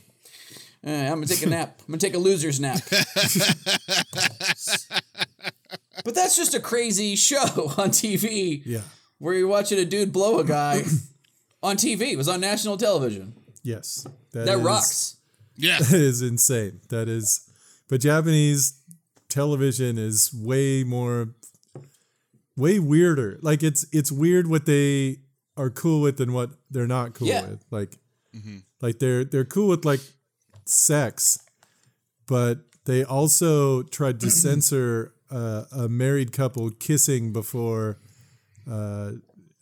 Eh, 0.85 1.07
I'm 1.07 1.15
gonna 1.15 1.27
take 1.27 1.43
a 1.43 1.49
nap. 1.49 1.81
I'm 1.89 1.93
gonna 1.93 1.99
take 1.99 2.15
a 2.15 2.19
loser's 2.19 2.61
nap. 2.61 2.81
but 6.05 6.15
that's 6.15 6.37
just 6.37 6.55
a 6.55 6.61
crazy 6.61 7.17
show 7.17 7.39
on 7.79 7.91
TV 7.91 8.63
Yeah. 8.65 8.81
where 9.19 9.35
you're 9.35 9.49
watching 9.49 9.79
a 9.79 9.85
dude 9.85 10.13
blow 10.13 10.39
a 10.41 10.45
guy 10.45 10.83
on 11.63 11.77
TV. 11.77 12.13
It 12.13 12.17
was 12.17 12.29
on 12.29 12.41
national 12.41 12.77
television. 12.77 13.35
Yes. 13.63 14.07
That 14.33 14.41
is- 14.41 14.47
That 14.47 14.59
rocks. 14.59 15.17
Yeah. 15.57 15.79
That 15.79 15.93
is 16.01 16.21
insane. 16.21 16.81
That 16.91 17.09
is, 17.09 17.49
but 17.89 18.01
Japanese 18.01 18.75
television 19.29 19.97
is 19.99 20.35
way 20.35 20.83
more, 20.85 21.29
way 22.57 22.79
weirder. 22.81 23.39
Like 23.41 23.63
it's 23.63 23.87
it's 23.93 24.11
weird 24.11 24.49
what 24.49 24.67
they 24.67 25.21
are 25.57 25.71
cool 25.71 26.01
with 26.01 26.21
and 26.21 26.35
what 26.35 26.51
they're 26.71 26.89
not 26.89 27.15
cool 27.15 27.29
Yeah. 27.29 27.47
with. 27.47 27.65
Like, 27.71 27.93
like 28.83 28.99
they're 28.99 29.25
they're 29.25 29.45
cool 29.45 29.69
with 29.69 29.85
like 29.85 30.01
sex, 30.65 31.39
but 32.27 32.59
they 32.85 33.05
also 33.05 33.83
tried 33.83 34.21
to 34.21 34.31
censor 34.45 35.13
uh, 35.31 35.65
a 35.73 35.89
married 35.89 36.33
couple 36.33 36.71
kissing 36.71 37.33
before 37.33 37.99
uh, 38.71 39.13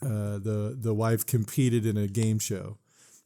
uh, 0.02 0.38
the 0.38 0.76
the 0.78 0.92
wife 0.94 1.24
competed 1.26 1.86
in 1.86 1.96
a 1.96 2.06
game 2.08 2.38
show. 2.38 2.78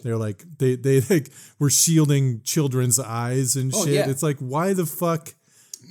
They're 0.02 0.16
like 0.18 0.44
they 0.58 0.76
they 0.76 1.00
like 1.10 1.30
were 1.58 1.70
shielding 1.70 2.42
children's 2.42 2.98
eyes 2.98 3.56
and 3.56 3.72
Oh, 3.74 3.84
shit. 3.84 3.94
yeah. 3.94 4.08
It's 4.10 4.22
like 4.22 4.38
why 4.38 4.72
the 4.74 4.86
fuck? 4.86 5.34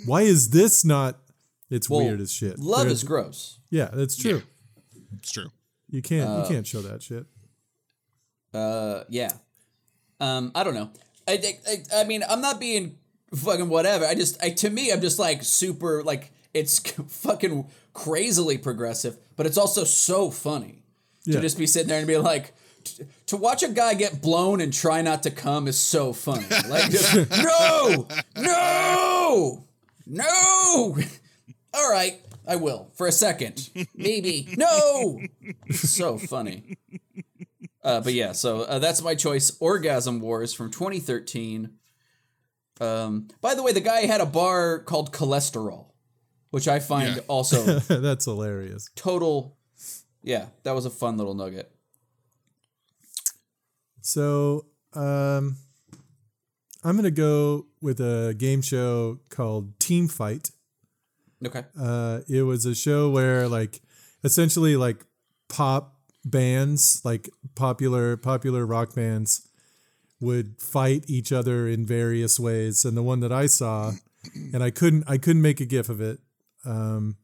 Why 0.06 0.22
is 0.22 0.50
this 0.52 0.86
not? 0.86 1.20
It's 1.72 1.90
Well, 1.90 2.02
weird 2.06 2.22
as 2.22 2.32
shit. 2.32 2.60
Love 2.60 2.84
They're- 2.84 2.92
is 2.92 3.04
gross. 3.04 3.60
yeah, 3.72 3.90
that's 3.92 4.16
true. 4.16 4.44
It's 5.18 5.32
true. 5.32 5.50
You 5.90 6.02
can't 6.04 6.44
you 6.48 6.54
can't 6.56 6.68
show 6.68 6.82
that 6.82 7.02
shit. 7.02 7.26
Uh, 8.54 9.04
yeah. 9.10 9.32
Um, 10.20 10.52
I 10.56 10.64
don't 10.64 10.74
know. 10.76 10.90
I, 11.28 11.42
I, 11.68 12.02
I 12.02 12.04
mean, 12.04 12.24
I'm 12.30 12.42
not 12.42 12.60
being 12.60 12.98
fucking 13.34 13.70
whatever. 13.70 14.06
I 14.06 14.16
just, 14.16 14.42
I, 14.44 14.50
to 14.52 14.70
me, 14.70 14.92
I'm 14.92 15.02
just 15.02 15.20
like 15.20 15.44
super, 15.44 16.04
like, 16.04 16.32
it's 16.54 16.80
fucking 17.08 17.68
crazily 17.94 18.58
progressive, 18.58 19.18
but 19.36 19.46
it's 19.46 19.58
also 19.58 19.84
so 19.84 20.30
funny 20.32 20.84
Yeah. 21.26 21.36
to 21.36 21.42
just 21.42 21.58
be 21.58 21.68
sitting 21.68 21.88
there 21.90 21.98
and 22.00 22.08
be 22.08 22.18
like, 22.18 22.54
to 23.28 23.38
watch 23.38 23.64
a 23.64 23.68
guy 23.70 23.96
get 23.96 24.22
blown 24.22 24.62
and 24.62 24.72
try 24.72 25.02
not 25.02 25.24
to 25.24 25.32
come 25.32 25.68
is 25.68 25.78
so 25.78 26.14
funny. 26.14 26.46
Like, 26.70 26.92
just, 26.92 27.16
no, 27.32 28.08
no, 28.38 29.64
no. 30.06 30.98
All 31.74 31.92
right, 31.92 32.22
I 32.48 32.56
will 32.58 32.90
for 32.94 33.08
a 33.08 33.12
second, 33.12 33.70
maybe. 33.96 34.48
No, 34.56 35.20
so 35.72 36.18
funny. 36.20 36.78
Uh, 37.86 38.02
but 38.02 38.14
yeah, 38.14 38.32
so 38.32 38.62
uh, 38.64 38.80
that's 38.80 39.02
my 39.04 39.14
choice. 39.16 39.56
Orgasm 39.60 40.20
Wars 40.20 40.54
from 40.54 40.72
2013. 40.72 41.70
Um, 42.82 43.28
by 43.42 43.54
the 43.56 43.62
way, 43.64 43.72
the 43.74 43.80
guy 43.80 44.02
had 44.08 44.20
a 44.22 44.26
bar 44.26 44.80
called 44.80 45.14
Cholesterol, 45.14 45.92
which 46.50 46.68
I 46.68 46.80
find 46.80 47.18
Yeah. 47.18 47.22
also 47.28 47.64
that's 47.80 48.26
hilarious. 48.26 48.90
total. 48.96 49.56
Yeah, 50.24 50.48
that 50.64 50.74
was 50.74 50.86
a 50.86 50.90
fun 50.90 51.18
little 51.18 51.36
nugget. 51.36 51.72
So 54.02 54.66
um, 54.94 55.58
I'm 56.84 56.96
gonna 56.96 57.12
go 57.12 57.68
with 57.82 58.00
a 58.00 58.34
game 58.38 58.62
show 58.62 59.20
called 59.30 59.80
Team 59.80 60.08
Fight. 60.08 60.52
Okay. 61.46 61.64
Uh, 61.80 62.22
it 62.28 62.44
was 62.44 62.66
a 62.66 62.76
show 62.76 63.10
where 63.10 63.48
like 63.48 63.82
essentially 64.24 64.76
like 64.76 65.06
pop 65.50 65.95
bands, 66.26 67.02
like 67.06 67.30
popular 67.56 68.18
popular 68.18 68.66
rock 68.66 68.94
bands, 68.96 69.48
would 70.20 70.60
fight 70.60 71.06
each 71.08 71.32
other 71.32 71.68
in 71.68 71.86
various 71.86 72.40
ways. 72.40 72.84
And 72.84 72.98
the 72.98 73.04
one 73.04 73.20
that 73.22 73.32
I 73.32 73.46
saw, 73.46 73.94
and 74.54 74.62
I 74.64 74.72
couldn't 74.72 75.04
I 75.08 75.18
couldn't 75.18 75.42
make 75.42 75.62
a 75.62 75.66
gif 75.66 75.88
of 75.88 76.02
it. 76.02 76.20
Um, 76.66 77.18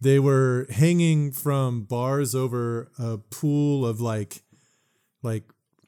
they 0.00 0.18
were 0.18 0.66
hanging 0.70 1.32
from 1.32 1.84
bars 1.84 2.34
over 2.34 2.90
a 2.98 3.18
pool 3.18 3.86
of 3.86 4.00
like 4.00 4.42
like 5.22 5.44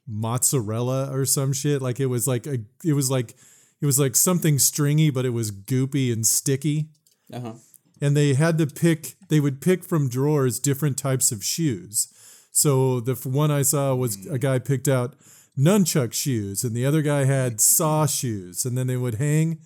mozzarella 0.07 1.11
or 1.11 1.25
some 1.25 1.53
shit. 1.53 1.81
Like 1.81 1.99
it 1.99 2.07
was 2.07 2.27
like 2.27 2.47
a 2.47 2.59
it 2.83 2.93
was 2.93 3.09
like 3.11 3.35
it 3.81 3.85
was 3.85 3.99
like 3.99 4.15
something 4.15 4.59
stringy, 4.59 5.09
but 5.09 5.25
it 5.25 5.29
was 5.31 5.51
goopy 5.51 6.11
and 6.13 6.25
sticky 6.25 6.89
Uh 7.33 7.39
huh. 7.39 7.53
and 8.01 8.15
they 8.15 8.33
had 8.35 8.57
to 8.57 8.67
pick 8.67 9.15
they 9.29 9.39
would 9.39 9.61
pick 9.61 9.83
from 9.83 10.09
drawers 10.09 10.59
different 10.59 10.97
types 10.97 11.31
of 11.31 11.43
shoes 11.43 12.07
so 12.51 12.99
the 12.99 13.15
one 13.27 13.51
i 13.51 13.61
saw 13.61 13.93
was 13.95 14.25
a 14.27 14.39
guy 14.39 14.59
picked 14.59 14.87
out 14.87 15.15
nunchuck 15.57 16.13
shoes 16.13 16.63
and 16.63 16.75
the 16.75 16.85
other 16.85 17.01
guy 17.01 17.25
had 17.25 17.59
saw 17.77 18.05
shoes 18.05 18.65
and 18.65 18.77
then 18.77 18.87
they 18.87 18.97
would 18.97 19.15
hang 19.15 19.59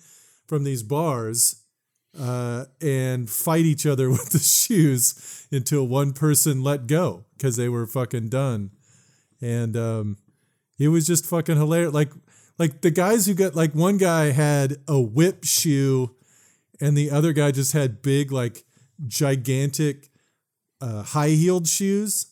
from 0.46 0.64
these 0.64 0.82
bars 0.82 1.62
uh, 2.18 2.64
and 2.80 3.28
fight 3.28 3.64
each 3.64 3.86
other 3.86 4.10
with 4.10 4.30
the 4.30 4.38
shoes 4.38 5.46
until 5.52 5.86
one 5.86 6.12
person 6.12 6.62
let 6.62 6.86
go 6.86 7.24
because 7.36 7.56
they 7.56 7.68
were 7.68 7.86
fucking 7.86 8.28
done. 8.28 8.70
And 9.40 9.76
um, 9.76 10.16
it 10.78 10.88
was 10.88 11.06
just 11.06 11.26
fucking 11.26 11.56
hilarious 11.56 11.92
like 11.92 12.10
like 12.58 12.80
the 12.80 12.90
guys 12.90 13.26
who 13.26 13.34
got 13.34 13.54
like 13.54 13.74
one 13.74 13.98
guy 13.98 14.32
had 14.32 14.78
a 14.88 14.98
whip 14.98 15.44
shoe 15.44 16.14
and 16.80 16.96
the 16.96 17.10
other 17.10 17.34
guy 17.34 17.50
just 17.50 17.72
had 17.72 18.00
big 18.00 18.32
like 18.32 18.64
gigantic 19.06 20.08
uh, 20.80 21.02
high 21.02 21.30
heeled 21.30 21.68
shoes 21.68 22.28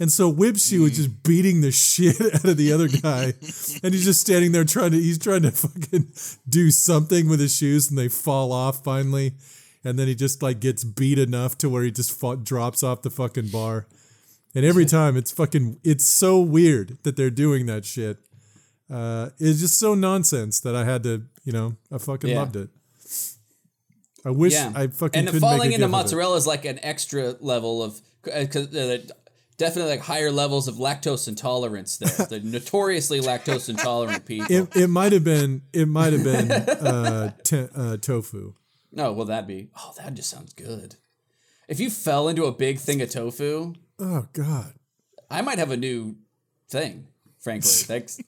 and 0.00 0.12
so 0.12 0.28
whip 0.28 0.56
shoe 0.58 0.82
was 0.82 0.96
just 0.96 1.22
beating 1.22 1.60
the 1.60 1.72
shit 1.72 2.20
out 2.34 2.44
of 2.44 2.56
the 2.56 2.72
other 2.72 2.88
guy. 2.88 3.34
And 3.82 3.94
he's 3.94 4.04
just 4.04 4.20
standing 4.20 4.52
there 4.52 4.64
trying 4.64 4.90
to 4.92 4.96
he's 5.00 5.18
trying 5.18 5.42
to 5.42 5.50
fucking 5.50 6.08
do 6.48 6.70
something 6.70 7.28
with 7.28 7.40
his 7.40 7.56
shoes 7.56 7.88
and 7.90 7.98
they 7.98 8.08
fall 8.08 8.52
off 8.52 8.82
finally. 8.84 9.34
And 9.84 9.98
then 9.98 10.08
he 10.08 10.14
just 10.14 10.42
like 10.42 10.58
gets 10.60 10.82
beat 10.84 11.18
enough 11.18 11.56
to 11.58 11.68
where 11.68 11.82
he 11.84 11.90
just 11.90 12.20
drops 12.44 12.82
off 12.82 13.02
the 13.02 13.10
fucking 13.10 13.48
bar. 13.48 13.86
And 14.54 14.64
every 14.64 14.84
time 14.86 15.16
it's 15.16 15.30
fucking 15.30 15.78
it's 15.84 16.04
so 16.04 16.40
weird 16.40 16.98
that 17.04 17.16
they're 17.16 17.30
doing 17.30 17.66
that 17.66 17.84
shit. 17.84 18.18
Uh, 18.90 19.30
it's 19.38 19.60
just 19.60 19.78
so 19.78 19.94
nonsense 19.94 20.60
that 20.60 20.74
I 20.74 20.84
had 20.84 21.02
to, 21.04 21.22
you 21.44 21.52
know, 21.52 21.76
I 21.92 21.98
fucking 21.98 22.30
Yeah. 22.30 22.38
loved 22.40 22.56
it. 22.56 22.70
I 24.24 24.30
wish 24.30 24.52
Yeah, 24.54 24.72
I 24.74 24.88
fucking 24.88 25.28
and 25.28 25.38
falling 25.40 25.72
into 25.72 25.88
mozzarella 25.88 26.36
is 26.36 26.46
like 26.46 26.64
an 26.64 26.80
extra 26.82 27.36
level 27.40 27.82
of 27.82 28.00
because 28.22 28.74
uh, 28.74 28.98
definitely 29.58 29.90
like 29.92 30.00
higher 30.00 30.30
levels 30.30 30.66
of 30.68 30.76
lactose 30.76 31.28
intolerance 31.28 31.98
there. 31.98 32.26
the 32.30 32.40
notoriously 32.40 33.20
lactose 33.20 33.68
intolerant 33.68 34.24
people. 34.24 34.46
It, 34.50 34.74
it 34.76 34.88
might 34.88 35.12
have 35.12 35.24
been 35.24 35.62
it 35.72 35.86
might 35.86 36.12
have 36.14 36.24
been 36.24 36.50
uh, 36.50 37.32
te- 37.44 37.68
uh, 37.74 37.96
tofu. 37.98 38.54
no, 38.92 39.12
well 39.12 39.26
that'd 39.26 39.46
be 39.46 39.68
oh 39.76 39.92
that 39.98 40.14
just 40.14 40.30
sounds 40.30 40.52
good. 40.54 40.96
If 41.68 41.78
you 41.80 41.90
fell 41.90 42.28
into 42.28 42.46
a 42.46 42.52
big 42.52 42.78
thing 42.78 43.02
of 43.02 43.10
tofu, 43.10 43.74
Oh 44.00 44.26
God. 44.32 44.72
I 45.30 45.42
might 45.42 45.58
have 45.58 45.70
a 45.70 45.76
new 45.76 46.16
thing. 46.70 47.08
Frankly, 47.40 47.68
thanks. 47.72 48.18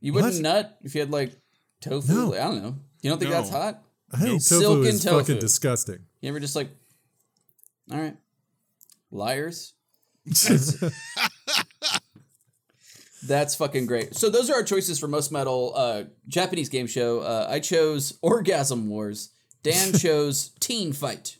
You 0.00 0.12
wouldn't 0.12 0.34
What? 0.34 0.42
nut 0.42 0.78
if 0.82 0.94
you 0.94 1.00
had 1.00 1.10
like 1.10 1.32
tofu. 1.80 2.12
No. 2.12 2.34
I 2.34 2.38
don't 2.38 2.62
know. 2.62 2.74
You 3.02 3.10
don't 3.10 3.18
think 3.18 3.30
No. 3.30 3.38
that's 3.38 3.50
hot? 3.50 3.82
I 4.12 4.16
think 4.18 4.42
tofu 4.44 4.60
Silken 4.60 4.86
is 4.86 5.04
tofu. 5.04 5.18
fucking 5.20 5.38
disgusting. 5.38 6.00
You 6.20 6.28
ever 6.28 6.40
just 6.40 6.56
like, 6.56 6.68
all 7.90 7.98
right, 7.98 8.16
liars. 9.10 9.72
That's 13.22 13.54
fucking 13.54 13.86
great. 13.86 14.14
So 14.16 14.30
those 14.30 14.48
are 14.48 14.54
our 14.54 14.62
choices 14.62 14.98
for 14.98 15.06
most 15.06 15.30
metal 15.30 15.72
uh, 15.76 16.04
Japanese 16.26 16.68
game 16.70 16.86
show. 16.86 17.20
Uh, 17.20 17.46
I 17.50 17.60
chose 17.60 18.18
Orgasm 18.22 18.88
Wars. 18.88 19.30
Dan 19.62 19.92
chose 19.98 20.52
Teen 20.60 20.92
Fight. 20.92 21.36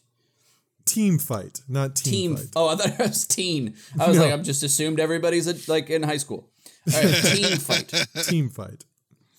Team 0.86 1.18
fight, 1.18 1.60
not 1.68 1.94
team, 1.94 2.12
Team. 2.12 2.36
fight. 2.36 2.46
Oh, 2.56 2.68
I 2.68 2.74
thought 2.74 2.88
it 2.88 2.98
was 2.98 3.24
teen. 3.24 3.76
I 3.98 4.08
was 4.08 4.16
No. 4.16 4.24
like, 4.24 4.32
I'm 4.32 4.42
just 4.42 4.64
assumed 4.64 4.98
everybody's 4.98 5.46
uh 5.46 5.54
like 5.72 5.88
in 5.88 6.02
high 6.02 6.16
school. 6.16 6.50
All 6.92 7.00
right, 7.00 7.14
Teen 7.34 7.58
Fight. 7.58 7.92
Team 8.24 8.48
fight. 8.48 8.84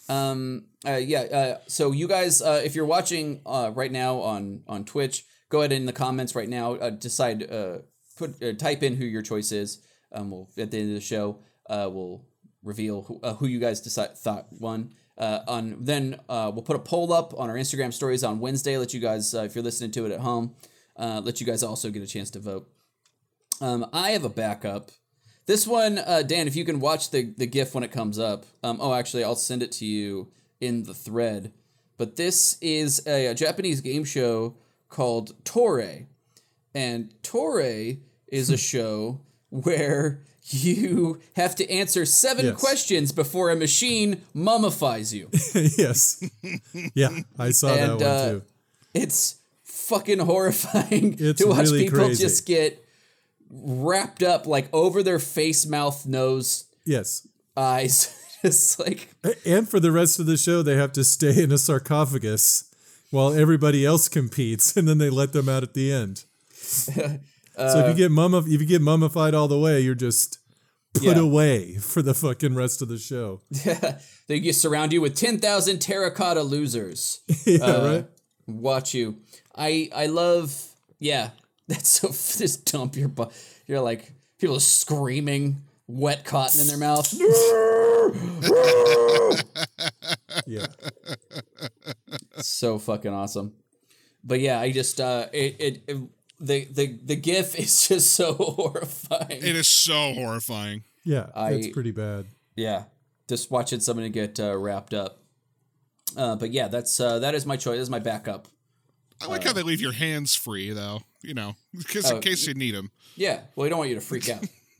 Um, 0.08 0.66
uh, 0.88 0.92
yeah. 0.94 1.22
Uh, 1.24 1.58
so 1.68 1.92
you 1.92 2.08
guys, 2.08 2.42
uh, 2.42 2.62
if 2.64 2.74
you're 2.76 2.86
watching 2.86 3.42
uh, 3.46 3.72
right 3.76 3.92
now 3.92 4.20
on 4.22 4.64
on 4.66 4.86
Twitch, 4.86 5.26
go 5.50 5.60
ahead 5.60 5.74
in 5.74 5.86
the 5.88 5.92
comments 5.94 6.36
right 6.36 6.48
now. 6.48 6.76
Uh, 6.76 6.90
decide, 6.90 7.52
uh, 7.52 7.80
put, 8.28 8.44
uh, 8.44 8.54
type 8.54 8.84
in 8.84 8.96
who 8.96 9.06
your 9.06 9.22
choice 9.22 9.52
is. 9.52 9.80
Um, 10.12 10.32
we'll 10.32 10.50
at 10.58 10.72
the 10.72 10.78
end 10.78 10.90
of 10.90 10.96
the 10.96 11.02
show, 11.02 11.40
uh, 11.70 11.90
we'll 11.92 12.26
reveal 12.64 13.04
who, 13.04 13.20
uh, 13.24 13.34
who 13.36 13.48
you 13.48 13.60
guys 13.60 13.82
decide 13.82 14.18
thought 14.18 14.48
won. 14.52 14.94
Uh, 15.18 15.40
on 15.48 15.78
then 15.80 16.20
uh, 16.30 16.52
we'll 16.54 16.64
put 16.64 16.76
a 16.76 16.80
poll 16.80 17.14
up 17.14 17.34
on 17.38 17.50
our 17.50 17.56
Instagram 17.56 17.94
stories 17.94 18.24
on 18.24 18.40
Wednesday. 18.40 18.78
Let 18.78 18.94
you 18.94 19.00
guys, 19.00 19.34
uh, 19.34 19.44
if 19.44 19.56
you're 19.56 19.64
listening 19.64 19.92
to 19.92 20.06
it 20.06 20.12
at 20.12 20.20
home, 20.20 20.56
uh, 20.98 21.22
let 21.24 21.40
you 21.40 21.48
guys 21.48 21.64
also 21.64 21.90
get 21.90 22.02
a 22.02 22.08
chance 22.08 22.30
to 22.32 22.40
vote. 22.40 22.70
Um, 23.60 23.86
I 23.94 24.12
have 24.12 24.24
a 24.24 24.30
backup. 24.30 24.92
This 25.46 25.68
one, 25.68 26.00
uh, 26.00 26.24
Dan, 26.24 26.48
if 26.48 26.56
you 26.56 26.66
can 26.66 26.80
watch 26.80 27.12
the 27.12 27.34
the 27.38 27.46
GIF 27.46 27.76
when 27.76 27.84
it 27.84 27.92
comes 27.92 28.18
up. 28.18 28.46
Um, 28.64 28.78
oh, 28.80 28.94
actually, 28.94 29.24
I'll 29.24 29.36
send 29.36 29.64
it 29.64 29.72
to 29.74 29.86
you 29.86 30.32
in 30.60 30.84
the 30.84 30.94
thread. 30.94 31.54
But 31.98 32.16
this 32.16 32.58
is 32.62 33.06
a, 33.06 33.28
a 33.28 33.36
Japanese 33.36 33.82
game 33.82 34.06
show 34.06 34.56
called 34.90 35.34
Torre, 35.44 36.08
and 36.74 37.14
Torre 37.22 37.98
is 38.32 38.50
a 38.50 38.58
show 38.58 39.20
where 39.50 40.20
you 40.50 41.20
have 41.36 41.56
to 41.58 41.70
answer 41.70 42.06
seven 42.06 42.46
Yes. 42.46 42.60
questions 42.60 43.12
before 43.12 43.52
a 43.52 43.56
machine 43.56 44.22
mummifies 44.34 45.14
you. 45.14 45.30
yes. 45.78 46.24
Yeah, 46.96 47.10
I 47.38 47.52
saw 47.52 47.74
And, 47.76 47.80
that 47.80 47.94
one 48.00 48.04
uh, 48.04 48.30
too. 48.32 48.42
it's 48.94 49.36
fucking 49.64 50.20
horrifying 50.20 51.16
It's 51.20 51.42
to 51.42 51.48
watch 51.50 51.66
really 51.66 51.84
people 51.84 52.00
crazy. 52.00 52.24
just 52.24 52.46
get 52.48 52.84
wrapped 53.50 54.24
up 54.24 54.48
like 54.48 54.70
over 54.74 55.04
their 55.04 55.20
face, 55.20 55.66
mouth, 55.66 56.06
nose, 56.08 56.66
Yes. 56.86 57.28
eyes. 57.56 58.18
just 58.42 58.80
like 58.80 59.10
And 59.46 59.70
for 59.70 59.80
the 59.80 59.92
rest 59.92 60.20
of 60.20 60.26
the 60.26 60.38
show, 60.38 60.64
they 60.64 60.76
have 60.76 60.94
to 60.94 61.04
stay 61.04 61.44
in 61.44 61.52
a 61.52 61.58
sarcophagus 61.60 62.64
while 63.12 63.34
everybody 63.34 63.86
else 63.86 64.08
competes, 64.08 64.76
and 64.78 64.88
then 64.88 64.98
they 64.98 65.10
let 65.10 65.34
them 65.34 65.50
out 65.50 65.62
at 65.64 65.74
the 65.74 65.92
end. 65.92 66.24
So 67.70 67.80
if 67.80 67.88
you 67.90 67.94
get 68.08 68.12
mummif- 68.12 68.52
if 68.52 68.60
you 68.62 68.68
get 68.68 68.82
mummified 68.82 69.34
all 69.34 69.48
the 69.48 69.60
way, 69.60 69.82
you're 69.82 69.96
just 69.96 70.40
put 70.94 71.04
Yeah. 71.04 71.20
away 71.20 71.76
for 71.78 72.02
the 72.02 72.14
fucking 72.14 72.56
rest 72.56 72.82
of 72.82 72.88
the 72.90 72.98
show. 72.98 73.42
they 74.28 74.40
just 74.40 74.62
surround 74.62 74.94
you 74.94 75.02
with 75.02 75.16
ten 75.16 75.40
thousand 75.40 75.80
terracotta 75.80 76.44
losers. 76.44 77.22
yeah, 77.46 77.64
Uh, 77.66 77.92
right. 77.96 78.06
Watch 78.48 78.94
you. 78.94 79.18
I 79.56 79.90
I 79.96 80.08
love. 80.08 80.54
Yeah, 81.00 81.30
that's 81.68 81.90
so. 81.90 82.08
Just 82.10 82.72
dump 82.72 82.96
your. 82.96 83.08
butt. 83.08 83.32
You're 83.68 83.82
like 83.82 84.12
people 84.40 84.56
are 84.58 84.60
screaming, 84.60 85.62
wet 85.88 86.26
cotton 86.26 86.60
in 86.62 86.68
their 86.68 86.78
mouth. 86.78 87.08
Yeah. 90.48 90.66
so 92.38 92.80
fucking 92.80 93.14
awesome. 93.14 93.54
But 94.24 94.40
yeah, 94.40 94.60
I 94.60 94.72
just 94.72 95.00
uh 95.00 95.28
it 95.32 95.56
it, 95.60 95.84
it 95.88 95.98
the 96.42 96.66
the 96.66 96.98
the 97.04 97.16
gif 97.16 97.56
is 97.60 97.88
just 97.88 98.14
so 98.14 98.34
horrifying. 98.34 99.30
It 99.30 99.56
is 99.56 99.68
so 99.68 100.14
horrifying. 100.14 100.84
Yeah. 101.04 101.28
I- 101.36 101.52
it's 101.54 101.68
pretty 101.70 101.92
bad. 101.92 102.26
yeah, 102.56 102.84
just 103.30 103.50
watching 103.52 103.80
somebody 103.80 104.10
get 104.10 104.40
uh, 104.40 104.58
wrapped 104.58 104.94
up. 104.94 105.20
Uh, 106.18 106.36
but 106.36 106.52
yeah, 106.52 106.68
that's 106.68 107.00
uh, 107.00 107.20
that 107.20 107.34
is 107.36 107.46
my 107.46 107.56
choice. 107.56 107.78
That's 107.78 107.90
my 107.90 108.00
backup. 108.00 108.48
I 109.22 109.28
like 109.28 109.44
how 109.44 109.54
they 109.54 109.62
leave 109.64 109.80
your 109.82 109.92
hands 109.94 110.36
free, 110.36 110.72
though. 110.72 111.02
You 111.22 111.34
know, 111.36 111.56
because 111.78 112.12
Oh, 112.12 112.16
in 112.16 112.22
case 112.22 112.46
you 112.48 112.54
need 112.56 112.74
them. 112.76 112.92
Yeah, 113.16 113.42
well, 113.56 113.64
we 113.66 113.70
don't 113.70 113.78
want 113.78 113.90
you 113.90 113.96
to 113.96 114.02
freak 114.02 114.28
out. 114.30 114.44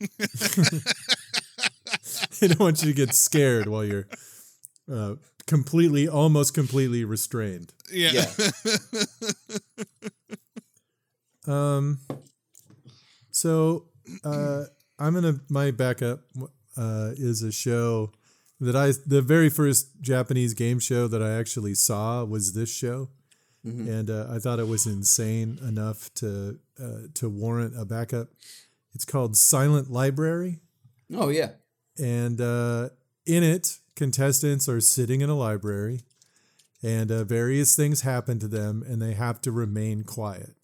they 2.40 2.48
don't 2.48 2.58
want 2.60 2.82
you 2.82 2.88
to 2.88 2.94
get 2.94 3.14
scared 3.14 3.68
while 3.68 3.84
you're 3.84 4.08
uh, 4.92 5.14
completely, 5.46 6.08
almost 6.08 6.54
completely 6.54 7.04
restrained. 7.04 7.72
Yeah. 7.92 8.10
Yeah, 8.12 8.26
Um, 11.46 11.98
so 13.30 13.86
uh, 14.24 14.64
I'm 14.98 15.14
gonna 15.14 15.40
my 15.48 15.70
backup 15.70 16.20
uh, 16.76 17.10
is 17.16 17.42
a 17.42 17.52
show 17.52 18.12
that 18.60 18.76
I 18.76 18.92
the 19.06 19.22
very 19.22 19.48
first 19.48 20.00
Japanese 20.00 20.54
game 20.54 20.78
show 20.78 21.08
that 21.08 21.22
I 21.22 21.32
actually 21.32 21.74
saw 21.74 22.24
was 22.24 22.52
this 22.52 22.72
show, 22.72 23.08
and 23.88 24.10
uh, 24.10 24.26
I 24.30 24.38
thought 24.38 24.60
it 24.60 24.68
was 24.68 24.86
insane 24.86 25.58
enough 25.66 26.12
to 26.14 26.58
uh, 26.80 27.08
to 27.14 27.28
warrant 27.28 27.74
a 27.78 27.84
backup. 27.84 28.28
It's 28.94 29.04
called 29.04 29.36
Silent 29.36 29.90
Library, 29.90 30.60
oh 31.14 31.28
yeah, 31.28 31.52
and 31.98 32.40
uh, 32.40 32.90
in 33.26 33.42
it, 33.42 33.78
contestants 33.96 34.68
are 34.68 34.80
sitting 34.80 35.22
in 35.22 35.30
a 35.30 35.34
library, 35.34 36.02
and 36.82 37.10
uh, 37.10 37.24
various 37.24 37.74
things 37.74 38.02
happen 38.02 38.38
to 38.38 38.48
them, 38.48 38.84
and 38.86 39.00
they 39.00 39.14
have 39.14 39.40
to 39.42 39.50
remain 39.50 40.04
quiet. 40.04 40.54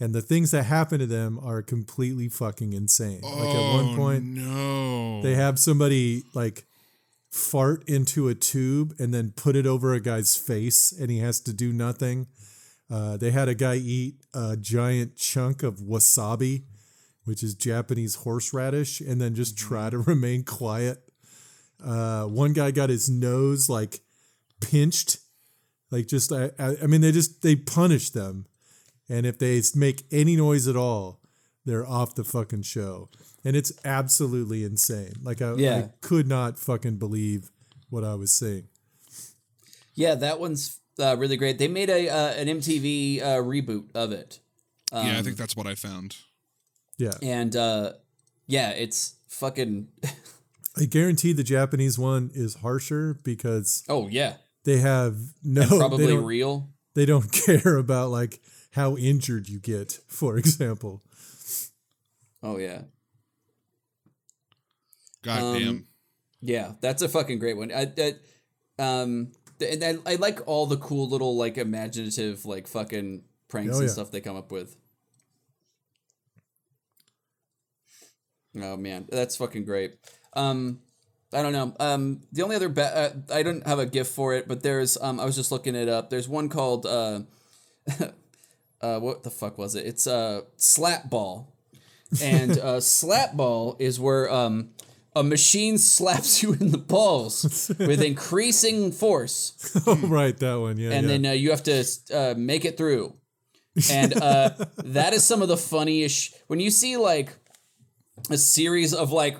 And 0.00 0.14
the 0.14 0.22
things 0.22 0.50
that 0.52 0.64
happen 0.64 0.98
to 0.98 1.06
them 1.06 1.38
are 1.42 1.60
completely 1.60 2.28
fucking 2.30 2.72
insane. 2.72 3.20
like 3.20 3.54
at 3.54 3.74
one 3.74 3.96
point, 3.96 4.24
no. 4.24 5.20
they 5.22 5.34
have 5.34 5.58
somebody 5.58 6.22
like 6.32 6.64
fart 7.30 7.88
into 7.88 8.28
a 8.28 8.34
tube 8.34 8.94
and 8.98 9.12
then 9.12 9.32
put 9.36 9.56
it 9.56 9.66
over 9.66 9.92
a 9.92 10.00
guy's 10.00 10.36
face, 10.36 10.90
and 10.90 11.10
he 11.10 11.18
has 11.18 11.38
to 11.40 11.52
do 11.52 11.72
nothing. 11.72 12.26
Uh, 12.90 13.16
they 13.16 13.30
had 13.30 13.48
a 13.48 13.54
guy 13.54 13.76
eat 13.76 14.16
a 14.34 14.56
giant 14.56 15.16
chunk 15.16 15.62
of 15.62 15.76
wasabi, 15.76 16.64
which 17.24 17.42
is 17.42 17.54
Japanese 17.54 18.16
horseradish, 18.16 19.00
and 19.00 19.20
then 19.20 19.34
just 19.34 19.56
try 19.56 19.90
to 19.90 19.98
remain 20.12 20.44
quiet. 20.44 20.98
Uh, 21.82 22.24
one 22.24 22.52
guy 22.52 22.70
got 22.70 22.90
his 22.90 23.08
nose 23.08 23.68
like 23.68 24.00
pinched, 24.60 25.18
like 25.90 26.06
just 26.06 26.32
I, 26.32 26.50
I, 26.58 26.76
I 26.82 26.86
mean 26.86 27.00
they 27.00 27.12
just 27.12 27.42
they 27.42 27.54
punish 27.54 28.10
them, 28.10 28.46
and 29.10 29.26
if 29.26 29.38
they 29.38 29.60
make 29.74 30.04
any 30.10 30.36
noise 30.36 30.66
at 30.66 30.76
all, 30.76 31.20
they're 31.66 31.86
off 31.86 32.14
the 32.14 32.24
fucking 32.24 32.62
show, 32.62 33.10
and 33.44 33.54
it's 33.56 33.72
absolutely 33.84 34.64
insane. 34.64 35.12
Like 35.22 35.42
I, 35.42 35.52
I 35.52 35.90
could 36.00 36.26
not 36.26 36.58
fucking 36.58 36.96
believe 36.96 37.50
what 37.90 38.04
I 38.04 38.14
was 38.14 38.32
seeing. 38.32 38.68
yeah. 39.94 40.14
That 40.14 40.40
one's 40.40 40.78
uh, 40.98 41.16
really 41.18 41.36
great. 41.36 41.58
They 41.58 41.68
made 41.68 41.90
a 41.90 42.08
uh, 42.08 42.32
an 42.34 42.48
MTV 42.48 43.20
uh, 43.22 43.24
reboot 43.42 43.86
of 43.94 44.12
it. 44.12 44.38
yeah, 44.92 44.98
I 45.00 45.16
Um, 45.18 45.24
think 45.24 45.36
that's 45.36 45.56
what 45.56 45.66
I 45.66 45.74
found. 45.74 46.16
Yeah, 46.98 47.12
and 47.22 47.54
uh, 47.56 47.92
yeah, 48.46 48.70
it's 48.70 49.14
fucking. 49.28 49.88
I 50.76 50.84
guarantee 50.84 51.32
the 51.32 51.42
Japanese 51.42 51.98
one 51.98 52.30
is 52.32 52.54
harsher 52.56 53.18
because 53.24 53.82
Oh 53.88 54.06
yeah, 54.08 54.34
they 54.64 54.78
have 54.78 55.18
no 55.42 55.66
probably 55.66 56.06
they 56.06 56.16
real. 56.16 56.68
they 56.94 57.06
don't 57.06 57.30
care 57.46 57.76
about 57.76 58.10
like 58.10 58.40
how 58.72 58.96
injured 58.96 59.48
you 59.48 59.58
get, 59.58 59.98
for 60.08 60.36
example. 60.36 61.02
Oh 62.42 62.58
yeah. 62.58 62.82
God 65.22 65.42
um, 65.42 65.58
damn. 65.58 65.86
Yeah, 66.40 66.72
that's 66.80 67.02
a 67.02 67.08
fucking 67.08 67.38
great 67.38 67.56
one. 67.56 67.70
I, 67.70 67.92
I 67.98 68.14
um, 68.78 69.32
and 69.60 69.84
I, 69.84 69.96
I 70.06 70.14
like 70.14 70.40
all 70.46 70.66
the 70.66 70.78
cool 70.78 71.08
little 71.08 71.36
like 71.36 71.58
imaginative 71.58 72.46
like 72.46 72.66
fucking 72.66 73.24
pranks 73.48 73.76
Oh, 73.76 73.80
and 73.80 73.88
yeah. 73.88 73.92
stuff 73.92 74.10
they 74.10 74.20
come 74.22 74.36
up 74.36 74.50
with. 74.50 74.76
Oh 78.56 78.76
man, 78.76 79.06
that's 79.10 79.36
fucking 79.36 79.64
great. 79.64 79.94
Um, 80.32 80.80
I 81.32 81.42
don't 81.42 81.52
know. 81.52 81.74
Um, 81.78 82.22
the 82.32 82.42
only 82.42 82.56
other 82.56 82.68
ba- 82.68 82.96
uh, 83.30 83.34
I 83.34 83.42
don't 83.42 83.66
have 83.66 83.78
a 83.78 83.86
gift 83.86 84.12
for 84.12 84.34
it, 84.34 84.48
but 84.48 84.62
there's 84.62 84.96
um, 85.00 85.20
I 85.20 85.24
was 85.24 85.36
just 85.36 85.52
looking 85.52 85.74
it 85.76 85.88
up. 85.88 86.10
There's 86.10 86.28
one 86.28 86.48
called 86.48 86.86
uh, 86.86 87.20
uh, 88.80 88.98
what 88.98 89.22
the 89.22 89.30
fuck 89.30 89.58
was 89.58 89.74
it? 89.74 89.86
It's 89.86 90.06
uh, 90.06 90.42
slap 90.56 91.10
ball, 91.10 91.52
and 92.22 92.58
uh, 92.58 92.80
slap 92.80 93.34
ball 93.34 93.76
is 93.78 94.00
where 94.00 94.30
um, 94.30 94.70
a 95.14 95.22
machine 95.22 95.78
slaps 95.96 96.42
you 96.42 96.52
in 96.52 96.70
the 96.70 96.78
balls 96.78 97.70
with 97.78 98.02
increasing 98.02 98.92
force, 98.92 99.76
oh, 99.86 99.96
right, 100.06 100.36
that 100.38 100.54
one. 100.54 100.78
Yeah. 100.78 100.90
and 100.92 101.06
yeah. 101.06 101.12
then 101.12 101.26
uh, 101.26 101.32
you 101.32 101.50
have 101.50 101.62
to 101.64 101.84
uh, 102.12 102.34
make 102.36 102.64
it 102.64 102.76
through. 102.76 103.14
And 103.90 104.20
uh, 104.20 104.50
that 104.84 105.14
is 105.14 105.24
some 105.24 105.42
of 105.42 105.48
the 105.48 105.56
funniest. 105.56 106.36
When 106.48 106.60
you 106.60 106.70
see 106.70 106.96
like 106.96 107.34
a 108.28 108.36
series 108.36 108.92
of 108.92 109.12
like 109.12 109.36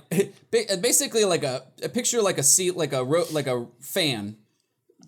basically 0.51 1.25
like 1.25 1.43
a, 1.43 1.65
a 1.83 1.89
picture 1.89 2.23
like 2.23 2.39
a 2.39 2.43
seat 2.43 2.77
like 2.77 2.93
a 2.93 3.05
ro- 3.05 3.27
like 3.33 3.47
a 3.47 3.67
fan 3.81 4.37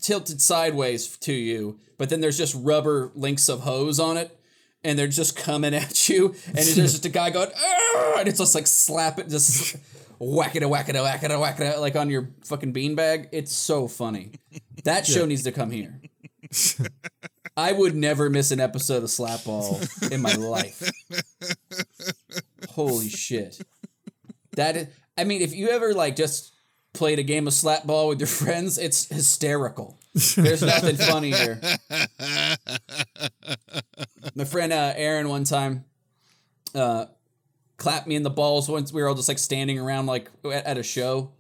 tilted 0.03 0.41
sideways 0.41 1.17
to 1.19 1.33
you, 1.33 1.79
but 1.97 2.11
then 2.11 2.21
there's 2.21 2.37
just 2.37 2.55
rubber 2.59 3.11
links 3.15 3.49
of 3.49 3.61
hose 3.61 3.99
on 3.99 4.17
it, 4.17 4.39
and 4.85 4.99
they're 4.99 5.07
just 5.09 5.37
coming 5.37 5.75
at 5.85 6.09
you, 6.09 6.35
and 6.47 6.57
there's 6.57 6.77
just 6.77 7.07
a 7.07 7.09
guy 7.09 7.31
going, 7.31 7.49
"Arr!" 7.49 8.19
and 8.19 8.29
it's 8.29 8.39
just 8.39 8.55
like 8.55 8.67
slap 8.67 9.19
it, 9.19 9.29
just 9.29 9.77
whack 10.19 10.55
it, 10.57 10.69
whack 10.69 10.89
it, 10.89 10.95
whack 10.95 11.23
it, 11.23 11.39
whack 11.39 11.61
it, 11.61 11.79
like 11.79 11.97
on 11.97 12.11
your 12.11 12.29
fucking 12.45 12.73
beanbag. 12.73 13.29
It's 13.33 13.53
so 13.53 13.89
funny. 13.89 14.33
That 14.85 15.07
show 15.07 15.25
needs 15.25 15.45
to 15.45 15.53
come 15.53 15.71
here. 15.71 16.01
I 17.57 17.73
would 17.73 17.95
never 17.95 18.31
miss 18.31 18.51
an 18.51 18.61
episode 18.61 19.03
of 19.03 19.11
Slapball 19.11 20.11
in 20.11 20.23
my 20.23 20.35
life. 20.35 20.91
Holy 22.71 23.09
shit. 23.09 23.61
That 24.57 24.77
is, 24.77 24.87
I 25.17 25.25
mean, 25.25 25.43
if 25.43 25.55
you 25.55 25.69
ever 25.69 25.93
like 25.93 26.17
just 26.17 26.53
played 26.93 27.19
a 27.19 27.23
game 27.23 27.47
of 27.47 27.53
slapball 27.53 28.09
with 28.09 28.21
your 28.21 28.27
friends, 28.43 28.79
it's 28.79 29.09
hysterical. 29.09 29.99
There's 30.37 30.63
nothing 30.63 30.97
funny 30.97 31.31
here. 31.33 31.61
My 34.35 34.45
friend 34.45 34.73
uh, 34.73 34.93
Aaron 34.97 35.29
one 35.29 35.45
time 35.45 35.85
uh, 36.75 37.07
clapped 37.77 38.07
me 38.07 38.15
in 38.15 38.23
the 38.23 38.31
balls 38.31 38.69
once 38.69 38.93
we 38.93 39.03
were 39.03 39.09
all 39.09 39.15
just 39.15 39.29
like 39.29 39.39
standing 39.39 39.79
around 39.79 40.07
like 40.07 40.31
at, 40.45 40.65
at 40.65 40.79
a 40.79 40.83
show, 40.83 41.33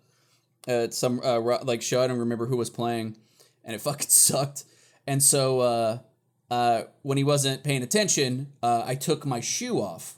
at 0.67 0.95
some 0.95 1.21
uh, 1.23 1.39
like 1.65 1.83
show. 1.83 2.03
I 2.03 2.07
don't 2.07 2.19
remember 2.19 2.47
who 2.47 2.57
was 2.57 2.71
playing, 2.71 3.17
and 3.65 3.75
it 3.75 3.81
fucking 3.83 4.09
sucked. 4.09 4.65
And 5.07 5.23
so 5.23 5.61
uh, 5.61 5.99
uh, 6.51 6.83
when 7.03 7.19
he 7.19 7.25
wasn't 7.25 7.63
paying 7.63 7.83
attention, 7.83 8.53
uh, 8.63 8.85
I 8.87 8.95
took 8.95 9.27
my 9.27 9.41
shoe 9.41 9.81
off, 9.81 10.17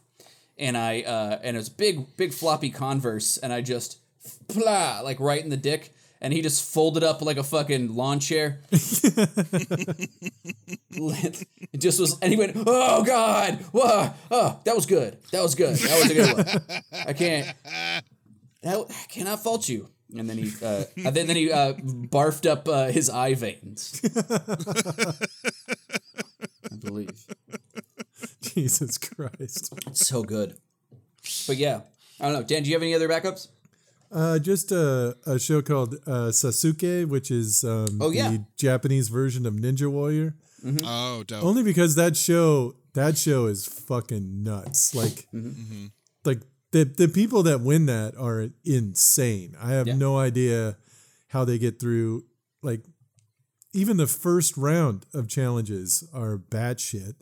and 0.58 0.76
I 0.76 1.02
uh, 1.02 1.38
and 1.42 1.56
it 1.56 1.58
was 1.58 1.68
big 1.68 2.16
big 2.16 2.32
floppy 2.32 2.70
Converse, 2.70 3.36
and 3.36 3.52
I 3.52 3.60
just 3.60 3.98
plah 4.48 5.00
like 5.02 5.20
right 5.20 5.42
in 5.42 5.50
the 5.50 5.56
dick. 5.56 5.92
And 6.20 6.32
he 6.32 6.40
just 6.40 6.72
folded 6.72 7.02
up 7.02 7.20
like 7.20 7.36
a 7.36 7.42
fucking 7.42 7.94
lawn 7.94 8.18
chair. 8.18 8.60
it 8.70 8.96
just 11.76 12.00
was, 12.00 12.18
and 12.20 12.32
he 12.32 12.38
went, 12.38 12.56
"Oh 12.56 13.04
God, 13.04 13.58
whoa, 13.72 14.10
oh, 14.30 14.60
that 14.64 14.74
was 14.74 14.86
good, 14.86 15.18
that 15.32 15.42
was 15.42 15.54
good, 15.54 15.76
that 15.76 16.02
was 16.02 16.10
a 16.10 16.14
good 16.14 16.34
one. 16.34 16.46
I 17.06 17.12
can't, 17.12 17.54
that, 18.62 18.86
I 18.88 19.12
cannot 19.12 19.42
fault 19.42 19.68
you." 19.68 19.90
And 20.16 20.30
then 20.30 20.38
he, 20.38 20.52
uh, 20.64 20.84
and 20.96 21.14
then, 21.14 21.26
then 21.26 21.36
he 21.36 21.52
uh, 21.52 21.74
barfed 21.74 22.48
up 22.48 22.68
uh, 22.68 22.86
his 22.86 23.10
eye 23.10 23.34
veins. 23.34 24.00
I 26.72 26.76
believe 26.76 27.26
Jesus 28.40 28.96
Christ. 28.98 29.74
it's 29.86 30.06
so 30.06 30.22
good. 30.22 30.56
But 31.46 31.56
yeah, 31.56 31.80
I 32.20 32.24
don't 32.24 32.34
know. 32.34 32.42
Dan, 32.42 32.62
do 32.62 32.70
you 32.70 32.76
have 32.76 32.82
any 32.82 32.94
other 32.94 33.08
backups? 33.08 33.48
Uh, 34.14 34.38
just 34.38 34.70
a, 34.70 35.16
a 35.26 35.38
show 35.40 35.60
called 35.60 35.96
uh, 36.06 36.30
Sasuke, 36.30 37.06
which 37.08 37.30
is 37.32 37.64
um, 37.64 37.98
Oh, 38.00 38.10
yeah. 38.12 38.30
the 38.30 38.44
Japanese 38.56 39.08
version 39.08 39.44
of 39.44 39.54
Ninja 39.54 39.90
Warrior. 39.90 40.36
Oh, 40.84 41.24
dope. 41.26 41.42
Only 41.44 41.62
because 41.64 41.96
that 41.96 42.16
show 42.16 42.76
that 42.94 43.18
show 43.18 43.46
is 43.46 43.66
fucking 43.66 44.42
nuts. 44.44 44.94
Like, 44.94 45.26
Mm-hmm. 45.34 45.86
like 46.24 46.42
the 46.70 46.84
the 46.84 47.08
people 47.08 47.42
that 47.42 47.60
win 47.60 47.86
that 47.86 48.14
are 48.16 48.48
insane. 48.64 49.56
I 49.60 49.70
have 49.72 49.88
Yeah. 49.88 49.96
no 49.96 50.16
idea 50.16 50.76
how 51.28 51.44
they 51.44 51.58
get 51.58 51.80
through. 51.80 52.24
Like, 52.62 52.82
even 53.72 53.96
the 53.96 54.06
first 54.06 54.56
round 54.56 55.04
of 55.12 55.28
challenges 55.28 56.08
are 56.14 56.38
batshit, 56.38 57.14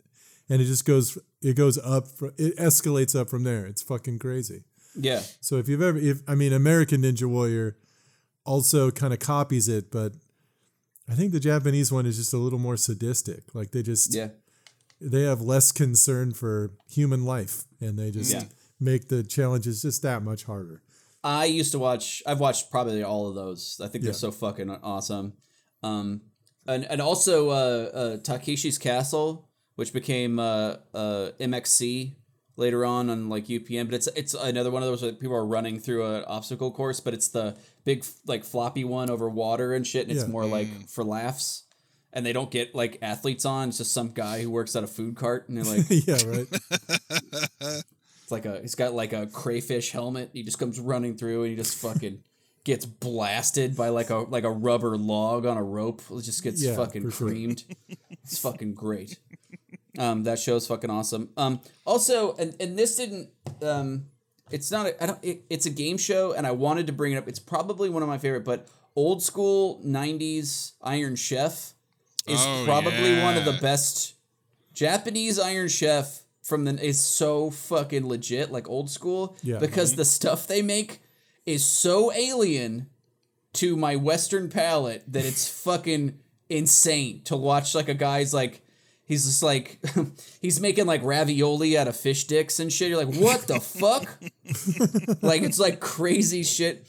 and 0.47 0.61
it 0.61 0.65
just 0.65 0.85
goes 0.85 1.17
it 1.41 1.55
goes 1.55 1.77
up. 1.79 2.07
fr- 2.07 2.27
It 2.37 2.55
escalates 2.57 3.19
up 3.19 3.29
from 3.29 3.43
there. 3.43 3.65
It's 3.65 3.81
fucking 3.81 4.19
crazy. 4.19 4.63
Yeah, 4.95 5.21
So 5.41 5.57
if 5.57 5.67
you've 5.67 5.81
ever, 5.81 5.97
if 5.97 6.21
I 6.27 6.35
mean, 6.35 6.53
American 6.53 7.01
Ninja 7.01 7.25
Warrior 7.25 7.77
also 8.45 8.91
kind 8.91 9.13
of 9.13 9.19
copies 9.19 9.67
it, 9.67 9.89
but 9.91 10.13
I 11.09 11.15
think 11.15 11.31
the 11.31 11.39
Japanese 11.39 11.91
one 11.91 12.05
is 12.05 12.17
just 12.17 12.33
a 12.33 12.37
little 12.37 12.59
more 12.59 12.77
sadistic. 12.77 13.55
Like 13.55 13.71
they 13.71 13.81
just 13.83 14.13
yeah. 14.13 14.29
they 15.01 15.23
have 15.23 15.41
less 15.41 15.71
concern 15.71 16.33
for 16.33 16.71
human 16.89 17.25
life, 17.25 17.65
and 17.81 17.97
they 17.97 18.11
just 18.11 18.31
Yeah. 18.33 18.43
make 18.79 19.07
the 19.09 19.23
challenges 19.23 19.81
just 19.81 20.01
that 20.03 20.23
much 20.23 20.43
harder. 20.45 20.81
I 21.23 21.45
used 21.45 21.71
to 21.71 21.79
watch. 21.79 22.21
I've 22.27 22.39
watched 22.39 22.69
probably 22.69 23.01
all 23.03 23.27
of 23.29 23.35
those. 23.35 23.79
I 23.83 23.87
think 23.87 24.03
they're 24.03 24.11
Yeah. 24.13 24.17
so 24.17 24.31
fucking 24.31 24.69
awesome. 24.69 25.33
Um, 25.81 26.21
and 26.67 26.85
and 26.85 27.01
also 27.01 27.49
uh, 27.49 27.53
uh, 27.53 28.17
Takeshi's 28.17 28.77
Castle, 28.77 29.49
which 29.75 29.91
became 29.93 30.37
uh, 30.39 30.77
uh, 30.93 31.31
MXC 31.39 32.15
later 32.55 32.85
on 32.85 33.09
on 33.09 33.29
like 33.29 33.45
UPN. 33.47 33.85
But 33.85 33.95
it's 33.95 34.07
it's 34.15 34.33
another 34.33 34.71
one 34.71 34.83
of 34.83 34.89
those 34.89 35.01
where 35.01 35.11
people 35.11 35.35
are 35.35 35.45
running 35.45 35.79
through 35.79 36.05
an 36.05 36.23
obstacle 36.27 36.71
course, 36.71 36.99
but 36.99 37.13
it's 37.13 37.27
the 37.29 37.57
big 37.85 38.05
like 38.25 38.43
floppy 38.43 38.83
one 38.83 39.09
over 39.09 39.29
water 39.29 39.73
and 39.73 39.85
shit, 39.85 40.03
and 40.07 40.11
it's 40.15 40.25
Yeah. 40.25 40.31
more 40.31 40.45
like 40.45 40.67
mm. 40.67 40.89
for 40.89 41.03
laughs. 41.03 41.63
And 42.15 42.23
they 42.23 42.31
don't 42.33 42.51
get 42.51 42.75
like 42.75 42.99
athletes 43.01 43.43
on. 43.43 43.69
It's 43.69 43.79
just 43.79 43.91
some 43.91 44.11
guy 44.11 44.43
who 44.43 44.51
works 44.51 44.75
at 44.75 44.83
a 44.83 44.87
food 44.87 45.15
cart, 45.15 45.49
and 45.49 45.57
they're 45.57 45.63
like, 45.65 45.85
yeah, 45.89 46.17
right. 46.27 46.47
It's 48.23 48.31
like 48.31 48.45
a 48.45 48.61
he's 48.61 48.75
got 48.75 48.93
like 48.93 49.11
a 49.13 49.27
crayfish 49.27 49.91
helmet. 49.91 50.29
He 50.33 50.43
just 50.43 50.57
comes 50.59 50.79
running 50.79 51.17
through 51.17 51.41
and 51.43 51.49
he 51.49 51.55
just 51.57 51.75
fucking 51.77 52.23
gets 52.63 52.85
blasted 52.85 53.75
by 53.75 53.89
like 53.89 54.09
a 54.11 54.17
like 54.19 54.45
a 54.45 54.49
rubber 54.49 54.95
log 54.97 55.45
on 55.45 55.57
a 55.57 55.63
rope. 55.63 56.01
It 56.09 56.21
just 56.21 56.41
gets 56.43 56.63
Yeah, 56.63 56.75
fucking 56.75 57.03
for 57.03 57.11
sure. 57.11 57.27
creamed. 57.29 57.63
It's 58.23 58.37
fucking 58.39 58.75
great. 58.75 59.19
Um, 59.99 60.23
that 60.23 60.39
show's 60.39 60.65
fucking 60.67 60.89
awesome. 60.89 61.29
Um, 61.37 61.59
also, 61.85 62.35
and 62.37 62.55
and 62.59 62.77
this 62.77 62.95
didn't. 62.95 63.29
Um, 63.61 64.05
it's 64.49 64.71
not. 64.71 64.87
A, 64.87 65.03
I 65.03 65.05
don't. 65.05 65.19
It, 65.23 65.43
it's 65.49 65.65
a 65.65 65.69
game 65.69 65.97
show, 65.97 66.33
and 66.33 66.47
I 66.47 66.51
wanted 66.51 66.87
to 66.87 66.93
bring 66.93 67.13
it 67.13 67.17
up. 67.17 67.27
It's 67.27 67.39
probably 67.39 67.89
one 67.89 68.01
of 68.01 68.09
my 68.09 68.17
favorite, 68.17 68.43
but 68.43 68.67
old 68.95 69.21
school 69.21 69.81
'90s 69.85 70.73
Iron 70.81 71.15
Chef 71.15 71.73
is 72.27 72.39
Oh, 72.39 72.63
probably 72.65 73.21
one 73.21 73.37
of 73.37 73.45
the 73.45 73.57
best 73.61 74.15
Japanese 74.73 75.37
Iron 75.39 75.67
Chef 75.67 76.23
from 76.41 76.65
the 76.65 76.83
is 76.83 76.99
so 76.99 77.51
fucking 77.51 78.07
legit, 78.07 78.51
like 78.51 78.67
old 78.67 78.89
school. 78.89 79.37
Yeah. 79.43 79.59
Because 79.59 79.95
the 79.95 80.05
stuff 80.05 80.47
they 80.47 80.61
make 80.61 81.01
is 81.45 81.63
so 81.63 82.11
alien 82.13 82.87
to 83.53 83.77
my 83.77 83.95
Western 83.95 84.49
palate 84.49 85.03
that 85.07 85.23
it's 85.25 85.47
fucking 85.47 86.17
insane 86.49 87.21
to 87.25 87.37
watch. 87.37 87.75
Like 87.75 87.89
a 87.89 87.93
guy's 87.93 88.33
like. 88.33 88.61
He's 89.13 89.25
just 89.25 89.43
like, 89.43 89.77
he's 90.41 90.59
making 90.59 90.87
like 90.87 91.03
ravioli 91.03 91.77
out 91.77 91.87
of 91.87 91.95
fish 91.95 92.25
dicks 92.25 92.59
and 92.59 92.73
shit. 92.73 92.89
You're 92.89 93.05
like, 93.05 93.15
what 93.15 93.41
the 93.45 93.59
fuck? 93.59 94.09
like 95.21 95.43
it's 95.43 95.59
like 95.59 95.79
crazy 95.79 96.41
shit. 96.41 96.87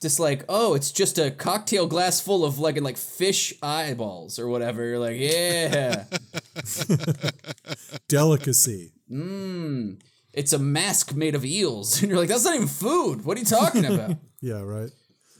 Just 0.00 0.18
like, 0.18 0.44
oh, 0.48 0.72
it's 0.74 0.90
just 0.90 1.18
a 1.18 1.30
cocktail 1.30 1.86
glass 1.86 2.18
full 2.20 2.46
of 2.46 2.58
like 2.58 2.80
like 2.80 2.96
fish 2.96 3.52
eyeballs 3.62 4.38
or 4.38 4.48
whatever. 4.48 4.86
You're 4.86 4.98
like, 4.98 5.18
yeah. 5.18 6.04
Delicacy. 8.08 8.92
Mmm. 9.10 10.00
It's 10.32 10.52
a 10.52 10.58
mask 10.58 11.14
made 11.14 11.34
of 11.34 11.44
eels 11.44 12.02
and 12.02 12.10
you're 12.10 12.20
like 12.20 12.28
that's 12.28 12.44
not 12.44 12.54
even 12.54 12.68
food 12.68 13.24
what 13.24 13.36
are 13.36 13.40
you 13.40 13.46
talking 13.46 13.86
about 13.86 14.16
Yeah, 14.42 14.60
right. 14.60 14.90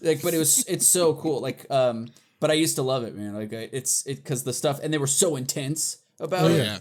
like 0.01 0.22
but 0.22 0.33
it 0.33 0.38
was 0.38 0.64
it's 0.66 0.87
so 0.87 1.12
cool 1.14 1.42
like 1.42 1.70
um 1.70 2.09
but 2.40 2.51
i 2.51 2.55
used 2.55 2.77
to 2.77 2.83
love 2.83 3.05
it 3.05 3.14
man 3.14 3.35
like 3.35 3.53
it's 3.53 4.07
it 4.07 4.16
because 4.16 4.45
the 4.45 4.55
stuff 4.55 4.80
and 4.82 4.95
they 4.95 4.99
were 4.99 5.07
so 5.07 5.37
intense 5.37 5.99
about 6.21 6.51
it? 6.51 6.59
yeah. 6.64 6.79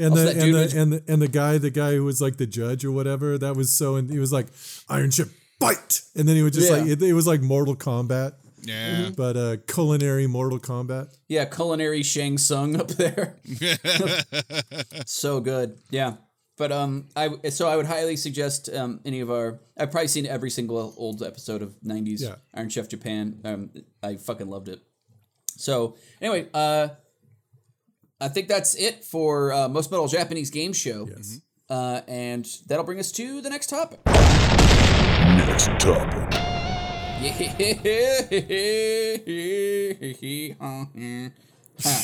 And 0.00 0.12
Also, 0.12 0.24
the, 0.24 0.30
and, 0.30 0.40
the, 0.54 0.58
was- 0.58 0.74
and 0.74 0.92
the 0.92 1.02
and 1.08 1.22
the 1.22 1.28
guy 1.28 1.58
the 1.58 1.70
guy 1.70 1.94
who 1.94 2.04
was 2.04 2.20
like 2.20 2.36
the 2.36 2.46
judge 2.46 2.84
or 2.84 2.92
whatever 2.92 3.36
that 3.38 3.56
was 3.56 3.70
so 3.72 3.96
and 3.96 4.08
he 4.10 4.18
was 4.20 4.32
like 4.32 4.46
Iron 4.88 5.10
Chef 5.10 5.28
fight! 5.58 6.02
And 6.14 6.28
then 6.28 6.36
he 6.36 6.42
would 6.44 6.52
just 6.52 6.70
Yeah. 6.70 6.76
like 6.78 6.86
it, 6.86 7.02
it 7.02 7.12
was 7.14 7.26
like 7.26 7.40
Mortal 7.40 7.74
Kombat. 7.74 8.34
Yeah. 8.62 9.10
but 9.16 9.36
uh 9.36 9.56
culinary 9.66 10.26
Mortal 10.28 10.58
Kombat. 10.60 11.08
Yeah 11.28 11.46
culinary 11.46 12.02
shang 12.04 12.38
Tsung 12.38 12.78
up 12.78 12.88
there. 12.88 13.36
So 15.06 15.40
good. 15.40 15.78
Yeah. 15.90 16.14
But 16.56 16.72
um 16.72 17.08
i 17.14 17.30
so 17.50 17.68
i 17.68 17.76
would 17.76 17.86
highly 17.86 18.16
suggest 18.16 18.68
um 18.74 19.00
any 19.04 19.20
of 19.20 19.30
our 19.30 19.60
i've 19.76 19.90
probably 19.92 20.08
seen 20.08 20.26
every 20.26 20.50
single 20.50 20.92
old 20.96 21.22
episode 21.22 21.62
of 21.62 21.74
90s 21.86 22.20
Yeah. 22.20 22.34
iron 22.54 22.68
chef 22.68 22.88
japan. 22.88 23.40
Um 23.44 23.70
i 24.02 24.16
fucking 24.16 24.48
loved 24.48 24.68
it. 24.68 24.80
So 25.56 25.96
anyway 26.20 26.48
uh 26.52 26.88
i 28.20 28.28
think 28.28 28.48
that's 28.48 28.74
it 28.74 29.04
for 29.04 29.52
uh, 29.52 29.68
most 29.68 29.90
metal 29.90 30.06
japanese 30.08 30.50
game 30.50 30.72
show 30.72 31.06
yes 31.08 31.40
uh 31.70 32.00
and 32.08 32.46
that'll 32.66 32.84
bring 32.84 32.98
us 32.98 33.12
to 33.12 33.40
the 33.40 33.50
next 33.50 33.68
topic 33.68 34.00
Next 35.38 35.66
topic. 35.78 36.34
Huh. 40.60 41.98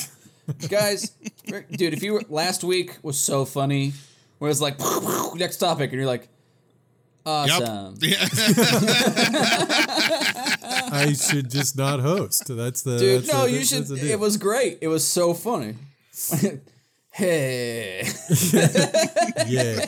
guys, 0.69 1.09
dude, 1.71 1.93
if 1.93 2.03
you 2.03 2.13
were 2.13 2.23
last 2.29 2.63
week 2.63 2.97
was 3.01 3.19
so 3.19 3.45
funny, 3.45 3.93
where 4.39 4.51
it's 4.51 4.61
like 4.61 4.75
next 5.35 5.57
topic, 5.57 5.91
and 5.91 5.99
you're 5.99 6.07
like, 6.07 6.27
awesome. 7.25 7.95
Yep. 8.01 8.19
Yeah. 10.67 10.89
I 10.91 11.13
should 11.13 11.49
just 11.49 11.77
not 11.77 11.99
host. 11.99 12.43
That's 12.47 12.81
the 12.83 12.97
Dude, 12.97 13.23
that's 13.23 13.33
no, 13.33 13.43
the- 13.45 13.51
you 13.51 13.57
that's 13.57 13.69
should. 13.69 13.87
the 13.87 13.95
deal. 13.97 14.11
It 14.11 14.19
was 14.19 14.37
great. 14.37 14.77
It 14.81 14.87
was 14.87 15.05
so 15.05 15.33
funny. 15.33 15.75
hey. 17.11 18.03
yeah. 19.47 19.85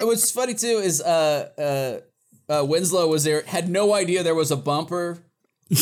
What's 0.00 0.30
funny 0.30 0.54
too 0.54 0.80
is 0.84 1.00
uh 1.00 2.00
uh 2.48 2.52
uh 2.52 2.64
Winslow 2.64 3.08
was 3.08 3.24
there 3.24 3.42
had 3.46 3.68
no 3.68 3.94
idea 3.94 4.22
there 4.22 4.34
was 4.34 4.50
a 4.50 4.56
bumper. 4.56 5.18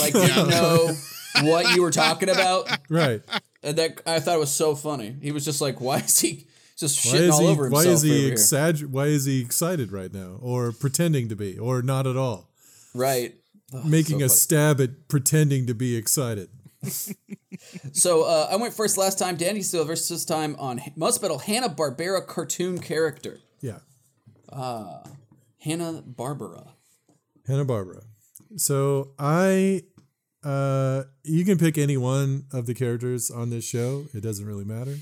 Like 0.01 0.12
didn't 0.14 0.49
know 0.51 0.95
what 1.42 1.74
you 1.74 1.82
were 1.82 1.90
talking 1.90 2.28
about. 2.28 2.70
Right. 2.88 3.22
And 3.62 3.76
that 3.78 4.01
I 4.07 4.20
thought 4.20 4.36
it 4.36 4.40
was 4.40 4.53
so 4.53 4.74
funny. 4.74 5.16
He 5.20 5.32
was 5.32 5.45
just 5.45 5.61
like, 5.61 5.80
why 5.80 5.99
is 5.99 6.20
he 6.20 6.47
just 6.76 7.05
Why 7.07 7.18
shitting 7.18 7.32
all 7.32 7.40
he 7.40 7.47
over 7.49 7.68
why 7.68 7.84
himself 7.84 7.95
is 7.97 8.03
he 8.03 8.30
exagger- 8.30 8.86
why 8.90 9.07
is 9.07 9.24
he 9.26 9.40
excited 9.40 9.92
right 9.92 10.12
now 10.12 10.38
or 10.40 10.72
pretending 10.72 11.28
to 11.28 11.36
be 11.36 11.59
or 11.59 11.82
not 11.82 12.07
at 12.07 12.16
all? 12.16 12.51
Right. 12.95 13.34
Oh, 13.72 13.82
Making 13.82 14.20
so 14.20 14.26
a 14.26 14.28
funny. 14.28 14.38
stab 14.38 14.80
at 14.80 15.09
pretending 15.09 15.66
to 15.66 15.74
be 15.74 15.97
excited. 15.97 16.49
So 17.93 18.24
uh, 18.24 18.49
I 18.51 18.57
went 18.57 18.74
first 18.74 18.99
last 18.99 19.18
time. 19.18 19.37
Danny 19.37 19.62
still 19.62 19.85
versus 19.85 20.09
this 20.09 20.24
time 20.24 20.55
on 20.59 20.80
most 20.97 21.22
metal 21.22 21.39
Hanna 21.39 21.68
Barbera 21.68 22.26
cartoon 22.26 22.78
character. 22.78 23.41
Yeah. 23.61 23.78
Hanna 25.61 26.03
Barbera. 26.07 26.68
Hanna 27.47 27.64
Barbera. 27.64 28.05
So 28.57 29.12
I 29.18 29.82
uh 30.45 31.05
you 31.22 31.45
can 31.45 31.57
pick 31.59 31.78
any 31.78 31.97
one 31.97 32.45
of 32.53 32.66
the 32.66 32.74
characters 32.74 33.30
on 33.30 33.51
this 33.51 33.64
show. 33.64 34.05
It 34.12 34.20
doesn't 34.22 34.45
really 34.47 34.64
matter. 34.64 34.97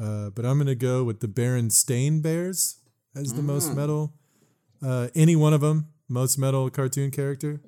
Uh, 0.00 0.30
but 0.30 0.44
I'm 0.46 0.58
gonna 0.58 0.74
go 0.74 1.04
with 1.04 1.20
the 1.20 1.28
Berenstain 1.28 2.22
Bears 2.22 2.76
as 3.14 3.34
the 3.34 3.42
Mm. 3.42 3.46
most 3.46 3.74
metal. 3.74 4.14
Uh, 4.82 5.08
any 5.14 5.34
one 5.36 5.52
of 5.52 5.60
them, 5.60 5.88
most 6.08 6.38
metal 6.38 6.70
cartoon 6.70 7.10
character. 7.10 7.60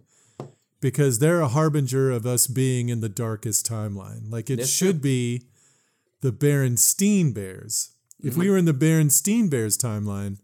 Because 0.81 1.19
they're 1.19 1.41
a 1.43 1.49
harbinger 1.49 2.11
of 2.11 2.25
us 2.27 2.47
being 2.47 2.89
in 2.89 3.01
the 3.01 3.09
darkest 3.09 3.69
timeline. 3.69 4.31
Like 4.31 4.49
it 4.49 4.57
That's 4.57 4.71
should 4.71 4.97
true. 5.03 5.11
be 5.11 5.43
the 6.23 6.33
Berenstein 6.33 7.35
Bears. 7.35 7.91
If 8.23 8.33
Mm-hmm. 8.33 8.41
we 8.41 8.51
were 8.51 8.57
in 8.59 8.65
the 8.67 8.73
Berenstein 8.75 9.49
Bears 9.51 9.77
timeline, 9.79 10.39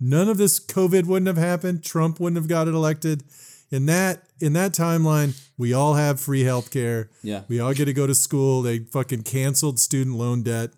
none 0.00 0.28
of 0.28 0.36
this 0.38 0.58
COVID 0.60 1.06
wouldn't 1.06 1.26
have 1.26 1.36
happened. 1.36 1.82
Trump 1.84 2.20
wouldn't 2.20 2.36
have 2.38 2.48
got 2.48 2.68
it 2.68 2.74
elected. 2.74 3.22
In 3.70 3.86
that 3.86 4.24
in 4.40 4.52
that 4.54 4.72
timeline, 4.72 5.40
we 5.56 5.72
all 5.72 5.94
have 5.94 6.20
free 6.20 6.42
health 6.44 6.70
care. 6.70 7.08
Yeah. 7.22 7.42
We 7.48 7.60
all 7.60 7.72
get 7.72 7.86
to 7.86 7.92
go 7.94 8.06
to 8.06 8.14
school. 8.14 8.60
They 8.60 8.80
fucking 8.80 9.22
canceled 9.22 9.78
student 9.78 10.16
loan 10.16 10.42
debt, 10.42 10.70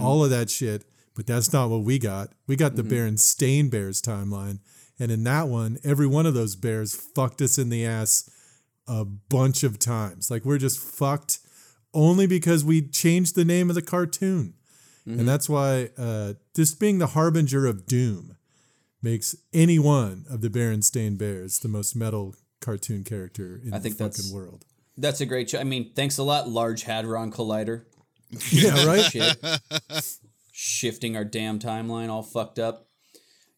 all 0.00 0.22
of 0.22 0.30
that 0.30 0.50
shit. 0.50 0.84
But 1.16 1.26
that's 1.26 1.52
not 1.52 1.70
what 1.70 1.82
we 1.82 1.98
got. 1.98 2.30
We 2.46 2.54
got 2.56 2.76
the 2.76 2.82
Berenstain 2.84 3.70
Bears 3.70 4.00
timeline. 4.02 4.58
And 4.98 5.10
in 5.12 5.24
that 5.24 5.48
one, 5.48 5.78
every 5.84 6.06
one 6.06 6.26
of 6.26 6.34
those 6.34 6.56
bears 6.56 6.94
fucked 6.94 7.42
us 7.42 7.58
in 7.58 7.68
the 7.68 7.84
ass 7.84 8.30
a 8.88 9.04
bunch 9.04 9.62
of 9.62 9.78
times. 9.78 10.30
Like 10.30 10.44
we're 10.44 10.58
just 10.58 10.78
fucked 10.78 11.38
only 11.92 12.26
because 12.26 12.64
we 12.64 12.82
changed 12.88 13.34
the 13.34 13.44
name 13.44 13.68
of 13.68 13.74
the 13.74 13.82
cartoon. 13.82 14.54
And 15.08 15.28
that's 15.28 15.48
why 15.48 15.90
uh, 15.96 16.32
just 16.56 16.80
being 16.80 16.98
the 16.98 17.06
harbinger 17.08 17.64
of 17.64 17.86
doom 17.86 18.36
makes 19.00 19.36
any 19.52 19.78
one 19.78 20.24
of 20.28 20.40
the 20.40 20.48
Berenstain 20.50 21.16
Bears 21.16 21.60
the 21.60 21.68
most 21.68 21.94
metal 21.94 22.34
cartoon 22.60 23.04
character 23.04 23.60
in 23.64 23.72
I 23.72 23.78
think 23.78 23.98
the 23.98 24.04
that's- 24.04 24.16
fucking 24.22 24.34
world. 24.36 24.64
That's 24.98 25.20
a 25.20 25.26
great 25.26 25.50
show. 25.50 25.60
I 25.60 25.64
mean, 25.64 25.92
thanks 25.94 26.18
a 26.18 26.22
lot, 26.24 26.48
Large 26.48 26.82
Hadron 26.84 27.30
Collider. 27.30 27.84
Yeah, 28.50 28.84
right? 28.84 29.04
Shit. 29.04 29.36
Shifting 30.52 31.16
our 31.16 31.24
damn 31.24 31.58
timeline 31.58 32.08
all 32.08 32.22
fucked 32.22 32.58
up. 32.58 32.85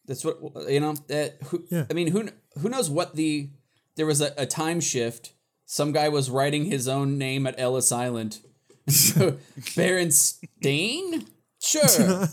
That's 0.09 0.25
what 0.25 0.39
you 0.67 0.79
know. 0.79 0.95
That 1.07 1.37
who, 1.45 1.63
Yeah. 1.69 1.85
I 1.89 1.93
mean, 1.93 2.07
who 2.07 2.27
who 2.59 2.67
knows 2.67 2.89
what 2.89 3.15
the 3.15 3.51
there 3.95 4.07
was 4.07 4.19
a, 4.21 4.33
a 4.37 4.45
time 4.47 4.81
shift. 4.81 5.33
Some 5.65 5.91
guy 5.91 6.09
was 6.09 6.31
writing 6.31 6.65
his 6.65 6.87
own 6.87 7.17
name 7.19 7.45
at 7.47 7.55
Ellis 7.57 7.91
Island. 7.93 8.39
So 8.89 9.37
Berenstain? 9.77 11.27
Sure. 11.61 11.87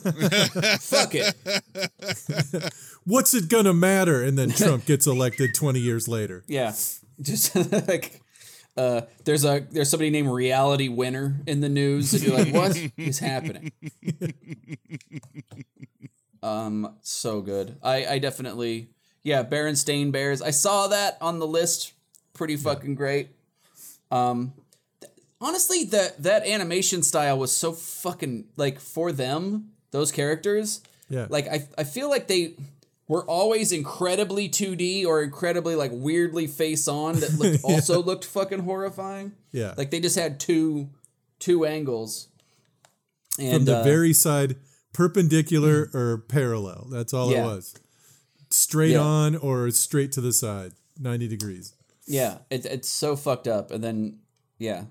Fuck 0.80 1.14
it. 1.14 1.34
What's 3.04 3.34
it 3.34 3.50
gonna 3.50 3.74
matter? 3.74 4.22
And 4.22 4.38
then 4.38 4.48
Trump 4.50 4.86
gets 4.86 5.06
elected 5.06 5.54
20 5.54 5.78
years 5.80 6.08
later. 6.08 6.44
Yeah. 6.48 6.72
Just 7.20 7.54
like 7.88 8.22
uh 8.78 9.02
there's 9.26 9.44
a 9.44 9.66
there's 9.70 9.90
somebody 9.90 10.08
named 10.08 10.28
Reality 10.28 10.88
Winner 10.88 11.42
in 11.46 11.60
the 11.60 11.68
news 11.68 12.14
and 12.14 12.22
you're 12.22 12.38
like, 12.38 12.54
what 12.54 12.74
is 12.96 13.18
happening? 13.18 13.72
Um, 16.42 16.96
so 17.02 17.40
good. 17.40 17.76
I 17.82 18.06
I 18.06 18.18
definitely 18.18 18.90
yeah, 19.22 19.42
Berenstain 19.42 20.12
Bears. 20.12 20.40
I 20.40 20.50
saw 20.50 20.86
that 20.88 21.18
on 21.20 21.38
the 21.38 21.46
list. 21.46 21.92
Pretty 22.32 22.56
fucking 22.56 22.94
great. 22.94 23.30
Um 24.10 24.52
th- 25.00 25.12
honestly 25.40 25.84
that 25.84 26.22
that 26.22 26.46
animation 26.46 27.02
style 27.02 27.38
was 27.38 27.56
so 27.56 27.72
fucking 27.72 28.44
like 28.56 28.78
for 28.78 29.10
them, 29.10 29.72
those 29.90 30.12
characters. 30.12 30.80
Yeah. 31.08 31.26
Like 31.28 31.48
I 31.48 31.66
I 31.76 31.84
feel 31.84 32.08
like 32.08 32.28
they 32.28 32.54
were 33.08 33.24
always 33.24 33.72
incredibly 33.72 34.48
2D 34.48 35.06
or 35.06 35.22
incredibly 35.22 35.74
like 35.74 35.90
weirdly 35.92 36.46
face 36.46 36.86
on 36.88 37.20
that 37.20 37.32
looked 37.34 37.60
also 37.64 38.02
looked 38.02 38.24
fucking 38.24 38.60
horrifying. 38.60 39.32
Yeah. 39.50 39.74
Like 39.76 39.90
they 39.90 40.00
just 40.00 40.18
had 40.18 40.38
two 40.38 40.90
two 41.38 41.64
angles. 41.66 42.28
And 43.38 43.54
From 43.54 43.64
the 43.66 43.78
uh, 43.78 43.82
very 43.82 44.12
side, 44.12 44.56
perpendicular 44.96 45.90
or 45.92 46.24
parallel. 46.26 46.86
That's 46.90 47.12
all 47.12 47.30
Yeah. 47.30 47.42
it 47.42 47.46
was. 47.46 47.74
Straight 48.48 48.92
Yeah. 48.92 49.00
on 49.00 49.36
or 49.36 49.70
straight 49.70 50.10
to 50.12 50.22
the 50.22 50.32
side, 50.32 50.72
90 50.98 51.28
degrees. 51.28 51.74
Yeah, 52.06 52.38
it, 52.48 52.64
it's 52.64 52.88
so 52.88 53.14
fucked 53.14 53.46
up. 53.46 53.70
And 53.70 53.84
then, 53.84 54.20
yeah. 54.58 54.84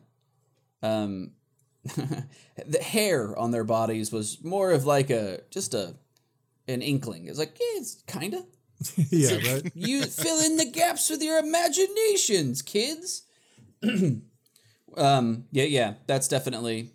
Um, 0.84 1.32
the 1.96 2.84
hair 2.84 3.36
on 3.36 3.50
their 3.50 3.64
bodies 3.64 4.12
was 4.12 4.44
more 4.44 4.72
of 4.74 4.86
like 4.86 5.10
a, 5.10 5.40
just 5.50 5.74
a, 5.74 5.96
an 6.68 6.84
inkling. 6.84 7.28
It's 7.28 7.40
like, 7.40 7.58
yeah, 7.60 7.80
it's 7.80 8.04
kind 8.06 8.36
of. 8.36 8.46
yeah, 9.10 9.38
right? 9.54 9.72
You 9.74 10.04
fill 10.04 10.40
in 10.46 10.58
the 10.58 10.66
gaps 10.70 11.10
with 11.10 11.24
your 11.24 11.40
imaginations, 11.40 12.62
kids. 12.62 13.24
um, 14.98 15.46
yeah, 15.52 15.64
yeah, 15.64 15.94
that's 16.06 16.28
definitely, 16.28 16.92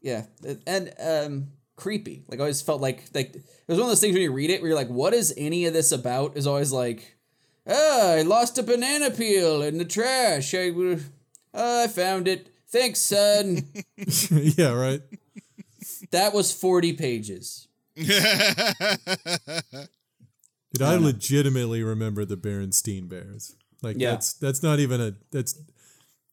yeah, 0.00 0.24
and 0.66 0.92
um, 0.98 1.48
creepy. 1.76 2.24
Like 2.28 2.38
I 2.40 2.42
always 2.42 2.62
felt 2.62 2.80
like 2.80 3.04
like 3.14 3.34
it 3.34 3.44
was 3.68 3.78
one 3.78 3.86
of 3.86 3.90
those 3.90 4.00
things 4.00 4.14
when 4.14 4.22
you 4.22 4.32
read 4.32 4.50
it 4.50 4.60
where 4.60 4.68
you're 4.68 4.78
like, 4.78 4.88
what 4.88 5.14
is 5.14 5.34
any 5.36 5.66
of 5.66 5.72
this 5.72 5.92
about? 5.92 6.36
Is 6.36 6.46
always 6.46 6.72
like, 6.72 7.16
ah, 7.68 8.12
I 8.12 8.22
lost 8.22 8.58
a 8.58 8.62
banana 8.62 9.10
peel 9.10 9.62
in 9.62 9.78
the 9.78 9.84
trash. 9.84 10.54
I, 10.54 10.70
uh, 10.70 10.98
I 11.54 11.86
found 11.88 12.28
it. 12.28 12.48
Thanks, 12.68 12.98
son. 13.00 13.68
yeah, 13.96 14.72
right. 14.72 15.00
that 16.10 16.32
was 16.34 16.52
forty 16.52 16.92
pages. 16.92 17.68
Did 17.94 18.18
I 20.82 20.96
legitimately 20.96 21.82
remember 21.84 22.24
the 22.24 22.36
Berenstein 22.36 23.08
Bears. 23.08 23.54
Like 23.82 23.96
Yeah. 23.98 24.12
that's 24.12 24.32
that's 24.32 24.62
not 24.62 24.80
even 24.80 25.00
a 25.00 25.14
that's 25.30 25.56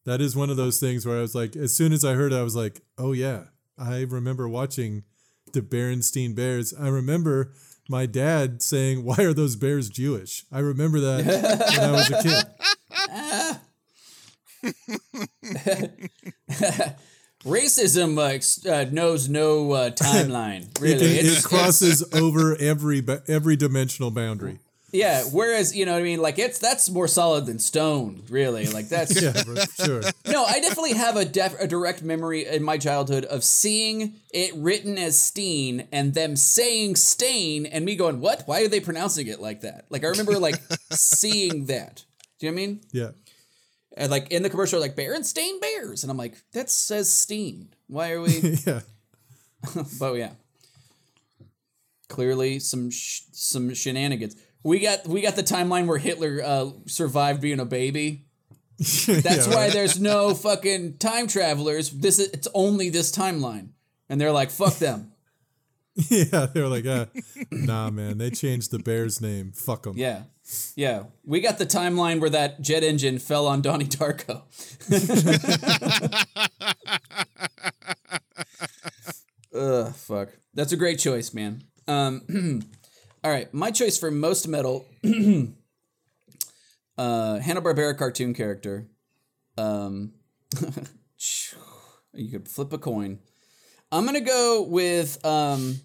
that 0.04 0.20
is 0.20 0.34
one 0.34 0.50
of 0.50 0.56
those 0.56 0.80
things 0.80 1.06
where 1.06 1.18
I 1.18 1.20
was 1.20 1.34
like, 1.34 1.54
as 1.54 1.72
soon 1.74 1.92
as 1.92 2.04
I 2.04 2.14
heard 2.14 2.32
it, 2.32 2.36
I 2.36 2.42
was 2.42 2.56
like, 2.56 2.80
oh 2.98 3.12
yeah, 3.12 3.44
I 3.78 4.00
remember 4.00 4.48
watching 4.48 5.04
the 5.52 5.60
Berenstein 5.62 6.34
Bears. 6.34 6.72
I 6.78 6.88
remember 6.88 7.52
my 7.88 8.06
dad 8.06 8.62
saying, 8.62 9.04
"Why 9.04 9.16
are 9.18 9.32
those 9.34 9.56
bears 9.56 9.88
Jewish?" 9.88 10.44
I 10.52 10.58
remember 10.60 11.00
that 11.00 11.24
when 11.26 11.80
I 11.80 11.92
was 11.92 12.10
a 12.10 12.22
kid. 12.22 12.44
Racism 17.44 18.18
uh, 18.18 18.22
ex- 18.34 18.64
uh, 18.64 18.86
knows 18.92 19.28
no 19.28 19.72
uh, 19.72 19.90
timeline. 19.94 20.68
Really, 20.80 20.98
can- 20.98 21.08
it 21.08 21.24
It's- 21.24 21.44
crosses 21.46 22.04
over 22.12 22.56
every 22.56 23.04
every 23.28 23.56
dimensional 23.56 24.10
boundary. 24.10 24.60
Yeah, 24.92 25.22
whereas 25.24 25.74
you 25.74 25.86
know 25.86 25.92
what 25.92 26.00
I 26.00 26.02
mean, 26.02 26.20
like 26.20 26.38
it's 26.38 26.58
that's 26.58 26.90
more 26.90 27.08
solid 27.08 27.46
than 27.46 27.58
stone, 27.58 28.22
really. 28.28 28.66
Like 28.66 28.90
that's 28.90 29.20
Yeah, 29.22 29.32
sure. 29.86 30.02
no, 30.26 30.44
I 30.44 30.60
definitely 30.60 30.92
have 30.92 31.16
a 31.16 31.24
def- 31.24 31.58
a 31.58 31.66
direct 31.66 32.02
memory 32.02 32.44
in 32.46 32.62
my 32.62 32.76
childhood 32.76 33.24
of 33.24 33.42
seeing 33.42 34.14
it 34.34 34.52
written 34.54 34.98
as 34.98 35.18
Steen 35.18 35.88
and 35.92 36.12
them 36.12 36.36
saying 36.36 36.96
Stain 36.96 37.64
and 37.64 37.86
me 37.86 37.96
going, 37.96 38.20
"What? 38.20 38.42
Why 38.46 38.62
are 38.64 38.68
they 38.68 38.80
pronouncing 38.80 39.28
it 39.28 39.40
like 39.40 39.62
that?" 39.62 39.86
Like 39.88 40.04
I 40.04 40.08
remember 40.08 40.38
like 40.38 40.60
seeing 40.90 41.66
that. 41.66 42.04
Do 42.38 42.46
you 42.46 42.52
know 42.52 42.56
what 42.56 42.62
I 42.62 42.66
mean? 42.66 42.80
Yeah. 42.92 43.10
And 43.96 44.10
like 44.10 44.30
in 44.30 44.42
the 44.42 44.50
commercial, 44.50 44.78
like 44.78 44.94
Berenstain 44.94 45.58
Bears, 45.60 46.02
and 46.04 46.10
I'm 46.10 46.18
like, 46.18 46.34
that 46.52 46.68
says 46.70 47.10
Steen. 47.10 47.68
Why 47.88 48.12
are 48.12 48.20
we? 48.20 48.58
Yeah. 48.66 48.80
but 49.98 50.14
yeah, 50.14 50.30
clearly 52.08 52.58
some 52.58 52.90
sh- 52.90 53.22
some 53.32 53.72
shenanigans. 53.74 54.36
We 54.64 54.78
got 54.78 55.06
we 55.06 55.20
got 55.20 55.36
the 55.36 55.42
timeline 55.42 55.86
where 55.86 55.98
Hitler 55.98 56.40
uh, 56.44 56.70
survived 56.86 57.40
being 57.40 57.60
a 57.60 57.64
baby. 57.64 58.26
That's 58.78 59.46
why 59.46 59.70
there's 59.70 60.00
no 60.00 60.34
fucking 60.34 60.98
time 60.98 61.26
travelers. 61.26 61.90
This 61.90 62.18
is 62.18 62.28
it's 62.28 62.48
only 62.54 62.90
this 62.90 63.12
timeline, 63.12 63.70
and 64.08 64.20
they're 64.20 64.32
like, 64.32 64.50
fuck 64.50 64.74
them. 64.74 65.12
yeah, 66.08 66.46
they 66.46 66.60
were 66.60 66.68
like, 66.68 66.86
uh, 66.86 67.06
nah, 67.50 67.90
man, 67.90 68.16
they 68.16 68.30
changed 68.30 68.70
the 68.70 68.78
bear's 68.78 69.20
name. 69.20 69.52
Fuck 69.52 69.82
them. 69.82 69.96
Yeah, 69.96 70.22
yeah. 70.74 71.04
We 71.24 71.40
got 71.40 71.58
the 71.58 71.66
timeline 71.66 72.20
where 72.20 72.30
that 72.30 72.62
jet 72.62 72.82
engine 72.82 73.18
fell 73.18 73.46
on 73.46 73.60
Donnie 73.60 73.84
Darko. 73.84 74.42
Ugh, 79.54 79.94
fuck. 79.94 80.30
That's 80.54 80.72
a 80.72 80.76
great 80.76 80.98
choice, 80.98 81.34
man. 81.34 81.62
Um, 81.86 82.22
all 83.24 83.30
right, 83.30 83.52
my 83.54 83.70
choice 83.70 83.98
for 83.98 84.10
most 84.10 84.48
metal, 84.48 84.84
uh, 86.98 87.38
Hanna 87.38 87.62
Barbera 87.62 87.96
cartoon 87.96 88.34
character. 88.34 88.88
Um, 89.56 90.14
you 92.14 92.30
could 92.30 92.48
flip 92.48 92.72
a 92.72 92.78
coin. 92.78 93.20
I'm 93.92 94.06
gonna 94.06 94.20
go 94.20 94.62
with 94.62 95.24
um, 95.24 95.80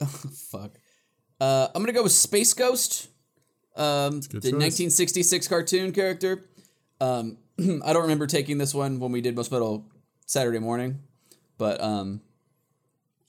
fuck. 0.06 0.78
Uh, 1.40 1.68
I'm 1.74 1.82
gonna 1.82 1.92
go 1.92 2.04
with 2.04 2.12
Space 2.12 2.54
Ghost, 2.54 3.08
um, 3.74 4.20
the 4.20 4.40
choice. 4.40 4.52
1966 4.52 5.48
cartoon 5.48 5.92
character. 5.92 6.44
Um, 7.00 7.38
I 7.58 7.92
don't 7.92 8.02
remember 8.02 8.26
taking 8.26 8.58
this 8.58 8.74
one 8.74 9.00
when 9.00 9.10
we 9.10 9.20
did 9.20 9.34
Most 9.34 9.50
Metal 9.50 9.86
Saturday 10.26 10.60
morning, 10.60 11.00
but 11.58 11.80
um, 11.80 12.20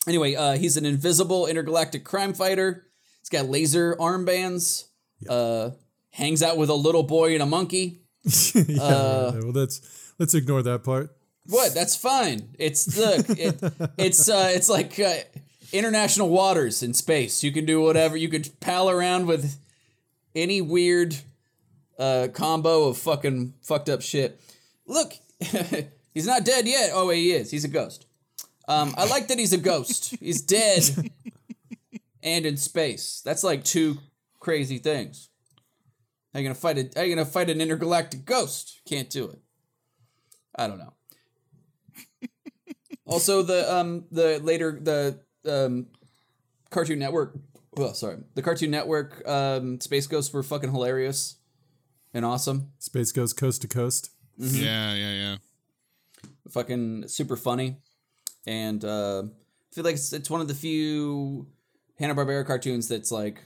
anyway, 0.07 0.35
uh, 0.35 0.57
he's 0.57 0.77
an 0.77 0.85
invisible 0.85 1.47
intergalactic 1.47 2.03
crime 2.03 2.33
fighter. 2.33 2.85
He's 3.21 3.29
got 3.29 3.49
laser 3.49 3.95
armbands. 3.95 4.85
Uh, 5.27 5.71
hangs 6.11 6.43
out 6.43 6.57
with 6.57 6.69
a 6.69 6.73
little 6.75 7.03
boy 7.03 7.33
and 7.33 7.41
a 7.41 7.45
monkey. 7.45 8.01
yeah, 8.53 8.81
Uh, 8.81 9.31
well, 9.35 9.51
let's 9.51 10.13
let's 10.19 10.33
ignore 10.33 10.61
that 10.63 10.83
part. 10.83 11.15
What? 11.45 11.73
That's 11.73 11.95
fine. 11.95 12.49
It's 12.59 12.97
look. 12.97 13.29
It, 13.29 13.57
it's 13.97 14.27
uh, 14.27 14.51
it's 14.53 14.67
like 14.69 14.99
uh, 14.99 15.13
international 15.71 16.29
waters 16.29 16.83
in 16.83 16.93
space. 16.93 17.43
You 17.43 17.51
can 17.51 17.65
do 17.65 17.79
whatever. 17.81 18.17
You 18.17 18.27
could 18.29 18.59
pal 18.59 18.89
around 18.89 19.27
with 19.27 19.57
any 20.35 20.61
weird 20.61 21.15
uh, 21.97 22.27
combo 22.33 22.89
of 22.89 22.97
fucking 22.97 23.53
fucked 23.61 23.87
up 23.89 24.01
shit. 24.01 24.41
Look, 24.85 25.13
he's 26.13 26.27
not 26.27 26.43
dead 26.43 26.67
yet. 26.67 26.91
Oh, 26.93 27.07
wait, 27.07 27.17
he 27.17 27.31
is. 27.31 27.49
He's 27.51 27.63
a 27.63 27.69
ghost. 27.69 28.06
Um, 28.67 28.93
I 28.97 29.05
like 29.07 29.27
that 29.27 29.39
he's 29.39 29.53
a 29.53 29.57
ghost. 29.57 30.15
He's 30.19 30.41
dead 30.41 31.11
and 32.23 32.45
in 32.45 32.57
space. 32.57 33.21
That's 33.23 33.43
like 33.43 33.63
two 33.63 33.97
crazy 34.39 34.77
things. 34.77 35.29
How 36.33 36.39
you 36.39 36.45
gonna 36.45 36.55
fight 36.55 36.77
a? 36.77 36.89
How 36.95 37.03
you 37.03 37.15
gonna 37.15 37.25
fight 37.25 37.49
an 37.49 37.61
intergalactic 37.61 38.25
ghost? 38.25 38.81
Can't 38.87 39.09
do 39.09 39.25
it. 39.25 39.39
I 40.55 40.67
don't 40.67 40.79
know. 40.79 40.93
also, 43.05 43.41
the 43.41 43.73
um 43.73 44.05
the 44.11 44.39
later 44.43 44.77
the 44.81 45.19
um 45.49 45.87
Cartoon 46.69 46.99
Network. 46.99 47.37
Well, 47.75 47.93
sorry, 47.93 48.17
the 48.35 48.41
Cartoon 48.41 48.71
Network 48.71 49.27
um 49.27 49.79
Space 49.79 50.07
Ghosts 50.07 50.33
were 50.33 50.43
fucking 50.43 50.71
hilarious 50.71 51.37
and 52.13 52.25
awesome. 52.25 52.71
Space 52.79 53.11
goes 53.11 53.33
coast 53.33 53.61
to 53.61 53.67
coast. 53.67 54.11
Yeah, 54.37 54.93
yeah, 54.93 55.13
yeah. 55.13 55.37
fucking 56.49 57.07
super 57.07 57.35
funny, 57.37 57.77
and 58.47 58.83
uh, 58.83 59.23
I 59.25 59.75
feel 59.75 59.83
like 59.83 59.95
it's, 59.95 60.11
it's 60.13 60.29
one 60.29 60.41
of 60.41 60.47
the 60.47 60.53
few 60.55 61.47
Hanna 61.99 62.15
Barbera 62.15 62.45
cartoons 62.47 62.87
that's 62.87 63.11
like, 63.11 63.43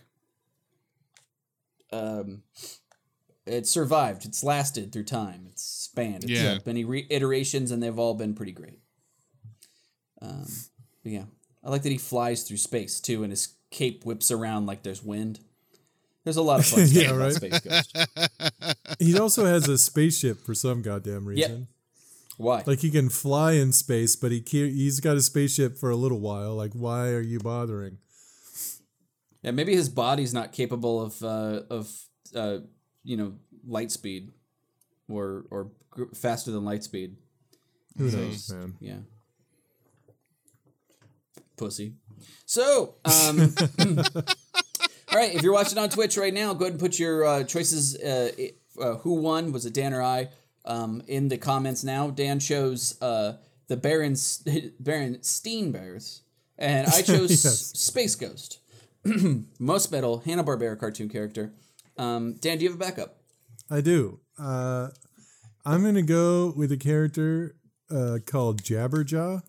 um, 1.91 2.43
it's 3.45 3.69
survived. 3.69 4.25
It's 4.25 4.43
lasted 4.43 4.93
through 4.93 5.05
time. 5.05 5.45
It's 5.49 5.63
spanned. 5.63 6.23
It's 6.23 6.31
Yeah. 6.33 6.59
many 6.65 6.85
re- 6.85 7.07
iterations, 7.09 7.71
and 7.71 7.81
they've 7.81 7.97
all 7.99 8.13
been 8.13 8.33
pretty 8.33 8.51
great. 8.53 8.79
Um, 10.21 10.45
but 11.03 11.11
yeah, 11.11 11.23
I 11.63 11.69
like 11.71 11.81
that 11.81 11.91
he 11.91 11.97
flies 11.97 12.43
through 12.43 12.57
space 12.57 12.99
too, 12.99 13.23
and 13.23 13.31
his 13.31 13.55
cape 13.71 14.05
whips 14.05 14.29
around 14.31 14.67
like 14.67 14.83
there's 14.83 15.03
wind. 15.03 15.39
There's 16.23 16.37
a 16.37 16.41
lot 16.43 16.59
of 16.59 16.65
fun 16.67 16.85
stuff 16.85 17.03
Yeah, 17.03 17.09
about 17.11 17.19
right. 17.19 17.33
Space 17.33 17.59
Ghost. 17.59 17.97
He 18.99 19.17
also 19.17 19.45
has 19.45 19.67
a 19.67 19.79
spaceship 19.79 20.39
for 20.45 20.53
some 20.53 20.83
goddamn 20.83 21.25
reason. 21.25 21.67
Why? 22.41 22.63
Like 22.65 22.79
he 22.79 22.89
can 22.89 23.09
fly 23.09 23.53
in 23.53 23.71
space, 23.71 24.15
but 24.15 24.31
he 24.31 24.41
can't, 24.41 24.71
he's 24.71 24.99
got 24.99 25.15
a 25.15 25.21
spaceship 25.21 25.77
for 25.77 25.91
a 25.91 25.95
little 25.95 26.19
while. 26.19 26.55
Like, 26.55 26.73
why 26.73 27.09
are 27.09 27.21
you 27.21 27.39
bothering? 27.39 27.99
Yeah, 29.43 29.51
maybe 29.51 29.75
his 29.75 29.89
body's 29.89 30.33
not 30.33 30.51
capable 30.51 31.01
of 31.01 31.21
uh, 31.23 31.61
of 31.69 31.91
uh, 32.35 32.57
you 33.03 33.17
know 33.17 33.33
light 33.65 33.91
speed, 33.91 34.31
or 35.07 35.45
or 35.51 35.71
gr- 35.91 36.13
faster 36.15 36.51
than 36.51 36.65
light 36.65 36.83
speed. 36.83 37.15
Who 37.97 38.09
knows, 38.09 38.51
man? 38.51 38.75
Yeah, 38.79 38.99
pussy. 41.57 41.93
So, 42.45 42.95
um, 43.05 43.53
all 43.79 45.17
right, 45.17 45.33
if 45.33 45.43
you're 45.43 45.53
watching 45.53 45.77
on 45.77 45.89
Twitch 45.89 46.17
right 46.17 46.33
now, 46.33 46.53
go 46.53 46.65
ahead 46.65 46.73
and 46.73 46.79
put 46.79 46.97
your 46.97 47.23
uh, 47.23 47.43
choices. 47.43 47.95
Uh, 47.97 48.31
uh, 48.79 48.95
who 48.97 49.15
won? 49.15 49.51
Was 49.51 49.65
it 49.65 49.73
Dan 49.73 49.93
or 49.93 50.01
I? 50.01 50.29
Um, 50.66 51.01
in 51.07 51.28
the 51.30 51.38
comments 51.38 51.84
now, 51.84 52.09
Dan 52.12 52.39
chose 52.39 53.01
uh, 53.01 53.38
the 53.68 53.78
Baron 53.78 54.16
Baron 54.80 55.22
Steen 55.24 55.72
Bears, 55.72 56.22
and 56.57 56.88
I 56.88 57.01
chose 57.03 57.32
Yes. 57.43 57.72
Space 57.76 58.16
Ghost. 58.16 58.59
Most 59.59 59.91
metal 59.91 60.20
Hanna 60.20 60.43
Barbera 60.43 60.80
cartoon 60.80 61.09
character. 61.09 61.53
Um, 61.97 62.36
Dan, 62.39 62.57
do 62.57 62.64
you 62.66 62.70
have 62.72 62.80
a 62.80 62.84
backup? 62.84 63.18
I 63.70 63.82
do. 63.82 64.20
Uh, 64.38 64.89
I'm 65.66 65.84
gonna 65.84 66.01
go 66.03 66.53
with 66.55 66.72
a 66.72 66.78
character 66.78 67.55
uh, 67.89 68.20
called 68.26 68.64
Jabberjaw. 68.64 69.41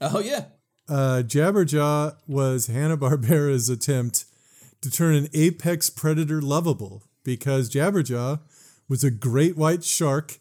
Oh 0.00 0.18
yeah, 0.20 0.44
Uh, 0.88 1.22
Jabberjaw 1.24 2.16
was 2.26 2.66
Hanna 2.66 2.96
Barbera's 2.96 3.68
attempt 3.68 4.24
to 4.80 4.90
turn 4.90 5.14
an 5.14 5.28
apex 5.32 5.90
predator 5.90 6.40
lovable 6.42 7.04
because 7.24 7.70
Jabberjaw 7.70 8.40
was 8.88 9.04
a 9.04 9.10
great 9.10 9.56
white 9.56 9.84
shark 9.84 10.38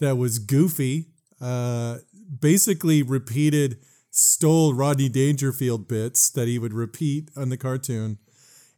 that 0.00 0.16
was 0.16 0.38
goofy, 0.38 1.08
uh, 1.40 1.98
basically 2.40 3.02
repeated, 3.02 3.78
stole 4.10 4.74
Rodney 4.74 5.08
Dangerfield 5.08 5.88
bits 5.88 6.30
that 6.30 6.48
he 6.48 6.58
would 6.58 6.72
repeat 6.72 7.30
on 7.36 7.48
the 7.48 7.56
cartoon, 7.56 8.18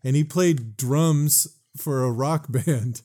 and 0.03 0.17
he 0.17 0.25
played 0.25 0.77
drums 0.77 1.47
for 1.77 2.05
a 2.05 2.11
rock 2.11 2.47
band. 2.51 3.03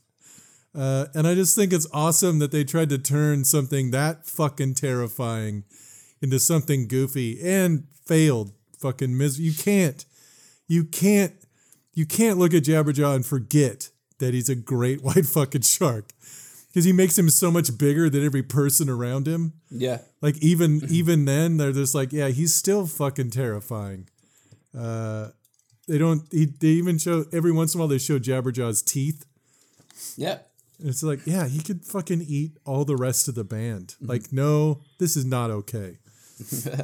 Uh, 0.74 1.08
and 1.14 1.28
I 1.28 1.36
just 1.36 1.56
think 1.56 1.74
it's 1.74 1.88
awesome 1.94 2.40
that 2.40 2.52
they 2.52 2.64
tried 2.64 2.90
to 2.90 2.98
turn 2.98 3.44
something 3.44 3.92
that 3.92 4.26
fucking 4.26 4.76
terrifying 4.76 5.66
into 6.22 6.40
something 6.40 6.88
goofy 6.88 7.40
and 7.44 7.88
failed 8.06 8.54
fucking 8.80 9.18
mis- 9.18 9.38
you 9.38 9.54
can't 9.54 10.06
you 10.68 10.84
can't 10.86 11.34
you 11.94 12.06
can't 12.06 12.38
look 12.38 12.54
at 12.54 12.64
Jabberjaw 12.64 13.16
and 13.16 13.26
forget 13.26 13.90
that 14.20 14.34
he's 14.34 14.50
a 14.50 14.56
great 14.56 15.04
white 15.04 15.26
fucking 15.26 15.62
shark 15.62 16.12
because 16.72 16.86
he 16.86 16.94
makes 16.94 17.18
him 17.18 17.30
so 17.30 17.52
much 17.52 17.78
bigger 17.78 18.10
than 18.10 18.24
every 18.26 18.44
person 18.44 18.90
around 18.90 19.28
him 19.28 19.54
yeah. 19.70 20.00
like 20.22 20.38
even 20.38 20.82
even 20.90 21.26
then 21.26 21.58
they're 21.58 21.72
just 21.72 21.94
like 21.94 22.12
yeah 22.12 22.30
he's 22.30 22.54
still 22.54 22.88
fucking 22.88 23.30
terrifying 23.30 24.08
uh 24.78 25.28
they 25.88 25.98
don't 25.98 26.24
he, 26.32 26.46
they 26.46 26.68
even 26.68 26.98
show 26.98 27.26
every 27.34 27.52
once 27.52 27.74
in 27.74 27.80
a 27.80 27.82
while 27.82 27.88
they 27.88 27.98
show 27.98 28.20
Jabberjaw's 28.20 28.82
teeth 28.82 29.26
Yeah. 30.18 30.40
And 30.80 30.90
it's 30.90 31.04
like 31.04 31.20
yeah 31.26 31.48
he 31.48 31.60
could 31.62 31.86
fucking 31.86 32.22
eat 32.28 32.58
all 32.66 32.86
the 32.86 32.96
rest 32.96 33.28
of 33.28 33.36
the 33.36 33.44
band 33.44 33.96
like 34.02 34.32
no 34.32 34.82
this 35.00 35.16
is 35.16 35.26
not 35.26 35.52
okay 35.52 35.98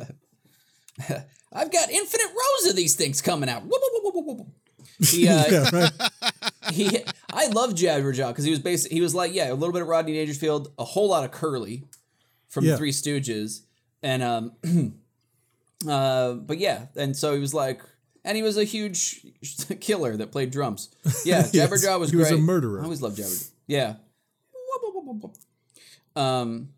I've 1.53 1.71
got 1.71 1.89
infinite 1.89 2.27
rows 2.27 2.69
of 2.69 2.75
these 2.75 2.95
things 2.95 3.21
coming 3.21 3.49
out. 3.49 3.63
Whoop, 3.63 3.81
whoop, 4.03 4.13
whoop. 4.15 4.47
He, 4.99 5.27
uh, 5.27 5.45
yeah 5.49 5.69
right 5.71 5.91
he, 6.71 6.99
I 7.31 7.47
love 7.47 7.71
Jabberjaw 7.71 8.29
because 8.29 8.43
he 8.45 8.49
was 8.51 8.59
basically 8.59 8.95
he 8.97 9.01
was 9.01 9.13
like 9.13 9.33
yeah 9.33 9.51
a 9.51 9.53
little 9.53 9.73
bit 9.73 9.81
of 9.83 9.88
Rodney 9.88 10.13
Dangerfield, 10.13 10.71
a 10.79 10.83
whole 10.85 11.09
lot 11.09 11.23
of 11.23 11.31
Curly 11.31 11.83
from 12.49 12.65
Yeah. 12.65 12.71
the 12.71 12.77
Three 12.77 12.91
Stooges, 12.91 13.61
and 14.01 14.23
um, 14.23 14.51
uh, 15.88 16.33
but 16.33 16.57
yeah, 16.57 16.85
and 16.95 17.15
so 17.15 17.33
he 17.33 17.39
was 17.39 17.53
like, 17.53 17.81
and 18.25 18.35
he 18.35 18.43
was 18.43 18.57
a 18.57 18.63
huge 18.63 19.25
killer 19.81 20.17
that 20.17 20.31
played 20.31 20.49
drums. 20.51 20.89
Yeah, 21.23 21.43
Jabberjaw 21.43 21.99
was 21.99 22.09
he 22.09 22.15
was 22.17 22.31
a 22.31 22.38
murderer. 22.38 22.81
I 22.81 22.83
always 22.83 23.01
loved 23.01 23.17
Jabberjaw. 23.19 23.51
Yeah. 23.67 23.95
Um, 26.15 26.69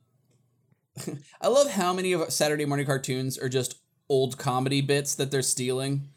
I 1.42 1.48
love 1.48 1.70
how 1.72 1.94
many 1.94 2.12
of 2.14 2.32
Saturday 2.34 2.66
morning 2.66 2.86
cartoons 2.86 3.38
are 3.38 3.48
just 3.50 3.76
old 4.10 4.38
comedy 4.38 4.82
bits 4.82 5.16
that 5.16 5.32
they're 5.32 5.42
stealing, 5.42 6.10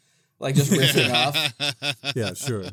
like 0.42 0.56
just 0.56 0.72
riffing 0.72 1.10
off. 1.14 2.14
yeah 2.16 2.34
sure 2.34 2.64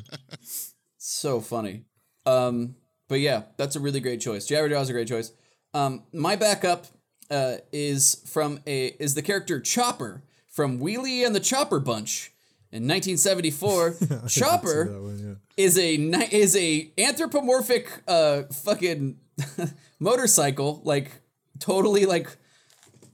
So 0.98 1.40
funny. 1.40 1.86
Um, 2.26 2.76
but 3.08 3.22
yeah, 3.22 3.44
that's 3.58 3.76
a 3.76 3.80
really 3.80 4.02
great 4.02 4.20
choice. 4.20 4.48
Jabberjaw's 4.48 4.90
a 4.90 4.94
great 4.94 5.08
choice. 5.08 5.32
Um, 5.74 6.04
my 6.12 6.36
backup 6.36 6.88
uh, 7.32 7.58
is 7.72 8.22
from 8.26 8.60
a 8.68 8.88
is 9.00 9.16
the 9.16 9.22
character 9.22 9.62
Chopper 9.62 10.24
from 10.50 10.80
Wheelie 10.80 11.26
and 11.26 11.36
the 11.36 11.40
Chopper 11.40 11.80
Bunch 11.80 12.34
in 12.72 12.88
1974. 12.88 13.96
Chopper 14.28 15.02
one, 15.02 15.20
yeah. 15.20 15.64
is 15.64 15.78
a 15.78 15.96
is 15.96 16.56
a 16.56 16.92
anthropomorphic 16.98 17.88
uh 18.08 18.44
fucking 18.52 19.18
motorcycle, 20.00 20.82
like 20.84 21.12
totally 21.60 22.06
like 22.06 22.36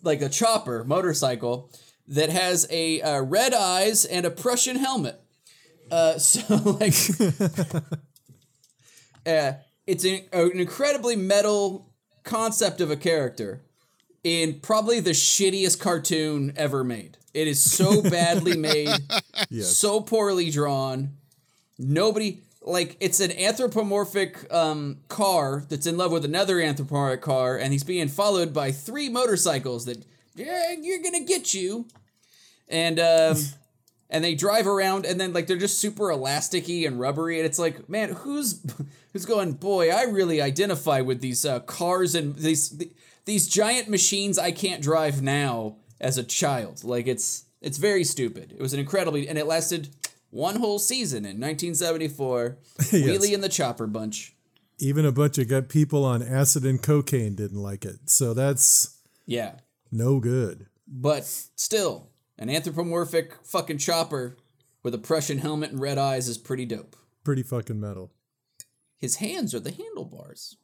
like 0.04 0.22
a 0.22 0.30
chopper 0.30 0.84
motorcycle 0.84 1.70
that 2.08 2.30
has 2.30 2.68
a 2.70 3.02
uh, 3.02 3.22
red 3.22 3.54
eyes 3.54 4.06
and 4.06 4.26
a 4.26 4.32
Prussian 4.32 4.78
helmet. 4.78 5.20
Uh, 5.92 6.18
so 6.20 6.56
like, 6.80 6.94
uh, 9.26 9.54
it's 9.88 10.04
an, 10.04 10.22
an 10.34 10.60
incredibly 10.60 11.16
metal 11.16 11.92
concept 12.24 12.82
of 12.82 12.90
a 12.92 12.96
character 12.96 13.62
in 14.24 14.60
probably 14.60 15.00
the 15.00 15.12
shittiest 15.12 15.80
cartoon 15.80 16.54
ever 16.56 16.84
made. 16.84 17.18
It 17.34 17.48
is 17.48 17.62
so 17.62 18.02
badly 18.10 18.58
made, 18.58 18.90
Yes. 19.50 19.78
so 19.78 20.02
poorly 20.02 20.50
drawn. 20.50 21.18
Nobody 21.78 22.42
like 22.62 22.98
it's 23.00 23.20
an 23.20 23.32
anthropomorphic 23.32 24.52
um, 24.52 24.98
car 25.08 25.66
that's 25.70 25.86
in 25.86 25.98
love 25.98 26.12
with 26.12 26.26
another 26.26 26.60
anthropomorphic 26.60 27.22
car, 27.22 27.58
and 27.58 27.72
he's 27.74 27.84
being 27.84 28.08
followed 28.08 28.54
by 28.54 28.72
three 28.72 29.10
motorcycles 29.10 29.86
that 29.86 30.04
yeah, 30.36 30.74
you're 30.80 31.02
gonna 31.02 31.24
get 31.24 31.54
you, 31.54 31.88
and 32.68 33.00
um, 33.00 33.38
and 34.10 34.24
they 34.24 34.36
drive 34.36 34.68
around, 34.68 35.06
and 35.06 35.20
then 35.20 35.34
like 35.34 35.48
they're 35.48 35.58
just 35.58 35.80
super 35.80 36.06
elasticy 36.06 36.86
and 36.86 37.00
rubbery, 37.00 37.40
and 37.40 37.46
it's 37.46 37.60
like, 37.60 37.90
man, 37.90 38.10
who's 38.10 38.64
who's 39.14 39.26
going? 39.26 39.54
Boy, 39.54 39.92
I 39.92 40.04
really 40.04 40.42
identify 40.42 41.02
with 41.02 41.22
these 41.22 41.46
uh, 41.46 41.62
cars 41.62 42.16
and 42.16 42.36
these 42.36 42.82
these 43.26 43.48
giant 43.48 43.90
machines 43.90 44.38
I 44.38 44.52
can't 44.52 44.82
drive 44.82 45.22
now 45.22 45.78
as 46.00 46.18
a 46.18 46.24
child. 46.24 46.84
Like 46.84 47.08
it's 47.08 47.46
it's 47.62 47.78
very 47.78 48.04
stupid. 48.04 48.52
It 48.52 48.62
was 48.62 48.74
an 48.74 48.80
incredibly, 48.80 49.28
and 49.28 49.38
it 49.38 49.48
lasted 49.48 49.90
one 50.30 50.58
whole 50.58 50.80
season 50.80 51.20
in 51.20 51.40
1974. 51.40 52.58
Wheelie 52.78 53.34
and 53.34 53.44
the 53.44 53.50
Chopper 53.50 53.88
Bunch. 53.88 54.34
Even 54.78 55.06
a 55.06 55.12
bunch 55.12 55.38
of 55.38 55.70
people 55.70 56.04
on 56.04 56.22
acid 56.22 56.66
and 56.66 56.82
cocaine 56.82 57.34
didn't 57.34 57.62
like 57.62 57.86
it. 57.86 58.10
So 58.10 58.34
that's 58.34 59.00
Yeah, 59.26 59.54
no 59.96 60.20
good. 60.20 60.68
but 60.88 61.24
still, 61.26 62.10
an 62.38 62.50
anthropomorphic 62.50 63.34
fucking 63.44 63.78
chopper 63.80 64.38
with 64.84 64.94
a 64.94 64.98
Prussian 65.00 65.40
helmet 65.40 65.72
and 65.72 65.80
red 65.80 65.98
eyes 65.98 66.28
is 66.28 66.38
pretty 66.38 66.66
dope. 66.66 66.96
Pretty 67.24 67.42
fucking 67.44 67.80
metal. 67.80 68.12
His 68.98 69.16
hands 69.18 69.54
are 69.56 69.60
the 69.60 69.72
handlebars. 69.72 70.58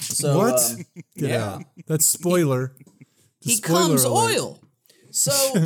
So, 0.00 0.36
what? 0.38 0.60
um, 0.70 0.76
Get 1.16 1.30
yeah. 1.30 1.44
out. 1.54 1.62
That's 1.86 2.06
spoiler. 2.06 2.74
he 3.40 3.56
Spoiler 3.56 3.78
comes 3.88 4.04
alert. 4.04 4.36
oil. 4.38 4.60
So, 5.10 5.32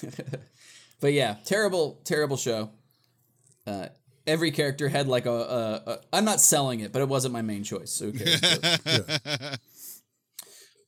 but 1.00 1.12
yeah, 1.12 1.36
terrible, 1.44 2.00
terrible 2.04 2.36
show. 2.36 2.70
Uh, 3.66 3.86
every 4.28 4.50
character 4.52 4.88
had 4.88 5.08
like 5.08 5.26
a, 5.26 5.32
a, 5.32 5.90
a. 5.90 5.98
I'm 6.12 6.24
not 6.24 6.40
selling 6.40 6.80
it, 6.80 6.92
but 6.92 7.02
it 7.02 7.08
wasn't 7.08 7.32
my 7.32 7.42
main 7.42 7.64
choice. 7.64 7.90
So 7.90 8.10
who 8.10 8.12
cares? 8.12 8.40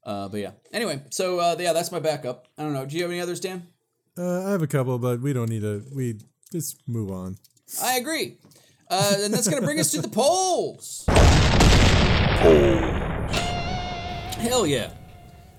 But, 0.02 0.10
uh, 0.10 0.28
but 0.28 0.40
yeah. 0.40 0.52
Anyway, 0.72 1.02
so 1.10 1.38
uh, 1.38 1.56
yeah, 1.58 1.72
that's 1.72 1.92
my 1.92 2.00
backup. 2.00 2.46
I 2.56 2.62
don't 2.62 2.72
know. 2.72 2.86
Do 2.86 2.96
you 2.96 3.02
have 3.02 3.10
any 3.10 3.20
others, 3.20 3.38
Dan? 3.38 3.66
Uh, 4.16 4.46
I 4.46 4.50
have 4.50 4.62
a 4.62 4.66
couple, 4.66 4.98
but 4.98 5.20
we 5.20 5.32
don't 5.32 5.50
need 5.50 5.60
to. 5.62 5.84
We 5.94 6.18
just 6.50 6.82
move 6.88 7.10
on. 7.10 7.36
I 7.82 7.98
agree. 7.98 8.38
Uh, 8.90 9.16
and 9.20 9.32
that's 9.32 9.46
going 9.46 9.60
to 9.60 9.66
bring 9.66 9.78
us 9.78 9.92
to 9.92 10.02
the 10.02 10.08
polls. 10.12 11.04
Hell 14.38 14.66
yeah. 14.66 14.92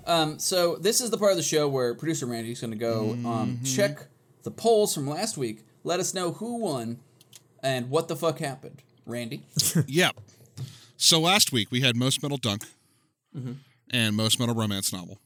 Um, 0.06 0.40
so 0.40 0.76
this 0.76 1.00
is 1.00 1.12
the 1.12 1.18
part 1.18 1.32
of 1.32 1.38
the 1.38 1.44
show 1.44 1.70
where 1.70 1.94
producer 1.96 2.26
Randy's 2.26 2.60
going 2.60 2.72
to 2.72 2.78
go 2.78 3.12
um, 3.26 3.60
check 3.64 4.08
the 4.44 4.52
polls 4.52 4.94
from 4.94 5.08
last 5.08 5.38
week. 5.38 5.64
Let 5.84 6.00
us 6.00 6.14
know 6.14 6.34
who 6.34 6.58
won 6.58 7.00
and 7.64 7.90
what 7.90 8.08
the 8.08 8.16
fuck 8.16 8.40
happened. 8.40 8.82
Randy. 9.06 9.44
Yep. 9.88 10.16
So 10.98 11.20
last 11.20 11.52
week 11.52 11.72
we 11.72 11.82
had 11.82 11.96
most 11.96 12.22
metal 12.22 12.38
dunk 12.38 12.66
Mm-hmm. 13.36 13.54
and 13.92 14.16
most 14.16 14.40
metal 14.40 14.54
romance 14.54 14.92
novel. 14.92 15.20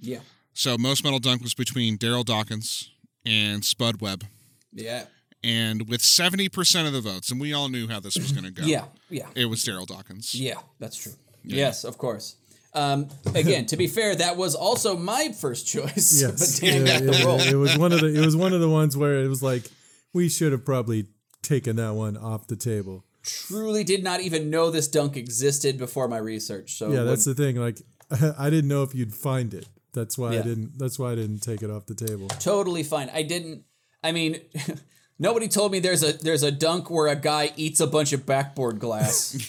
Yeah. 0.00 0.18
So 0.52 0.76
most 0.76 1.02
metal 1.02 1.18
dunk 1.18 1.42
was 1.42 1.54
between 1.54 1.96
Darryl 1.98 2.24
Dawkins 2.24 2.90
and 3.24 3.64
Spud 3.64 4.00
Webb, 4.00 4.24
Yeah. 4.72 5.04
and 5.42 5.88
with 5.88 6.02
seventy 6.02 6.48
percent 6.48 6.86
of 6.86 6.92
the 6.92 7.00
votes, 7.00 7.30
and 7.30 7.40
we 7.40 7.52
all 7.54 7.68
knew 7.68 7.88
how 7.88 8.00
this 8.00 8.16
was 8.16 8.32
going 8.32 8.44
to 8.44 8.50
go. 8.50 8.64
Yeah. 8.66 8.84
Yeah. 9.08 9.26
It 9.34 9.46
was 9.46 9.64
Darryl 9.64 9.86
Dawkins. 9.86 10.34
Yeah. 10.34 10.56
That's 10.78 10.96
true. 10.96 11.12
Yes, 11.42 11.84
of 11.84 11.96
course. 11.98 12.36
Um, 12.74 13.08
again, 13.34 13.64
to 13.66 13.76
be 13.78 13.86
fair, 13.86 14.14
that 14.14 14.36
was 14.36 14.54
also 14.54 14.94
my 14.96 15.32
first 15.32 15.66
choice. 15.66 16.20
Yes, 16.20 16.60
but 16.60 16.66
Dan 16.66 16.86
Yeah, 16.86 17.00
got 17.00 17.12
the 17.14 17.24
role. 17.24 17.40
it 17.40 17.54
was 17.54 17.78
one 17.78 17.92
of 17.92 18.00
the. 18.00 18.08
It 18.08 18.24
was 18.24 18.36
one 18.36 18.52
of 18.52 18.60
the 18.60 18.68
ones 18.68 18.94
where 18.96 19.24
it 19.24 19.28
was 19.28 19.42
like 19.42 19.64
we 20.12 20.28
should 20.28 20.52
have 20.52 20.64
probably 20.66 21.06
taken 21.48 21.76
that 21.76 21.94
one 21.94 22.16
off 22.16 22.46
the 22.46 22.56
table. 22.56 23.04
Truly 23.22 23.84
did 23.84 24.02
not 24.04 24.20
even 24.20 24.50
know 24.50 24.70
this 24.70 24.88
dunk 24.88 25.16
existed 25.16 25.78
before 25.78 26.08
my 26.08 26.18
research. 26.18 26.76
So 26.76 26.88
Yeah, 26.90 26.98
when- 26.98 27.06
that's 27.06 27.24
the 27.24 27.34
thing. 27.34 27.56
Like 27.56 27.80
I 28.38 28.50
didn't 28.50 28.68
know 28.68 28.82
if 28.82 28.94
you'd 28.94 29.14
find 29.14 29.52
it. 29.54 29.66
That's 29.92 30.16
why 30.18 30.34
Yeah. 30.34 30.40
I 30.40 30.42
didn't. 30.42 30.78
That's 30.78 30.98
why 30.98 31.12
I 31.12 31.14
didn't 31.14 31.40
take 31.40 31.62
it 31.62 31.70
off 31.70 31.86
the 31.86 31.94
table. 31.94 32.28
totally 32.38 32.82
fine. 32.82 33.10
I 33.12 33.22
didn't. 33.22 33.64
I 34.04 34.12
mean, 34.12 34.40
nobody 35.18 35.48
told 35.48 35.72
me 35.72 35.80
there's 35.80 36.02
a 36.04 36.12
there's 36.12 36.42
a 36.42 36.50
dunk 36.52 36.90
where 36.90 37.08
a 37.08 37.16
guy 37.16 37.52
eats 37.56 37.80
a 37.80 37.86
bunch 37.86 38.12
of 38.12 38.24
backboard 38.24 38.78
glass. 38.78 39.32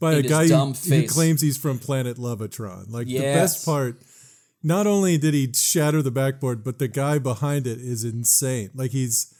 By 0.00 0.14
a 0.14 0.22
guy 0.22 0.48
dumb 0.48 0.74
who, 0.74 0.94
who 0.94 1.06
claims 1.06 1.40
he's 1.42 1.56
from 1.58 1.78
planet 1.78 2.16
Lovetron. 2.16 2.90
Like 2.90 3.06
the 3.06 3.18
best 3.20 3.64
part. 3.64 4.00
Not 4.62 4.86
only 4.86 5.16
did 5.16 5.32
he 5.32 5.50
shatter 5.54 6.02
the 6.02 6.10
backboard, 6.10 6.62
but 6.64 6.78
the 6.78 6.88
guy 6.88 7.18
behind 7.18 7.66
it 7.66 7.78
is 7.78 8.04
insane. 8.04 8.70
Like 8.74 8.90
he's 8.90 9.32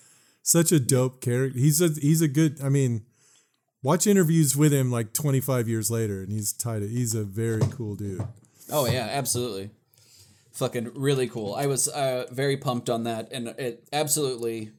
such 0.43 0.73
a 0.73 0.81
dope 0.81 1.21
character. 1.21 1.59
He's 1.59 1.81
a 1.81 1.89
he's 1.89 2.21
a 2.21 2.29
good. 2.29 2.61
I 2.63 2.69
mean, 2.69 3.05
watch 3.83 4.07
interviews 4.07 4.57
with 4.57 4.73
him 4.73 4.91
like 4.91 5.13
25 5.13 5.69
years 5.69 5.91
later, 5.91 6.23
and 6.23 6.33
he's 6.33 6.53
tied. 6.53 6.83
He's 6.83 7.15
a 7.15 7.25
very 7.25 7.63
cool 7.71 7.95
dude. 7.95 8.27
oh 8.71 8.87
yeah, 8.87 9.09
absolutely. 9.11 9.71
Fucking 10.53 10.93
really 10.95 11.29
cool. 11.29 11.55
I 11.55 11.67
was 11.67 11.89
uh, 11.89 12.27
very 12.31 12.57
pumped 12.57 12.91
on 12.91 13.05
that, 13.05 13.31
and 13.33 13.49
it 13.49 13.89
absolutely 13.93 14.73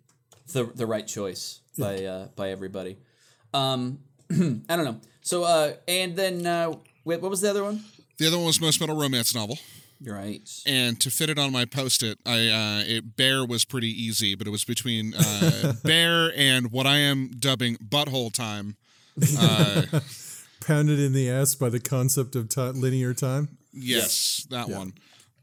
the 0.53 0.65
the 0.65 0.85
right 0.85 1.07
choice 1.07 1.61
by 1.77 2.03
uh, 2.05 2.27
by 2.35 2.51
everybody. 2.51 2.97
Um, 3.53 3.99
I 4.31 4.75
don't 4.75 4.85
know. 4.85 4.99
So 5.21 5.43
uh, 5.43 5.73
and 5.87 6.15
then 6.15 6.45
uh, 6.45 6.73
wait, 7.05 7.21
what 7.21 7.31
was 7.31 7.41
the 7.41 7.49
other 7.49 7.63
one? 7.63 7.83
The 8.17 8.27
other 8.27 8.37
one 8.37 8.45
was 8.47 8.61
most 8.61 8.79
metal 8.79 8.95
romance 8.95 9.33
novel. 9.33 9.57
You're 10.03 10.15
right. 10.15 10.41
and 10.65 10.99
to 10.99 11.11
fit 11.11 11.29
it 11.29 11.37
on 11.37 11.51
my 11.51 11.65
post-it, 11.65 12.17
I 12.25 12.47
uh, 12.47 12.83
it, 12.87 13.15
Bear 13.15 13.45
was 13.45 13.65
pretty 13.65 13.89
easy, 13.89 14.33
but 14.33 14.47
it 14.47 14.49
was 14.49 14.63
between 14.63 15.13
uh, 15.13 15.73
Bear 15.83 16.33
and 16.35 16.71
what 16.71 16.87
I 16.87 16.97
am 16.97 17.29
dubbing 17.39 17.77
butthole 17.77 18.33
time. 18.33 18.75
Uh, 19.37 19.99
Pounded 20.65 20.99
in 20.99 21.11
the 21.13 21.29
ass 21.29 21.53
by 21.53 21.69
the 21.69 21.79
concept 21.79 22.35
of 22.35 22.47
ti 22.49 22.61
linear 22.61 23.13
time. 23.13 23.57
yes, 23.73 24.47
that 24.49 24.69
one. 24.69 24.93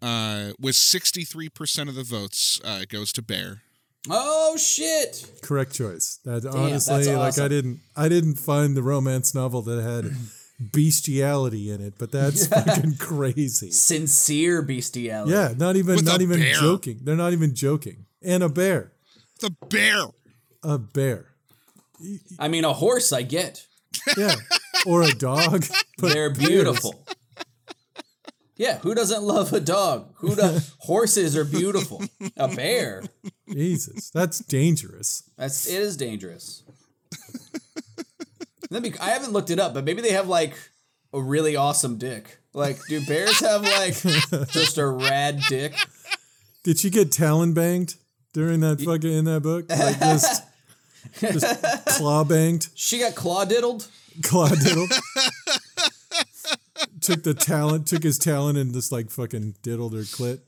Uh, 0.01 0.53
with 0.59 0.75
sixty-three 0.77 1.49
percent 1.51 1.89
of 1.89 1.95
the 1.95 2.03
votes, 2.05 2.61
uh, 2.65 2.85
goes 2.89 3.13
to 3.13 3.23
Bear. 3.23 3.63
Oh 4.09 4.57
shit! 4.57 5.41
Correct 5.43 5.75
choice. 5.75 6.19
That 6.25 6.47
honestly, 6.47 7.05
that's 7.05 7.39
like 7.39 7.45
I 7.45 7.49
didn't, 7.49 7.81
I 7.97 8.09
didn't 8.09 8.37
find 8.37 8.77
the 8.77 8.83
romance 8.83 9.35
novel 9.35 9.61
that 9.63 9.83
had 9.83 10.13
bestiality 10.61 11.71
in 11.71 11.81
it, 11.81 11.95
but 11.99 12.11
that's 12.11 12.47
fucking 12.55 12.97
crazy. 12.97 13.71
Sincere 13.71 14.63
bestiality. 14.63 15.33
Yeah, 15.33 15.55
not 15.57 15.77
even, 15.77 15.97
With 15.97 16.05
not 16.05 16.21
even 16.23 16.41
bear. 16.41 16.55
joking. 16.55 17.01
They're 17.03 17.17
not 17.17 17.33
even 17.33 17.55
joking. 17.55 18.07
And 18.23 18.43
a 18.43 18.49
bear, 18.49 18.93
The 19.41 19.51
Bear. 19.71 20.07
a 20.63 20.79
bear. 20.79 21.27
I 22.39 22.49
mean, 22.49 22.65
a 22.65 22.73
horse 22.73 23.13
I 23.13 23.23
get. 23.23 23.65
Yeah, 24.17 24.35
or 24.87 25.03
a 25.03 25.13
dog. 25.13 25.65
But 26.01 26.13
They're 26.13 26.31
bears, 26.31 26.47
beautiful. 26.49 27.05
Yeah, 28.57 28.79
who 28.79 28.95
doesn't 28.95 29.23
love 29.23 29.53
a 29.53 29.59
dog? 29.61 30.13
Who 30.19 30.35
does? 30.37 30.75
Horses 30.81 31.37
are 31.37 31.45
beautiful. 31.45 32.03
A 32.37 32.49
bear. 32.49 33.03
Jesus, 33.53 34.11
that's 34.11 34.39
dangerous. 34.41 35.23
That's 35.37 35.69
it 35.69 35.81
is 35.81 35.97
dangerous. 35.97 36.63
Let 38.71 38.83
me. 38.83 38.93
I 39.01 39.11
haven't 39.11 39.33
looked 39.33 39.51
it 39.51 39.59
up, 39.59 39.75
but 39.75 39.85
maybe 39.85 40.03
they 40.03 40.13
have 40.13 40.29
like 40.29 40.55
a 41.13 41.21
really 41.21 41.57
awesome 41.57 41.97
dick. 41.97 42.39
Like, 42.53 42.79
do 42.89 43.05
bears 43.07 43.41
have 43.41 43.63
like 43.63 43.95
just 44.51 44.79
a 44.79 44.87
rad 44.87 45.41
dick? 45.49 45.75
Did 46.65 46.79
she 46.79 46.91
get 46.91 47.13
talon 47.13 47.55
banged 47.55 47.95
during 48.33 48.61
that 48.61 48.81
fucking 48.81 49.13
in 49.13 49.25
that 49.27 49.43
book? 49.43 49.71
Like 49.71 49.99
just, 50.01 50.43
just 51.21 51.87
claw 51.87 52.25
banged, 52.25 52.69
She 52.75 52.99
got 52.99 53.15
claw 53.15 53.45
diddled. 53.45 53.87
claw 54.23 54.49
diddled. 54.49 54.91
took 57.01 57.23
the 57.23 57.35
talent, 57.35 57.87
took 57.87 58.03
his 58.03 58.19
talent, 58.19 58.59
and 58.59 58.75
just 58.75 58.93
like 58.93 59.11
fucking 59.11 59.55
diddled 59.63 59.95
her 59.95 60.01
clit. 60.01 60.41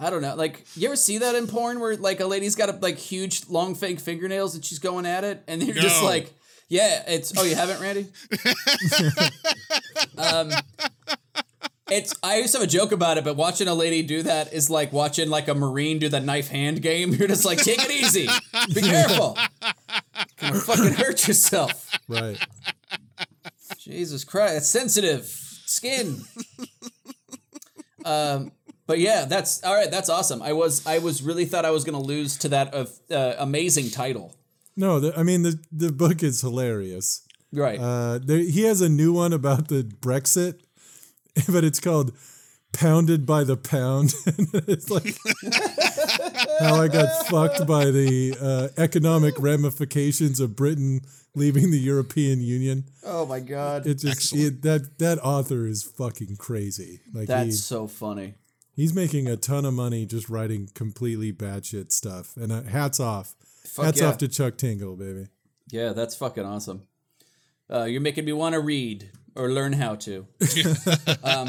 I 0.00 0.10
don't 0.10 0.22
know. 0.22 0.34
Like, 0.34 0.66
you 0.74 0.88
ever 0.88 0.96
see 0.96 1.18
that 1.18 1.34
in 1.34 1.46
porn 1.46 1.80
where 1.80 1.96
like 1.96 2.20
a 2.20 2.26
lady's 2.26 2.56
got 2.56 2.68
a, 2.68 2.72
like 2.72 2.98
huge 2.98 3.48
long 3.48 3.74
fake 3.74 4.00
fingernails 4.00 4.54
and 4.54 4.64
she's 4.64 4.80
going 4.80 5.06
at 5.06 5.24
it, 5.24 5.42
and 5.46 5.62
you're 5.62 5.76
just 5.76 6.02
like, 6.02 6.32
yeah, 6.74 7.04
it's. 7.06 7.32
Oh, 7.38 7.44
you 7.44 7.54
haven't, 7.54 7.80
Randy? 7.80 8.08
um, 10.18 10.50
it's. 11.88 12.12
I 12.20 12.38
used 12.38 12.52
to 12.52 12.58
have 12.58 12.66
a 12.66 12.70
joke 12.70 12.90
about 12.90 13.16
it, 13.16 13.22
but 13.22 13.36
watching 13.36 13.68
a 13.68 13.74
lady 13.74 14.02
do 14.02 14.24
that 14.24 14.52
is 14.52 14.70
like 14.70 14.92
watching 14.92 15.30
like 15.30 15.46
a 15.46 15.54
marine 15.54 16.00
do 16.00 16.08
the 16.08 16.18
knife 16.18 16.48
hand 16.48 16.82
game. 16.82 17.14
You're 17.14 17.28
just 17.28 17.44
like, 17.44 17.58
take 17.58 17.78
it 17.78 17.92
easy, 17.92 18.28
be 18.74 18.80
careful. 18.80 19.38
Don't 20.38 20.56
fucking 20.56 20.94
hurt 20.94 21.28
yourself. 21.28 21.96
Right. 22.08 22.44
Jesus 23.78 24.24
Christ, 24.24 24.56
it's 24.56 24.68
sensitive 24.68 25.26
skin. 25.26 26.22
um, 28.04 28.50
but 28.88 28.98
yeah, 28.98 29.26
that's 29.26 29.62
all 29.62 29.76
right. 29.76 29.92
That's 29.92 30.08
awesome. 30.08 30.42
I 30.42 30.54
was 30.54 30.84
I 30.88 30.98
was 30.98 31.22
really 31.22 31.44
thought 31.44 31.64
I 31.64 31.70
was 31.70 31.84
gonna 31.84 32.02
lose 32.02 32.36
to 32.38 32.48
that 32.48 32.74
of 32.74 32.90
uh, 33.12 33.34
amazing 33.38 33.90
title. 33.90 34.34
No, 34.76 35.00
the, 35.00 35.18
I 35.18 35.22
mean 35.22 35.42
the 35.42 35.58
the 35.70 35.92
book 35.92 36.22
is 36.22 36.40
hilarious. 36.40 37.26
Right. 37.52 37.78
Uh, 37.78 38.18
there, 38.18 38.38
he 38.38 38.62
has 38.64 38.80
a 38.80 38.88
new 38.88 39.12
one 39.12 39.32
about 39.32 39.68
the 39.68 39.82
Brexit, 39.82 40.60
but 41.48 41.64
it's 41.64 41.80
called 41.80 42.12
"Pounded 42.72 43.26
by 43.26 43.44
the 43.44 43.56
Pound." 43.56 44.14
it's 44.26 44.90
like 44.90 45.16
how 46.60 46.80
I 46.80 46.88
got 46.88 47.26
fucked 47.28 47.66
by 47.66 47.86
the 47.86 48.36
uh, 48.40 48.68
economic 48.80 49.34
ramifications 49.38 50.40
of 50.40 50.56
Britain 50.56 51.02
leaving 51.34 51.70
the 51.70 51.78
European 51.78 52.40
Union. 52.40 52.84
oh 53.04 53.26
my 53.26 53.40
god, 53.40 53.86
It 53.86 53.94
just 53.94 54.34
it, 54.34 54.62
that 54.62 54.98
that 54.98 55.18
author 55.20 55.66
is 55.66 55.82
fucking 55.82 56.36
crazy. 56.36 57.00
Like 57.12 57.28
that's 57.28 57.46
he, 57.46 57.52
so 57.52 57.86
funny. 57.86 58.34
he's 58.74 58.94
making 58.94 59.28
a 59.28 59.36
ton 59.36 59.64
of 59.64 59.74
money 59.74 60.06
just 60.06 60.28
writing 60.28 60.68
completely 60.74 61.32
batshit 61.32 61.92
stuff. 61.92 62.36
And 62.36 62.52
uh, 62.52 62.62
hats 62.62 63.00
off, 63.00 63.34
Fuck 63.74 63.86
hats 63.86 64.00
yeah. 64.00 64.06
off 64.06 64.18
to 64.18 64.28
Chuck 64.28 64.56
Tingle, 64.56 64.94
baby. 64.94 65.26
Yeah, 65.68 65.94
that's 65.94 66.14
fucking 66.14 66.44
awesome. 66.44 66.86
Uh, 67.68 67.84
you're 67.84 68.00
making 68.00 68.24
me 68.24 68.32
want 68.32 68.52
to 68.52 68.60
read 68.60 69.10
or 69.34 69.50
learn 69.50 69.72
how 69.72 69.96
to. 69.96 70.28
um, 71.24 71.48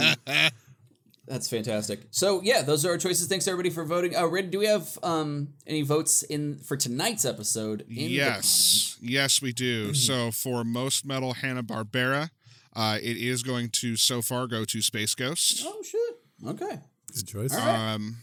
that's 1.27 1.47
fantastic. 1.47 1.99
So 2.09 2.41
yeah, 2.41 2.63
those 2.63 2.83
are 2.83 2.89
our 2.91 2.97
choices. 2.97 3.27
Thanks 3.27 3.47
everybody 3.47 3.69
for 3.69 3.83
voting. 3.83 4.15
Uh, 4.15 4.25
Red, 4.25 4.49
do 4.49 4.57
we 4.57 4.65
have 4.65 4.97
um, 5.03 5.49
any 5.67 5.83
votes 5.83 6.23
in 6.23 6.57
for 6.57 6.75
tonight's 6.75 7.25
episode? 7.25 7.81
In 7.81 8.09
yes, 8.09 8.97
yes, 8.99 9.39
we 9.39 9.53
do. 9.53 9.93
So 10.05 10.31
for 10.31 10.63
most 10.63 11.05
metal 11.05 11.33
Hanna 11.33 11.61
Barbera, 11.61 12.31
uh, 12.75 12.97
it 13.03 13.17
is 13.17 13.43
going 13.43 13.69
to 13.69 13.95
so 13.95 14.23
far 14.23 14.47
go 14.47 14.65
to 14.65 14.81
Space 14.81 15.13
Ghost. 15.13 15.63
Oh 15.63 15.83
shit. 15.83 16.15
Okay. 16.47 16.79
Good 17.13 17.27
choice. 17.27 17.55
Um, 17.55 18.17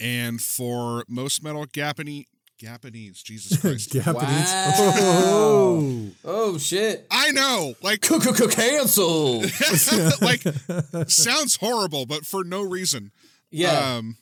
and 0.00 0.40
for 0.40 1.04
most 1.08 1.44
metal 1.44 1.64
Japanese, 1.66 2.26
Japanese, 2.58 3.22
Jesus 3.22 3.56
Christ, 3.60 3.92
Japanese. 3.92 4.24
Wow. 4.24 4.92
Oh, 4.96 6.06
Oh 6.24 6.58
shit. 6.58 7.06
I 7.10 7.30
know, 7.30 7.74
like, 7.82 8.00
Cancel. 8.00 9.40
like 10.20 10.42
sounds 11.08 11.56
horrible, 11.56 12.04
but 12.04 12.26
for 12.26 12.44
no 12.44 12.62
reason. 12.62 13.12
Yeah. 13.50 13.96
Um, 13.96 14.16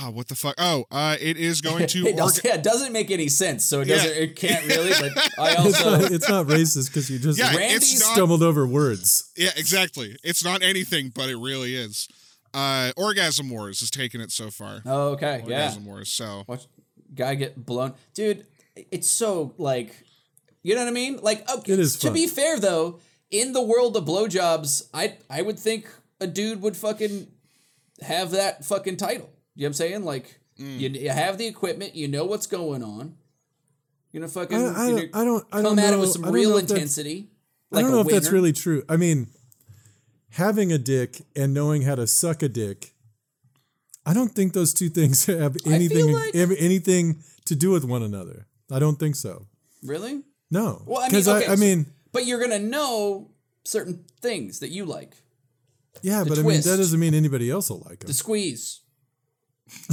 oh, 0.00 0.10
what 0.10 0.28
the 0.28 0.36
fuck? 0.36 0.54
Oh, 0.58 0.84
uh, 0.90 1.16
it 1.20 1.36
is 1.36 1.60
going 1.60 1.86
to. 1.88 2.06
it, 2.06 2.16
does, 2.16 2.38
orga- 2.40 2.44
yeah, 2.44 2.54
it 2.54 2.62
doesn't 2.62 2.92
make 2.92 3.10
any 3.10 3.28
sense, 3.28 3.64
so 3.64 3.80
it 3.80 3.86
doesn't. 3.86 4.10
It 4.16 4.36
can't 4.36 4.64
really. 4.66 4.90
But 4.90 5.18
I 5.38 5.56
it's 5.66 5.84
not, 5.84 6.12
it's 6.12 6.28
not 6.28 6.46
racist 6.46 6.88
because 6.88 7.10
you 7.10 7.18
just 7.18 7.38
yeah, 7.38 7.54
Randy's 7.54 7.92
it's 7.92 8.00
not. 8.06 8.14
stumbled 8.14 8.42
over 8.42 8.66
words. 8.66 9.32
Yeah, 9.36 9.50
exactly. 9.56 10.16
It's 10.22 10.44
not 10.44 10.62
anything, 10.62 11.10
but 11.14 11.28
it 11.28 11.36
really 11.36 11.74
is. 11.74 12.08
Uh, 12.54 12.92
Orgasm 12.96 13.50
Wars 13.50 13.80
has 13.80 13.90
taken 13.90 14.20
it 14.20 14.30
so 14.30 14.50
far. 14.50 14.80
Oh, 14.86 15.08
okay, 15.10 15.38
yeah. 15.46 15.64
Orgasm 15.64 15.84
Wars. 15.84 16.08
So 16.08 16.44
Watch 16.46 16.66
guy 17.14 17.34
get 17.34 17.64
blown, 17.64 17.94
dude. 18.14 18.46
It's 18.90 19.08
so 19.08 19.54
like, 19.58 19.94
you 20.62 20.74
know 20.74 20.82
what 20.82 20.88
I 20.88 20.92
mean? 20.92 21.18
Like, 21.22 21.48
okay. 21.50 21.72
It 21.74 21.78
is 21.78 21.98
to 22.00 22.08
fun. 22.08 22.14
be 22.14 22.26
fair 22.26 22.58
though, 22.58 23.00
in 23.30 23.52
the 23.52 23.62
world 23.62 23.96
of 23.96 24.04
blowjobs, 24.04 24.88
I 24.92 25.16
I 25.30 25.42
would 25.42 25.58
think 25.58 25.88
a 26.20 26.26
dude 26.26 26.60
would 26.62 26.76
fucking 26.76 27.28
have 28.02 28.30
that 28.32 28.64
fucking 28.64 28.96
title. 28.98 29.30
You 29.54 29.62
know 29.62 29.64
what 29.64 29.68
I'm 29.68 29.72
saying? 29.74 30.04
Like, 30.04 30.40
Mm. 30.58 30.80
you, 30.80 30.88
you 30.88 31.10
have 31.10 31.36
the 31.36 31.46
equipment, 31.46 31.94
you 31.94 32.08
know 32.08 32.24
what's 32.24 32.46
going 32.46 32.82
on. 32.82 33.14
You're 34.10 34.22
gonna 34.22 34.32
fucking 34.32 34.56
I, 34.56 34.60
I, 34.84 34.86
you 34.88 34.92
know, 34.94 34.98
don't, 35.02 35.14
I 35.16 35.24
don't. 35.26 35.44
I 35.52 35.56
come 35.56 35.62
don't 35.64 35.78
at 35.78 35.90
know, 35.90 35.96
it 35.98 36.00
with 36.00 36.10
some 36.12 36.22
real 36.30 36.50
know 36.50 36.56
if 36.56 36.62
that's- 36.62 36.70
intensity. 36.78 37.28
I 37.72 37.82
don't 37.82 37.90
know 37.90 38.00
if 38.00 38.06
that's 38.08 38.30
really 38.32 38.54
true. 38.54 38.82
I 38.88 38.96
mean, 38.96 39.26
having 40.30 40.72
a 40.72 40.78
dick 40.78 41.20
and 41.34 41.52
knowing 41.52 41.82
how 41.82 41.94
to 41.94 42.06
suck 42.06 42.42
a 42.42 42.48
dick, 42.48 42.94
I 44.06 44.14
don't 44.14 44.32
think 44.32 44.52
those 44.52 44.72
two 44.72 44.88
things 44.88 45.26
have 45.44 45.56
anything 45.66 46.12
like- 46.12 46.34
anything 46.34 47.22
to 47.46 47.54
do 47.56 47.70
with 47.70 47.84
one 47.84 48.02
another. 48.02 48.46
I 48.70 48.78
don't 48.78 48.98
think 48.98 49.16
so. 49.16 49.46
really. 49.82 50.22
No, 50.50 50.82
Well, 50.86 51.00
I 51.02 51.08
mean, 51.08 51.28
okay, 51.28 51.46
I, 51.46 51.52
I 51.54 51.56
mean, 51.56 51.86
But 52.12 52.24
you're 52.24 52.38
gonna 52.40 52.60
know 52.60 53.30
certain 53.64 54.04
things 54.22 54.60
that 54.60 54.68
you 54.70 54.84
like. 54.84 55.16
yeah, 56.02 56.22
the 56.22 56.28
but 56.30 56.38
I 56.38 56.42
mean 56.42 56.60
that 56.60 56.76
doesn't 56.76 57.00
mean 57.00 57.14
anybody 57.14 57.50
else 57.50 57.68
will 57.70 57.82
like 57.88 57.98
them. 58.00 58.06
The 58.06 58.14
squeeze. 58.14 58.80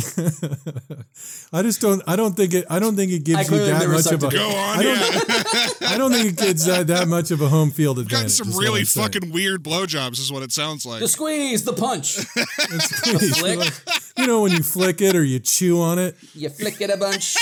I 1.52 1.64
just 1.64 1.82
don't. 1.82 2.02
I 2.08 2.16
don't 2.16 2.36
think 2.36 2.54
it. 2.54 2.66
I 2.70 2.78
don't 2.80 2.96
think 2.96 3.12
it 3.12 3.16
I 3.16 3.44
gives 3.44 3.50
you 3.52 3.58
that 3.58 3.90
much 3.90 4.12
of 4.12 4.24
a 4.24 4.28
a. 4.28 4.32
go 4.32 4.48
on. 4.50 4.80
I 4.80 4.84
don't. 4.84 4.96
yeah, 4.96 5.70
I 5.90 5.98
don't 5.98 6.12
think 6.12 6.28
it 6.28 6.38
gives 6.38 6.66
that, 6.66 6.88
that 6.88 7.08
much 7.08 7.32
of 7.32 7.42
a 7.42 7.48
home 7.48 7.72
field 7.72 7.98
gotten 7.98 8.06
advantage. 8.06 8.32
some 8.34 8.50
is 8.50 8.56
what 8.56 8.64
really 8.64 8.80
I'm 8.82 8.86
saying. 8.86 9.06
fucking 9.08 9.32
weird 9.32 9.64
blowjobs, 9.64 10.20
is 10.20 10.32
what 10.32 10.44
it 10.44 10.52
sounds 10.52 10.86
like. 10.86 11.00
The 11.00 11.08
squeeze, 11.08 11.64
the 11.64 11.74
punch. 11.74 12.18
Please, 12.28 13.38
flick. 13.38 13.60
like, 13.60 13.74
you 14.18 14.28
know 14.28 14.42
when 14.44 14.52
you 14.52 14.62
flick 14.62 15.02
it 15.02 15.16
or 15.16 15.24
you 15.24 15.40
chew 15.40 15.82
on 15.82 15.98
it. 15.98 16.16
You 16.36 16.50
flick 16.50 16.80
it 16.80 16.92
a 16.92 16.98
bunch. 16.98 17.36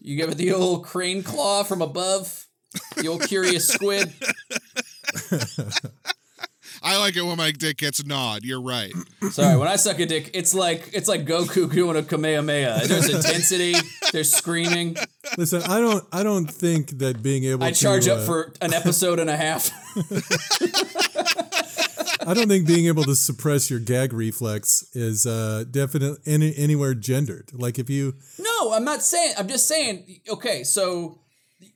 You 0.00 0.16
give 0.16 0.30
it 0.30 0.38
the 0.38 0.52
old 0.52 0.84
crane 0.84 1.22
claw 1.24 1.64
from 1.64 1.82
above. 1.82 2.46
The 2.96 3.08
old 3.08 3.22
curious 3.22 3.66
squid. 3.68 4.12
I 6.82 6.98
like 6.98 7.16
it 7.16 7.22
when 7.22 7.36
my 7.36 7.52
dick 7.52 7.78
gets 7.78 8.04
gnawed. 8.04 8.44
You're 8.44 8.60
right. 8.60 8.92
Sorry, 9.30 9.56
when 9.56 9.68
I 9.68 9.76
suck 9.76 10.00
a 10.00 10.06
dick, 10.06 10.30
it's 10.34 10.54
like 10.54 10.90
it's 10.92 11.08
like 11.08 11.24
Goku 11.24 11.72
doing 11.72 11.96
a 11.96 12.02
Kamehameha. 12.02 12.86
There's 12.86 13.08
intensity. 13.08 13.74
There's 14.12 14.32
screaming. 14.32 14.96
Listen, 15.38 15.62
I 15.62 15.80
don't. 15.80 16.04
I 16.12 16.22
don't 16.22 16.46
think 16.46 16.98
that 16.98 17.22
being 17.22 17.44
able 17.44 17.64
I 17.64 17.70
to 17.70 17.80
charge 17.80 18.08
up 18.08 18.20
uh, 18.20 18.24
for 18.24 18.52
an 18.60 18.74
episode 18.74 19.20
and 19.20 19.30
a 19.30 19.36
half. 19.36 19.70
I 22.26 22.34
don't 22.34 22.48
think 22.48 22.66
being 22.66 22.86
able 22.86 23.04
to 23.04 23.16
suppress 23.16 23.68
your 23.68 23.80
gag 23.80 24.12
reflex 24.12 24.84
is 24.94 25.26
uh, 25.26 25.64
definitely 25.70 26.18
any, 26.24 26.54
anywhere 26.56 26.94
gendered. 26.94 27.50
Like 27.52 27.78
if 27.78 27.90
you, 27.90 28.14
No, 28.38 28.72
I'm 28.72 28.84
not 28.84 29.02
saying. 29.02 29.34
I'm 29.38 29.48
just 29.48 29.66
saying. 29.66 30.20
Okay, 30.28 30.64
so 30.64 31.18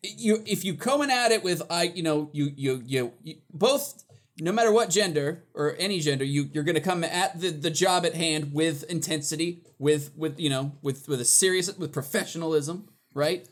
you 0.03 0.43
if 0.47 0.65
you 0.65 0.75
coming 0.75 1.11
at 1.11 1.33
it 1.33 1.43
with 1.43 1.63
I, 1.71 1.85
you 1.85 2.03
know, 2.03 2.31
you 2.33 2.53
you 2.57 2.83
you, 2.87 3.13
you 3.23 3.37
both. 3.53 4.03
No 4.39 4.53
matter 4.53 4.71
what 4.71 4.91
gender 4.91 5.45
or 5.55 5.75
any 5.79 6.01
gender, 6.01 6.25
you 6.25 6.51
you're 6.53 6.65
gonna 6.65 6.81
come 6.81 7.03
at 7.05 7.41
the, 7.41 7.51
the 7.51 7.71
job 7.71 8.05
at 8.05 8.15
hand 8.15 8.53
with 8.53 8.85
intensity, 8.85 9.63
with 9.79 10.13
with 10.17 10.39
you 10.39 10.51
know 10.51 10.73
with 10.83 11.09
with 11.09 11.21
a 11.21 11.25
serious 11.25 11.75
with 11.77 11.93
professionalism, 11.93 12.89
right? 13.15 13.49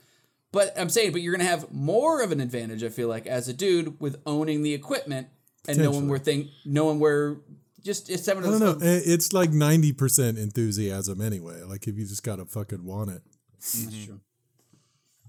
But 0.53 0.79
I'm 0.79 0.89
saying, 0.89 1.13
but 1.13 1.23
you're 1.23 1.33
gonna 1.33 1.49
have 1.49 1.73
more 1.73 2.23
of 2.23 2.33
an 2.33 2.41
advantage. 2.41 2.85
I 2.85 2.91
feel 2.91 3.09
like 3.09 3.27
as 3.27 3.49
a 3.49 3.53
dude 3.53 3.99
with 4.01 4.21
owning 4.27 4.63
the 4.63 4.75
equipment 4.75 5.29
and 5.67 5.79
knowing 5.79 6.09
Potentially. 6.09 6.11
where 6.11 6.19
thing, 6.19 6.49
knowing 6.65 7.01
where 7.01 7.37
just 7.83 8.11
it's 8.11 8.27
having 8.27 8.45
I 8.45 8.51
don't 8.51 8.61
know, 8.61 8.79
it's 8.81 9.33
like 9.33 9.51
ninety 9.51 9.93
percent 9.93 10.39
enthusiasm 10.39 11.21
anyway. 11.21 11.63
Like 11.63 11.87
if 11.87 11.97
you 11.97 12.05
just 12.05 12.23
gotta 12.23 12.45
fucking 12.45 12.85
want 12.85 13.11
it. 13.11 13.23
That's 13.53 13.77
mm-hmm. 13.87 14.05
true. 14.05 14.21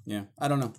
Yeah, 0.05 0.23
I 0.39 0.47
don't 0.47 0.59
know. 0.59 0.73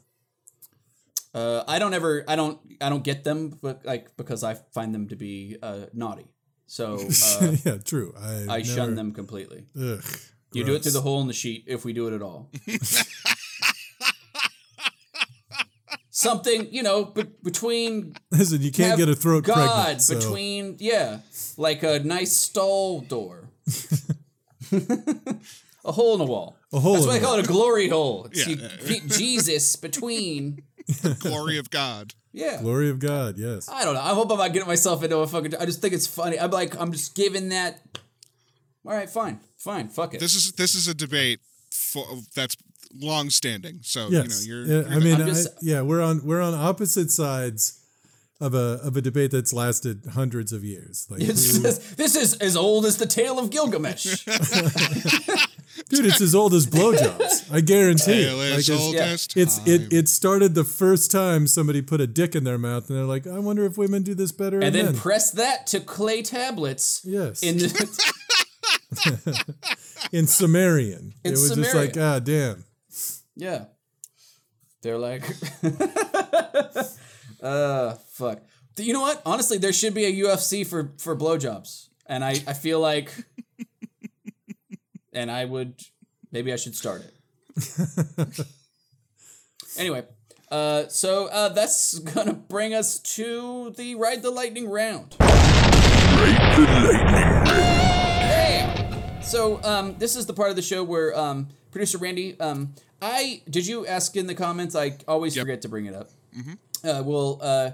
Uh, 1.36 1.62
I 1.68 1.78
don't 1.78 1.92
ever, 1.92 2.24
I 2.26 2.34
don't, 2.34 2.58
I 2.80 2.88
don't 2.88 3.04
get 3.04 3.22
them, 3.22 3.58
but 3.60 3.84
like 3.84 4.16
because 4.16 4.42
I 4.42 4.54
find 4.72 4.94
them 4.94 5.08
to 5.08 5.16
be 5.16 5.58
uh, 5.62 5.80
naughty, 5.92 6.24
so 6.66 6.94
uh, 7.40 7.52
yeah, 7.62 7.76
true. 7.76 8.14
I 8.18 8.46
I 8.48 8.62
shun 8.62 8.94
them 8.94 9.12
completely. 9.12 9.66
Ugh, 9.78 10.02
You 10.54 10.64
do 10.64 10.74
it 10.74 10.82
through 10.82 10.92
the 10.92 11.02
hole 11.02 11.20
in 11.20 11.26
the 11.26 11.34
sheet 11.34 11.64
if 11.66 11.84
we 11.84 11.92
do 11.92 12.08
it 12.08 12.14
at 12.14 12.22
all. 12.22 12.50
Something 16.10 16.68
you 16.72 16.82
know, 16.82 17.04
be- 17.04 17.24
between 17.42 18.14
Listen, 18.30 18.62
you 18.62 18.72
can't 18.72 18.96
get 18.96 19.10
a 19.10 19.14
throat 19.14 19.44
God 19.44 19.54
pregnant. 19.56 20.02
so- 20.02 20.14
between 20.14 20.76
yeah, 20.78 21.18
like 21.58 21.82
a 21.82 21.98
nice 21.98 22.32
stall 22.34 23.02
door. 23.02 23.50
a 24.72 25.92
hole 25.92 26.14
in 26.14 26.18
the 26.18 26.24
wall. 26.24 26.56
A 26.72 26.80
hole 26.80 26.94
That's 26.94 27.06
why 27.06 27.16
I 27.16 27.18
call 27.20 27.38
it 27.38 27.44
a 27.44 27.48
glory 27.48 27.88
hole. 27.90 28.28
It's 28.32 28.46
Yeah. 28.46 28.68
you 28.86 29.00
Jesus 29.06 29.76
between. 29.76 30.62
Glory 31.20 31.58
of 31.58 31.70
God. 31.70 32.14
Yeah. 32.32 32.60
glory 32.60 32.90
of 32.90 32.98
God. 32.98 33.38
Yes. 33.38 33.66
I 33.66 33.82
don't 33.82 33.94
know. 33.94 34.00
I 34.02 34.10
hope 34.10 34.30
I'm 34.30 34.36
not 34.36 34.52
getting 34.52 34.68
myself 34.68 35.02
into 35.02 35.16
a 35.16 35.26
fucking. 35.26 35.54
I 35.56 35.64
just 35.64 35.80
think 35.80 35.94
it's 35.94 36.06
funny. 36.06 36.38
I'm 36.38 36.50
like, 36.50 36.78
I'm 36.78 36.92
just 36.92 37.14
giving 37.14 37.48
that. 37.48 37.80
All 38.86 38.92
right, 38.92 39.08
fine, 39.08 39.40
fine, 39.56 39.88
fuck 39.88 40.12
it. 40.14 40.20
This 40.20 40.34
is 40.34 40.52
this 40.52 40.74
is 40.74 40.86
a 40.86 40.94
debate 40.94 41.40
for, 41.72 42.04
that's 42.34 42.54
long 42.94 43.30
standing. 43.30 43.78
So 43.82 44.08
Yes. 44.10 44.46
you 44.46 44.52
know 44.52 44.66
you're. 44.66 44.82
yeah, 44.82 44.88
you're 44.90 45.00
I 45.00 45.02
mean, 45.02 45.14
I'm 45.14 45.22
I- 45.22 45.24
just- 45.30 45.48
yeah, 45.62 45.80
we're 45.80 46.02
on 46.02 46.24
we're 46.26 46.42
on 46.42 46.52
opposite 46.54 47.10
sides 47.10 47.80
of 48.40 48.54
a 48.54 48.78
of 48.82 48.96
a 48.96 49.00
debate 49.00 49.30
that's 49.30 49.52
lasted 49.52 50.02
hundreds 50.12 50.52
of 50.52 50.62
years. 50.64 51.06
Like, 51.10 51.22
It's 51.22 51.56
who- 51.56 51.62
this 51.96 52.16
is 52.16 52.34
as 52.34 52.56
old 52.56 52.84
as 52.86 52.98
the 52.98 53.06
tale 53.06 53.38
of 53.38 53.50
Gilgamesh. 53.50 54.24
dude, 55.88 56.06
it's 56.06 56.20
as 56.20 56.34
old 56.34 56.52
as 56.54 56.66
blowjobs. 56.66 57.50
I 57.52 57.60
guarantee. 57.62 58.22
it. 58.22 58.26
Tale 58.26 58.36
Like, 58.36 58.58
is 58.58 58.68
it's, 58.68 58.80
old 58.80 58.94
yeah. 58.94 59.04
as 59.06 59.28
it's 59.34 59.66
it 59.66 59.92
it 59.92 60.08
started 60.08 60.54
the 60.54 60.64
first 60.64 61.10
time 61.10 61.46
somebody 61.46 61.80
put 61.80 62.00
a 62.00 62.06
dick 62.06 62.34
in 62.34 62.44
their 62.44 62.58
mouth, 62.58 62.90
and 62.90 62.98
they're 62.98 63.06
like, 63.06 63.26
I 63.26 63.38
wonder 63.38 63.64
if 63.64 63.78
women 63.78 64.02
do 64.02 64.14
this 64.14 64.32
better. 64.32 64.60
and 64.60 64.74
then 64.74 64.86
men. 64.86 64.96
press 64.96 65.30
that 65.30 65.66
to 65.68 65.80
clay 65.80 66.22
tablets. 66.22 67.00
Yes. 67.04 67.42
In 67.42 67.58
in 70.12 70.26
Sumerian, 70.26 71.14
In 71.24 71.32
it 71.32 71.38
was 71.38 71.54
just 71.54 71.74
like, 71.74 71.96
ah, 71.96 72.18
damn. 72.18 72.64
yeah. 73.34 73.64
They're 74.82 74.98
like, 74.98 75.22
uh, 77.46 77.94
fuck. 78.10 78.40
You 78.76 78.92
know 78.92 79.00
what? 79.00 79.22
Honestly, 79.24 79.58
there 79.58 79.72
should 79.72 79.94
be 79.94 80.04
a 80.04 80.12
UFC 80.24 80.66
for 80.66 80.92
for 80.98 81.16
blowjobs, 81.16 81.88
and 82.06 82.24
I 82.24 82.30
I 82.46 82.52
feel 82.52 82.80
like, 82.80 83.10
and 85.12 85.30
I 85.30 85.44
would 85.44 85.80
maybe 86.30 86.52
I 86.52 86.56
should 86.56 86.74
start 86.76 87.02
it. 87.02 87.12
anyway, 89.78 90.04
uh, 90.50 90.88
so 90.88 91.26
uh, 91.28 91.48
that's 91.50 91.98
gonna 92.00 92.34
bring 92.34 92.74
us 92.74 92.98
to 93.16 93.70
the 93.76 93.94
ride 93.94 94.22
the 94.22 94.30
lightning 94.30 94.68
round. 94.68 95.16
Hey! 97.46 99.20
So 99.22 99.60
um, 99.64 99.96
this 99.98 100.16
is 100.16 100.26
the 100.26 100.34
part 100.34 100.50
of 100.50 100.56
the 100.56 100.62
show 100.62 100.84
where 100.84 101.16
um, 101.18 101.48
producer 101.70 101.98
Randy, 101.98 102.38
um, 102.40 102.74
I 103.00 103.42
did 103.48 103.66
you 103.66 103.86
ask 103.86 104.16
in 104.16 104.26
the 104.26 104.34
comments? 104.34 104.74
I 104.74 104.96
always 105.08 105.34
Yep. 105.36 105.42
forget 105.44 105.62
to 105.62 105.68
bring 105.68 105.86
it 105.86 105.94
up. 105.94 106.10
Uh, 106.86 107.02
well, 107.02 107.40
uh, 107.42 107.70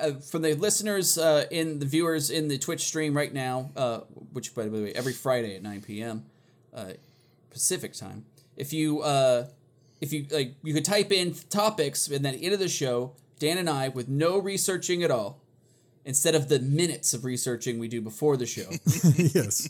uh, 0.00 0.12
for 0.14 0.38
the 0.38 0.54
listeners 0.54 1.18
uh, 1.18 1.44
in 1.50 1.78
the 1.78 1.86
viewers 1.86 2.30
in 2.30 2.48
the 2.48 2.58
Twitch 2.58 2.82
stream 2.82 3.16
right 3.16 3.32
now, 3.32 3.70
uh, 3.76 4.00
which 4.32 4.54
by 4.54 4.64
the 4.64 4.70
way 4.70 4.92
every 4.92 5.12
Friday 5.12 5.54
at 5.56 5.62
9 5.62 5.82
p.m. 5.82 6.24
Uh, 6.74 6.92
Pacific 7.50 7.92
time. 7.92 8.24
If 8.56 8.72
you 8.72 9.00
uh, 9.00 9.46
if 10.00 10.12
you 10.12 10.26
like, 10.30 10.54
you 10.62 10.74
could 10.74 10.84
type 10.84 11.12
in 11.12 11.34
topics, 11.50 12.08
and 12.08 12.24
then 12.24 12.34
at 12.34 12.40
the 12.40 12.46
end 12.46 12.54
of 12.54 12.60
the 12.60 12.68
show, 12.68 13.12
Dan 13.38 13.58
and 13.58 13.68
I, 13.68 13.88
with 13.88 14.08
no 14.08 14.38
researching 14.38 15.02
at 15.02 15.10
all, 15.10 15.40
instead 16.04 16.34
of 16.34 16.48
the 16.48 16.58
minutes 16.58 17.14
of 17.14 17.24
researching 17.24 17.78
we 17.78 17.88
do 17.88 18.00
before 18.00 18.36
the 18.36 18.46
show, 18.46 18.68
yes. 19.16 19.68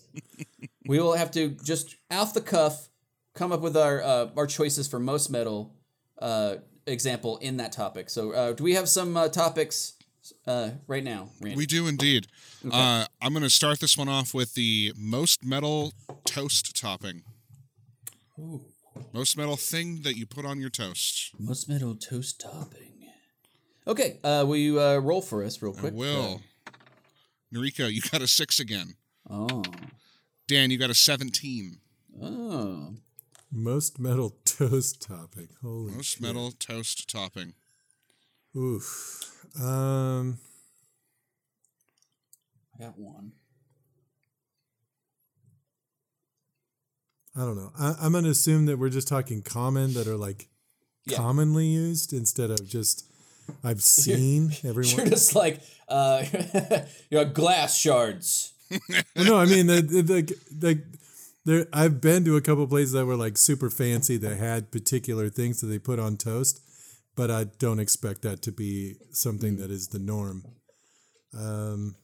we 0.86 0.98
will 0.98 1.14
have 1.14 1.30
to 1.32 1.50
just 1.64 1.96
off 2.10 2.34
the 2.34 2.40
cuff 2.40 2.88
come 3.34 3.52
up 3.52 3.60
with 3.60 3.76
our 3.76 4.02
uh, 4.02 4.28
our 4.36 4.46
choices 4.46 4.88
for 4.88 4.98
most 4.98 5.30
metal 5.30 5.74
uh, 6.18 6.56
example 6.86 7.38
in 7.38 7.56
that 7.58 7.72
topic. 7.72 8.10
So, 8.10 8.32
uh, 8.32 8.52
do 8.52 8.64
we 8.64 8.74
have 8.74 8.88
some 8.88 9.16
uh, 9.16 9.28
topics 9.28 9.94
uh, 10.46 10.70
right 10.86 11.04
now, 11.04 11.30
Randy? 11.40 11.56
We 11.56 11.66
do 11.66 11.86
indeed. 11.86 12.26
Uh, 12.70 13.06
I'm 13.20 13.32
going 13.32 13.42
to 13.42 13.50
start 13.50 13.80
this 13.80 13.96
one 13.98 14.08
off 14.08 14.34
with 14.34 14.54
the 14.54 14.92
most 14.96 15.44
metal 15.44 15.92
toast 16.24 16.76
topping. 16.80 17.22
Most 19.12 19.36
metal 19.36 19.56
thing 19.56 20.02
that 20.02 20.16
you 20.16 20.26
put 20.26 20.44
on 20.44 20.60
your 20.60 20.70
toast. 20.70 21.32
most 21.38 21.68
metal 21.68 21.94
toast 21.94 22.40
topping. 22.40 22.88
Okay, 23.86 24.18
uh, 24.22 24.44
will 24.46 24.56
you 24.56 24.80
uh, 24.80 24.98
roll 24.98 25.20
for 25.20 25.42
us 25.42 25.60
real 25.60 25.74
I 25.76 25.80
quick? 25.80 25.94
will. 25.94 26.40
Noriko, 27.52 27.92
you 27.92 28.00
got 28.00 28.22
a 28.22 28.28
six 28.28 28.60
again. 28.60 28.94
Uh, 29.28 29.46
oh, 29.50 29.62
Dan, 30.46 30.70
you 30.70 30.78
got 30.78 30.88
a 30.90 30.94
17. 30.94 31.78
oh, 32.22 32.94
Most 33.54 33.98
metal 34.00 34.30
toast 34.44 35.02
topping. 35.02 35.48
Holy 35.62 35.92
Most 35.92 36.06
shit. 36.06 36.22
metal 36.22 36.52
toast 36.52 37.08
topping. 37.10 37.52
Oof. 38.56 39.46
Um. 39.60 40.38
I 42.78 42.84
got 42.84 42.98
one. 42.98 43.32
I 47.36 47.40
don't 47.40 47.56
know. 47.56 47.72
I, 47.78 47.94
I'm 48.00 48.12
gonna 48.12 48.28
assume 48.30 48.66
that 48.66 48.78
we're 48.78 48.88
just 48.90 49.08
talking 49.08 49.42
common 49.42 49.94
that 49.94 50.06
are 50.06 50.16
like 50.16 50.48
Yeah. 51.06 51.16
commonly 51.16 51.66
used 51.66 52.12
instead 52.12 52.50
of 52.50 52.66
just 52.66 53.06
I've 53.64 53.82
seen 53.82 54.52
You're 54.62 54.70
everyone. 54.70 55.08
just 55.10 55.34
like 55.34 55.60
uh, 55.88 56.24
you 57.10 57.18
know, 57.18 57.24
glass 57.26 57.76
shards. 57.76 58.52
well, 59.14 59.24
no, 59.26 59.36
I 59.38 59.44
mean 59.46 59.66
the 59.66 59.80
the, 59.82 60.02
the, 60.02 60.36
the 60.50 60.82
there. 61.44 61.66
I've 61.72 62.00
been 62.00 62.24
to 62.24 62.36
a 62.36 62.40
couple 62.40 62.66
places 62.66 62.92
that 62.92 63.06
were 63.06 63.16
like 63.16 63.36
super 63.36 63.70
fancy 63.70 64.16
that 64.18 64.36
had 64.36 64.70
particular 64.70 65.28
things 65.28 65.60
that 65.60 65.68
they 65.68 65.78
put 65.78 65.98
on 65.98 66.16
toast, 66.16 66.60
but 67.16 67.30
I 67.30 67.44
don't 67.44 67.80
expect 67.80 68.22
that 68.22 68.42
to 68.42 68.52
be 68.52 68.96
something 69.10 69.56
that 69.56 69.70
is 69.70 69.88
the 69.88 69.98
norm. 69.98 70.44
Um, 71.36 71.96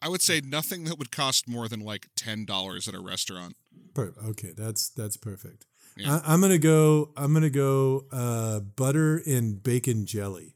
I 0.00 0.08
would 0.08 0.22
say 0.22 0.40
nothing 0.40 0.84
that 0.84 0.98
would 0.98 1.10
cost 1.10 1.48
more 1.48 1.68
than 1.68 1.80
like 1.80 2.08
$10 2.16 2.88
at 2.88 2.94
a 2.94 3.00
restaurant. 3.00 3.56
per- 3.94 4.14
okay, 4.28 4.52
that's 4.56 4.90
that's 4.90 5.16
perfect. 5.16 5.66
Yeah. 5.96 6.20
I, 6.24 6.34
I'm 6.34 6.40
gonna 6.40 6.58
go. 6.58 7.10
I'm 7.16 7.32
gonna 7.34 7.50
go 7.50 8.04
uh, 8.12 8.60
butter 8.60 9.20
and 9.26 9.60
bacon 9.60 10.06
jelly 10.06 10.54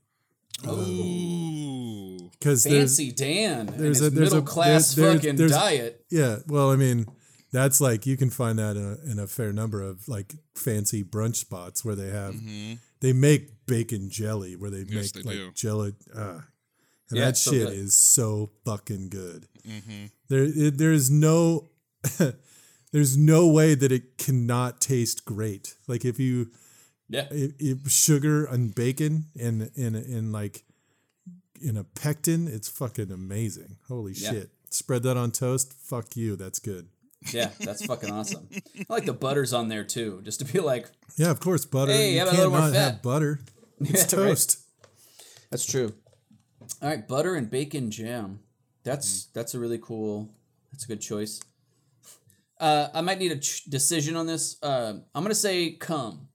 Ooh. 0.69 2.31
because 2.39 2.65
there's 2.65 2.97
Fancy 2.99 3.13
Dan 3.13 3.69
and 3.69 3.79
there's 3.79 3.99
his 3.99 4.07
a- 4.09 4.11
there's 4.11 4.33
a- 4.33 4.37
middle 4.37 4.47
class 4.49 4.95
there- 4.95 5.07
there- 5.07 5.15
fucking 5.19 5.37
there's- 5.37 5.53
diet. 5.53 6.05
Yeah, 6.11 6.39
well, 6.47 6.71
I 6.71 6.77
mean, 6.77 7.07
that's 7.53 7.81
like 7.81 8.07
you 8.07 8.17
can 8.17 8.31
find 8.31 8.59
that 8.59 8.77
in 8.77 8.85
a, 8.85 9.11
in 9.13 9.19
a 9.19 9.27
fair 9.27 9.53
number 9.53 9.83
of 9.83 10.09
like 10.09 10.35
fancy 10.55 11.05
brunch 11.05 11.37
spots 11.37 11.85
where 11.85 11.95
they 11.95 12.09
have 12.09 12.35
hmm 12.35 12.75
they 13.01 13.13
make 13.13 13.67
bacon 13.67 14.09
jelly 14.09 14.55
where 14.55 14.71
they 14.71 14.85
Yes, 14.89 15.13
make 15.15 15.25
they 15.25 15.31
like 15.31 15.37
do. 15.39 15.53
jelly. 15.55 15.95
Uh, 16.15 16.41
and 17.11 17.19
Yeah, 17.19 17.25
that 17.25 17.29
it's 17.31 17.41
so 17.43 17.51
shit 17.51 17.69
is 17.71 17.95
so 17.95 18.51
fucking 18.65 19.09
good. 19.09 19.49
hmm 19.67 20.05
There, 20.29 20.45
it, 20.45 20.79
there's 20.79 21.11
no, 21.11 21.69
there's 22.93 23.17
no 23.17 23.49
way 23.49 23.75
that 23.75 23.91
it 23.91 24.19
cannot 24.19 24.81
taste 24.81 25.25
great. 25.25 25.75
Like 25.89 26.05
if 26.05 26.21
you, 26.21 26.51
Yeah. 27.13 27.27
if, 27.31 27.53
if 27.59 27.91
sugar 27.91 28.45
and 28.45 28.75
bacon 28.75 29.27
and 29.39 29.71
and 29.77 29.95
and 29.97 30.33
like 30.33 30.65
in 31.61 31.77
a 31.77 31.85
pectin, 31.85 32.49
it's 32.49 32.69
fucking 32.69 33.11
amazing. 33.13 33.77
Holy 33.89 34.13
Yeah. 34.15 34.31
shit! 34.31 34.51
Spread 34.71 35.03
that 35.05 35.17
on 35.17 35.31
toast. 35.31 35.73
Fuck 35.75 36.17
you. 36.17 36.37
That's 36.37 36.59
good. 36.59 36.89
Yeah, 37.33 37.51
that's 37.61 37.85
fucking 37.87 38.11
awesome. 38.11 38.49
I 38.79 38.85
like 38.89 39.05
the 39.05 39.13
butters 39.13 39.53
on 39.53 39.69
there 39.69 39.85
too, 39.85 40.21
just 40.25 40.41
to 40.41 40.45
be 40.45 40.59
like, 40.59 40.91
Yeah, 41.17 41.31
of 41.31 41.39
course, 41.39 41.65
butter. 41.65 41.93
Hey, 41.93 42.15
you 42.15 42.19
have 42.19 42.29
a 42.29 42.31
can't 42.33 42.39
little 42.51 42.53
more 42.59 42.61
not 42.69 42.73
fat. 42.75 42.93
have 42.95 43.03
butter. 43.03 43.41
It's 43.81 44.13
Yeah, 44.13 44.19
right. 44.21 44.29
toast. 44.29 44.59
that's 45.51 45.65
true. 45.67 45.93
All 46.81 46.89
right, 46.89 47.07
butter 47.07 47.35
and 47.37 47.49
bacon 47.51 47.91
jam. 47.93 48.41
That's 48.85 49.27
that's 49.27 49.55
a 49.55 49.61
really 49.61 49.79
cool. 49.79 50.35
That's 50.73 50.85
a 50.85 50.89
good 50.89 51.01
choice. 51.01 51.41
Uh, 52.59 52.89
I 52.95 53.01
might 53.03 53.19
need 53.19 53.33
a 53.33 53.39
ch- 53.39 53.65
decision 53.67 54.17
on 54.17 54.27
this. 54.27 54.57
Uh, 54.63 54.95
I'm 55.15 55.23
gonna 55.23 55.35
say 55.35 55.73
cum. 55.73 56.29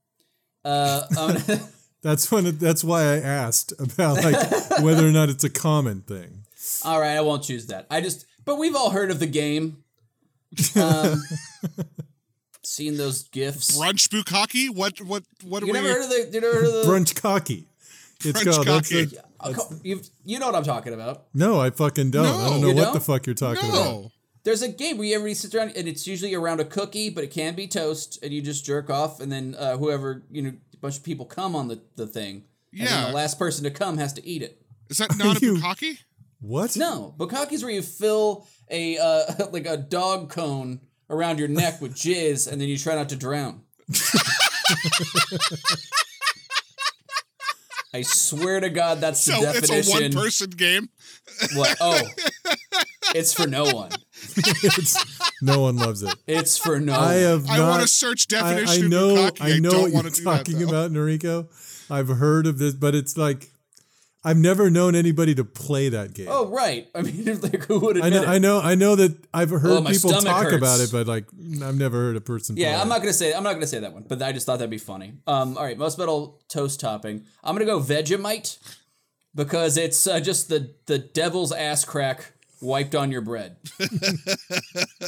Uh, 0.66 1.04
I'm 1.18 1.38
That's 2.04 2.32
when. 2.32 2.58
That's 2.58 2.84
why 2.84 3.02
I 3.04 3.18
asked 3.18 3.74
about 3.80 4.24
like 4.24 4.36
whether 4.82 5.08
or 5.08 5.12
not 5.12 5.30
it's 5.30 5.44
a 5.44 5.50
common 5.50 6.02
thing. 6.02 6.44
all 6.86 7.00
right, 7.00 7.16
I 7.18 7.22
won't 7.22 7.44
choose 7.44 7.68
that. 7.68 7.88
I 7.90 8.02
just, 8.02 8.26
but 8.46 8.58
we've 8.58 8.76
all 8.76 8.92
heard 8.92 9.12
of 9.12 9.20
the 9.20 9.28
game. 9.28 9.84
Um, 10.76 11.22
seen 12.64 12.98
those 12.98 13.24
gifs. 13.30 13.78
Brunch 13.78 14.08
bukkake? 14.10 14.70
What, 14.76 15.00
what, 15.02 15.24
what 15.44 15.64
You 15.64 15.72
are 15.72 15.74
never 15.74 15.88
we? 15.88 15.94
heard 15.94 16.04
of 16.04 16.10
the? 16.10 16.30
You 16.34 16.42
never 16.42 16.54
heard 16.54 16.66
of 16.66 16.74
the? 16.74 16.84
Brunch 16.92 17.16
cocky. 17.22 17.68
It's 18.24 18.42
Brunch 18.44 18.54
called. 18.54 18.68
That's 18.68 18.90
cocky. 18.90 19.06
the, 19.06 19.54
co- 19.54 19.76
you've, 19.84 20.10
you 20.26 20.40
know 20.40 20.46
what 20.48 20.56
I'm 20.56 20.64
talking 20.64 20.94
about. 20.94 21.26
no, 21.34 21.60
I 21.60 21.70
fucking 21.70 22.12
don't. 22.12 22.26
I 22.26 22.50
don't 22.50 22.62
know 22.62 22.70
You 22.70 22.76
what 22.76 22.84
don't? 22.86 22.94
the 22.94 23.00
fuck 23.02 23.26
you're 23.26 23.36
talking 23.36 23.68
about. 23.70 24.12
No. 24.48 24.52
There's 24.52 24.62
a 24.62 24.68
game 24.70 24.98
where 24.98 25.14
everybody 25.14 25.34
sits 25.34 25.54
around, 25.54 25.74
and 25.76 25.88
it's 25.88 26.08
usually 26.08 26.34
around 26.34 26.60
a 26.60 26.66
cookie, 26.66 27.10
but 27.10 27.24
it 27.24 27.32
can 27.32 27.56
be 27.56 27.68
toast, 27.68 28.20
and 28.24 28.34
you 28.34 28.42
just 28.42 28.66
jerk 28.66 28.90
off, 28.90 29.20
and 29.20 29.32
then 29.32 29.56
uh, 29.58 29.78
whoever 29.78 30.24
you 30.32 30.42
know, 30.42 30.54
a 30.74 30.78
bunch 30.78 30.98
of 30.98 31.04
people 31.04 31.26
come 31.26 31.56
on 31.56 31.68
the, 31.68 31.82
the 31.96 32.08
thing. 32.08 32.44
And 32.72 32.88
then 32.88 33.04
Yeah. 33.04 33.08
the 33.10 33.14
last 33.16 33.38
person 33.40 33.64
to 33.64 33.72
come 33.72 33.98
has 33.98 34.14
to 34.14 34.26
eat 34.26 34.42
it. 34.42 34.62
Is 34.90 34.98
that 35.00 35.18
not 35.18 35.38
a 35.38 35.40
You- 35.46 35.56
bukkake? 35.56 36.00
What? 36.40 36.78
No, 36.78 37.16
bukkake's 37.18 37.64
where 37.64 37.72
you 37.72 37.82
fill 37.82 38.48
a 38.70 38.98
uh, 38.98 39.48
like 39.52 39.66
a 39.66 39.76
dog 39.78 40.30
cone 40.30 40.82
around 41.10 41.40
your 41.40 41.48
neck 41.48 41.82
with 41.82 41.96
jizz, 41.96 42.50
and 42.52 42.62
then 42.62 42.68
you 42.70 42.78
try 42.78 42.94
not 42.96 43.10
to 43.10 43.16
drown. 43.16 43.62
I 47.94 48.02
swear 48.04 48.60
to 48.60 48.70
God, 48.70 49.00
that's 49.02 49.24
the 49.26 49.32
So 49.34 49.42
it's 49.50 49.90
a 49.90 49.92
one-person 49.92 50.52
game. 50.52 50.90
What? 51.56 51.78
Oh, 51.82 52.00
it's 53.16 53.34
for 53.34 53.48
no 53.48 53.64
one. 53.66 53.92
It's, 54.38 55.42
no 55.42 55.62
one 55.62 55.76
loves 55.78 56.04
it. 56.04 56.14
It's 56.28 56.58
for 56.58 56.80
no. 56.80 56.94
I 56.94 56.98
one. 56.98 57.14
have 57.16 57.50
I 57.50 57.58
not. 57.58 57.70
want 57.70 57.82
to 57.84 57.88
search 57.88 58.28
definition 58.28 58.86
I 58.86 58.88
know. 58.88 59.10
of 59.28 59.34
bukkake. 59.36 59.56
I 59.56 59.60
know 59.60 59.70
don't 59.70 59.82
what 59.82 59.92
you're 59.94 60.04
to 60.04 60.10
do 60.10 60.24
that, 60.24 60.38
talking 60.38 60.60
though. 60.60 60.68
about, 60.70 60.92
Noriko. 60.92 61.48
I've 61.90 62.08
heard 62.08 62.48
of 62.48 62.58
this, 62.58 62.74
but 62.74 62.96
it's 62.96 63.18
like 63.18 63.50
I've 64.24 64.38
never 64.38 64.70
known 64.70 64.96
anybody 64.96 65.34
to 65.36 65.44
play 65.46 65.90
that 65.90 66.14
game. 66.14 66.28
Oh 66.30 66.48
right. 66.48 66.88
I 66.94 67.02
mean, 67.02 67.26
like 67.42 67.64
who 67.66 67.80
would 67.80 68.02
I 68.02 68.10
know, 68.10 68.24
it? 68.24 68.28
I 68.28 68.38
know, 68.40 68.60
I 68.60 68.76
know 68.76 68.96
that 68.96 69.16
I've 69.34 69.50
heard 69.52 69.66
Oh, 69.66 69.82
people 69.84 70.12
talk 70.12 70.44
hurts. 70.44 70.56
about 70.58 70.80
it, 70.82 70.92
but 70.92 71.08
like 71.08 71.26
I've 71.64 71.78
never 71.78 71.98
heard 71.98 72.16
a 72.18 72.22
person. 72.22 72.58
Yeah, 72.58 72.72
play 72.74 72.82
I'm 72.82 72.88
it. 72.88 72.90
not 72.90 73.00
gonna 73.00 73.14
say 73.14 73.34
I'm 73.34 73.44
not 73.44 73.54
gonna 73.54 73.68
say 73.68 73.80
that 73.80 73.94
one, 73.94 74.04
but 74.08 74.22
I 74.22 74.32
just 74.32 74.46
thought 74.46 74.58
that'd 74.60 74.70
be 74.70 74.78
funny. 74.78 75.14
Um, 75.28 75.58
all 75.58 75.64
right, 75.64 75.78
most 75.78 75.98
metal 75.98 76.42
toast 76.50 76.80
topping. 76.80 77.24
I'm 77.44 77.56
gonna 77.56 77.66
go 77.66 77.80
Vegemite 77.80 78.58
because 79.36 79.78
it's 79.78 80.08
uh, 80.08 80.20
just 80.20 80.50
the 80.50 80.74
the 80.88 80.98
devil's 81.00 81.52
ass 81.52 81.86
crack 81.86 82.34
wiped 82.62 82.96
on 82.96 83.12
your 83.12 83.22
bread. 83.22 83.58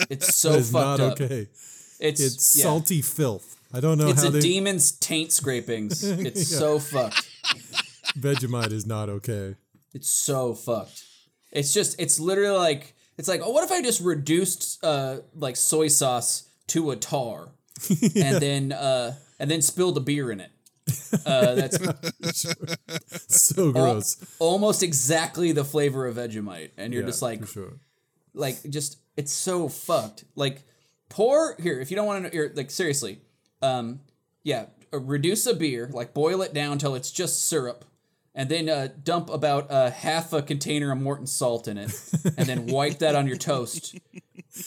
it's 0.10 0.36
so 0.38 0.62
fucked 0.62 0.74
not 0.74 1.00
up. 1.00 1.14
okay. 1.22 1.48
It's 2.00 2.22
It's 2.22 2.56
yeah. 2.58 2.64
salty 2.64 3.02
filth. 3.02 3.58
I 3.74 3.80
don't 3.80 3.98
know 3.98 4.08
It's 4.10 4.22
how 4.24 4.30
a 4.30 4.32
they. 4.32 4.40
demon's 4.40 4.92
taint 4.92 5.32
scrapings. 5.32 6.04
It's 6.26 6.48
so 6.48 6.80
fucked. 6.80 7.28
Vegemite 8.18 8.72
is 8.72 8.86
not 8.86 9.10
okay. 9.10 9.56
It's 9.94 10.10
so 10.10 10.54
fucked. 10.54 11.04
It's 11.52 11.74
just 11.74 12.00
it's 12.00 12.20
literally 12.20 12.58
like 12.58 12.96
it's 13.18 13.28
like 13.28 13.42
oh 13.44 13.52
what 13.52 13.64
if 13.64 13.72
I 13.72 13.82
just 13.82 14.02
reduced 14.02 14.84
uh 14.84 15.18
like 15.36 15.56
soy 15.56 15.88
sauce 15.88 16.48
to 16.68 16.92
a 16.92 16.96
tar 16.96 17.50
and 18.16 18.38
then 18.42 18.72
uh 18.72 19.16
and 19.40 19.50
then 19.50 19.62
spilled 19.62 19.98
a 19.98 20.02
beer 20.02 20.32
in 20.32 20.40
it. 20.40 20.52
Uh, 21.26 21.56
that's 21.56 21.78
So 23.28 23.72
gross. 23.72 24.18
almost 24.40 24.84
exactly 24.84 25.52
the 25.52 25.64
flavor 25.66 26.08
of 26.08 26.16
Vegemite, 26.16 26.72
and 26.78 26.94
you're 26.94 27.04
Yeah, 27.04 27.08
just 27.08 27.22
like, 27.22 27.46
sure. 27.48 27.74
like 28.34 28.58
just 28.70 28.98
it's 29.18 29.32
so 29.32 29.68
fucked. 29.70 30.24
Like 30.36 30.64
pour 31.10 31.56
here 31.60 31.80
if 31.80 31.90
you 31.92 31.96
don't 31.98 32.06
want 32.06 32.18
to 32.20 32.24
know. 32.24 32.30
Here, 32.32 32.52
like 32.56 32.72
seriously, 32.72 33.20
um, 33.62 34.00
yeah, 34.44 34.66
uh, 34.94 35.00
reduce 35.00 35.46
a 35.46 35.56
beer, 35.56 35.90
like 35.94 36.14
boil 36.14 36.42
it 36.42 36.54
down 36.54 36.78
till 36.78 36.96
it's 36.96 37.12
just 37.12 37.46
syrup, 37.48 37.86
and 38.36 38.50
then 38.50 38.70
uh, 38.70 38.90
dump 39.04 39.30
about 39.30 39.70
uh, 39.72 39.92
half 39.92 40.34
a 40.34 40.42
container 40.42 40.92
of 40.92 41.00
Morton 41.02 41.28
salt 41.28 41.68
in 41.68 41.78
it, 41.78 41.92
and 42.38 42.48
then 42.48 42.66
wipe 42.68 43.00
that 43.00 43.16
on 43.16 43.28
your 43.28 43.38
toast, 43.38 43.98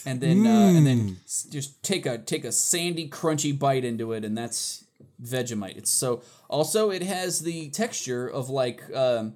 and 0.04 0.20
then 0.20 0.46
uh, 0.46 0.72
and 0.76 0.86
then 0.86 1.16
just 1.50 1.82
take 1.82 2.06
a 2.06 2.18
take 2.18 2.44
a 2.44 2.52
sandy 2.52 3.08
crunchy 3.08 3.56
bite 3.58 3.84
into 3.84 4.12
it, 4.12 4.24
and 4.24 4.36
that's 4.36 4.84
Vegemite. 5.22 5.76
It's 5.76 5.90
so 5.90 6.22
also 6.48 6.90
it 6.90 7.02
has 7.02 7.40
the 7.40 7.70
texture 7.70 8.26
of 8.28 8.50
like 8.50 8.82
um, 8.94 9.34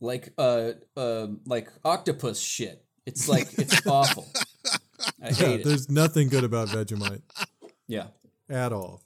like 0.00 0.32
uh 0.38 0.72
uh 0.96 1.28
like 1.46 1.68
octopus 1.84 2.38
shit. 2.40 2.84
It's 3.06 3.28
like 3.28 3.48
it's 3.58 3.86
awful. 3.86 4.26
I 5.22 5.28
Yeah, 5.28 5.32
hate 5.32 5.60
it. 5.60 5.64
there's 5.64 5.88
nothing 5.90 6.28
good 6.28 6.44
about 6.44 6.68
Vegemite 6.68 7.22
Yeah. 7.88 8.08
at 8.50 8.72
all. 8.72 9.02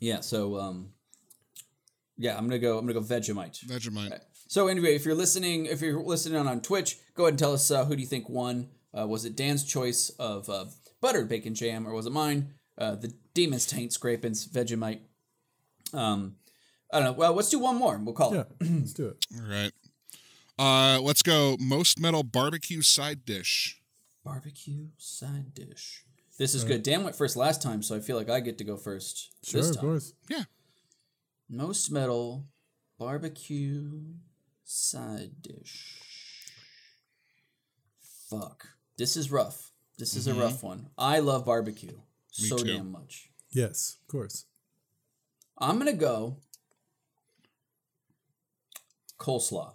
Yeah, 0.00 0.20
so 0.20 0.58
um 0.58 0.90
yeah, 2.18 2.36
I'm 2.36 2.44
gonna 2.46 2.58
go. 2.58 2.78
I'm 2.78 2.86
gonna 2.86 2.98
go 2.98 3.04
Vegemite. 3.06 3.64
Vegemite. 3.66 4.20
So 4.48 4.68
anyway, 4.68 4.94
if 4.94 5.04
you're 5.04 5.14
listening, 5.14 5.66
if 5.66 5.82
you're 5.82 6.00
listening 6.02 6.38
on, 6.38 6.46
on 6.48 6.60
Twitch, 6.62 6.96
go 7.14 7.24
ahead 7.24 7.32
and 7.32 7.38
tell 7.38 7.52
us 7.52 7.70
uh, 7.70 7.84
who 7.84 7.94
do 7.94 8.00
you 8.00 8.06
think 8.08 8.28
won. 8.28 8.68
Uh, 8.98 9.06
was 9.06 9.26
it 9.26 9.36
Dan's 9.36 9.64
choice 9.64 10.08
of 10.18 10.48
uh, 10.48 10.64
buttered 11.02 11.28
bacon 11.28 11.54
jam, 11.54 11.86
or 11.86 11.92
was 11.92 12.06
it 12.06 12.12
mine? 12.12 12.54
Uh, 12.78 12.94
the 12.94 13.12
Demon's 13.34 13.66
Taint 13.66 13.92
Scrapings 13.92 14.46
Vegemite. 14.46 15.00
Um, 15.94 16.36
I 16.92 16.98
don't 16.98 17.04
know. 17.04 17.12
Well, 17.12 17.32
let's 17.34 17.48
do 17.50 17.58
one 17.58 17.76
more. 17.76 17.96
We'll 17.98 18.14
call 18.14 18.34
Yeah, 18.34 18.40
it. 18.60 18.70
let's 18.70 18.92
do 18.92 19.08
it. 19.08 19.16
All 19.40 19.48
right. 19.48 19.72
Uh, 20.58 21.00
let's 21.00 21.22
go. 21.22 21.56
Most 21.60 21.98
metal 22.00 22.22
barbecue 22.22 22.82
side 22.82 23.24
dish. 23.24 23.80
Barbecue 24.24 24.88
side 24.98 25.54
dish. 25.54 26.04
This 26.38 26.54
is 26.54 26.64
good. 26.64 26.82
Dan 26.82 27.02
went 27.02 27.16
first 27.16 27.36
last 27.36 27.62
time, 27.62 27.82
so 27.82 27.96
I 27.96 28.00
feel 28.00 28.16
like 28.16 28.28
I 28.28 28.40
get 28.40 28.58
to 28.58 28.64
go 28.64 28.76
first 28.76 29.30
Sure, 29.42 29.60
this 29.62 29.70
of 29.70 29.78
course. 29.78 30.12
Yeah. 30.28 30.44
Most 31.48 31.90
metal 31.90 32.46
barbecue 32.98 33.90
side 34.64 35.40
dish. 35.40 35.94
Fuck. 38.28 38.68
This 38.98 39.16
is 39.16 39.30
rough. 39.30 39.70
This 39.98 40.14
is 40.16 40.26
a 40.26 40.34
rough 40.34 40.62
one. 40.62 40.88
I 40.98 41.20
love 41.20 41.46
barbecue 41.46 41.98
so 42.36 42.56
too. 42.58 42.64
damn 42.64 42.92
much. 42.92 43.30
Yes, 43.50 43.96
of 44.02 44.08
course. 44.08 44.44
I'm 45.58 45.78
gonna 45.78 45.92
go 45.92 46.36
coleslaw. 49.18 49.74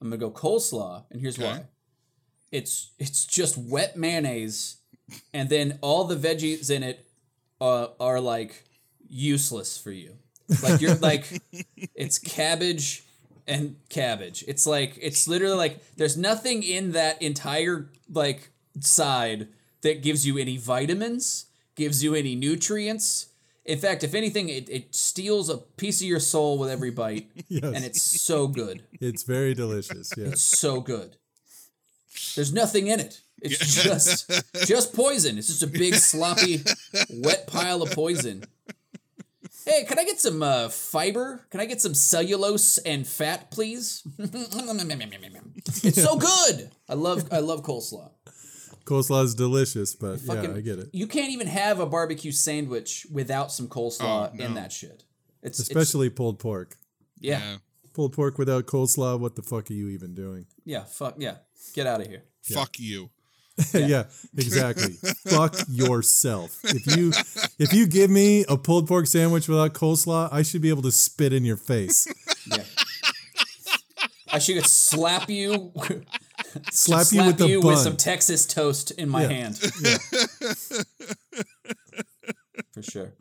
I'm 0.00 0.08
gonna 0.08 0.18
go 0.18 0.30
coleslaw, 0.30 1.04
and 1.10 1.20
here's 1.20 1.38
Okay. 1.38 1.46
why. 1.46 1.64
It's 2.50 2.90
it's 2.98 3.24
just 3.24 3.56
wet 3.56 3.96
mayonnaise, 3.96 4.76
and 5.32 5.48
then 5.48 5.78
all 5.80 6.04
the 6.04 6.16
veggies 6.16 6.70
in 6.70 6.82
it 6.82 7.06
uh, 7.60 7.88
are 7.98 8.20
like 8.20 8.64
useless 9.08 9.78
for 9.78 9.90
you. 9.92 10.18
Like 10.62 10.80
you're 10.80 10.94
like 11.10 11.24
it's 11.94 12.18
cabbage 12.18 13.04
and 13.46 13.76
cabbage. 13.88 14.44
It's 14.46 14.66
like 14.66 14.98
it's 15.00 15.26
literally 15.26 15.56
like 15.56 15.80
there's 15.96 16.16
nothing 16.18 16.62
in 16.62 16.92
that 16.92 17.22
entire 17.22 17.88
like 18.12 18.50
side 18.80 19.48
that 19.82 20.02
gives 20.02 20.26
you 20.26 20.38
any 20.38 20.56
vitamins, 20.56 21.46
gives 21.76 22.02
you 22.02 22.14
any 22.14 22.34
nutrients. 22.34 23.26
In 23.64 23.78
fact, 23.78 24.02
if 24.02 24.14
anything, 24.14 24.48
it, 24.48 24.68
it 24.68 24.94
steals 24.94 25.48
a 25.48 25.58
piece 25.58 26.00
of 26.00 26.06
your 26.08 26.18
soul 26.20 26.58
with 26.58 26.68
every 26.70 26.90
bite, 26.90 27.30
Yes. 27.48 27.62
and 27.64 27.84
it's 27.84 28.02
so 28.02 28.48
good. 28.48 28.82
It's 29.00 29.22
very 29.22 29.54
delicious. 29.54 30.12
Yes. 30.16 30.32
It's 30.32 30.42
so 30.42 30.80
good. 30.80 31.16
There's 32.34 32.52
nothing 32.52 32.88
in 32.88 33.00
it. 33.00 33.20
It's 33.40 33.82
just 33.82 34.30
just 34.66 34.94
poison. 34.94 35.38
It's 35.38 35.48
just 35.48 35.62
a 35.62 35.66
big 35.66 35.94
sloppy 35.94 36.62
wet 37.10 37.46
pile 37.46 37.82
of 37.82 37.90
poison. 37.92 38.44
Hey, 39.64 39.84
can 39.84 39.98
I 39.98 40.04
get 40.04 40.18
some 40.20 40.42
uh, 40.42 40.68
fiber? 40.68 41.46
Can 41.50 41.60
I 41.60 41.66
get 41.66 41.80
some 41.80 41.94
cellulose 41.94 42.78
and 42.78 43.06
fat, 43.06 43.50
please? 43.52 44.02
it's 44.18 46.02
so 46.02 46.16
good. 46.16 46.70
I 46.88 46.94
love 46.94 47.28
I 47.32 47.38
love 47.38 47.62
coleslaw. 47.62 48.10
Coleslaw 48.84 49.24
is 49.24 49.34
delicious, 49.34 49.94
but 49.94 50.20
Fucking- 50.20 50.50
yeah, 50.50 50.56
I 50.56 50.60
get 50.60 50.78
it. 50.78 50.90
You 50.92 51.06
can't 51.06 51.30
even 51.32 51.46
have 51.46 51.80
a 51.80 51.86
barbecue 51.86 52.32
sandwich 52.32 53.06
without 53.10 53.52
some 53.52 53.68
coleslaw 53.68 54.30
Oh, 54.32 54.36
no. 54.36 54.44
in 54.44 54.54
that 54.54 54.72
shit. 54.72 55.04
It's 55.42 55.58
it's- 55.58 55.68
Especially 55.68 56.10
pulled 56.10 56.38
pork. 56.38 56.76
yeah, 57.18 57.38
Yeah. 57.38 57.56
Pulled 57.94 58.12
pork 58.14 58.38
without 58.38 58.66
coleslaw, 58.66 59.18
what 59.20 59.36
the 59.36 59.42
fuck 59.42 59.70
are 59.70 59.74
you 59.74 59.88
even 59.88 60.14
doing? 60.14 60.46
yeah. 60.64 60.84
Fuck 60.84 61.16
yeah. 61.18 61.36
Get 61.74 61.86
out 61.86 62.00
of 62.00 62.06
here. 62.06 62.24
Fuck 62.42 62.78
you. 62.78 63.10
Yeah, 63.74 64.04
exactly. 64.36 64.94
Fuck 65.26 65.56
yourself. 65.68 66.58
If 66.64 66.96
you 66.96 67.12
if 67.58 67.72
you 67.74 67.86
give 67.86 68.10
me 68.10 68.44
a 68.48 68.56
pulled 68.56 68.88
pork 68.88 69.06
sandwich 69.06 69.46
without 69.46 69.74
coleslaw, 69.74 70.30
I 70.32 70.40
should 70.42 70.62
be 70.62 70.70
able 70.70 70.82
to 70.82 70.90
spit 70.92 71.32
in 71.34 71.44
your 71.44 71.58
face. 71.58 72.06
Yeah. 72.50 72.64
I 74.32 74.38
should 74.38 74.64
slap 74.66 75.28
you, 75.28 75.72
Slap, 76.70 77.06
slap 77.06 77.12
you 77.12 77.26
with 77.26 77.38
the 77.38 77.48
you 77.48 77.60
bun. 77.60 77.70
with 77.72 77.78
some 77.80 77.96
Texas 77.96 78.46
toast 78.46 78.90
in 78.92 79.08
my 79.08 79.22
Yeah. 79.22 79.28
hand. 79.28 79.60
Yeah. 79.82 79.98
For 82.74 82.82
sure. 82.82 83.12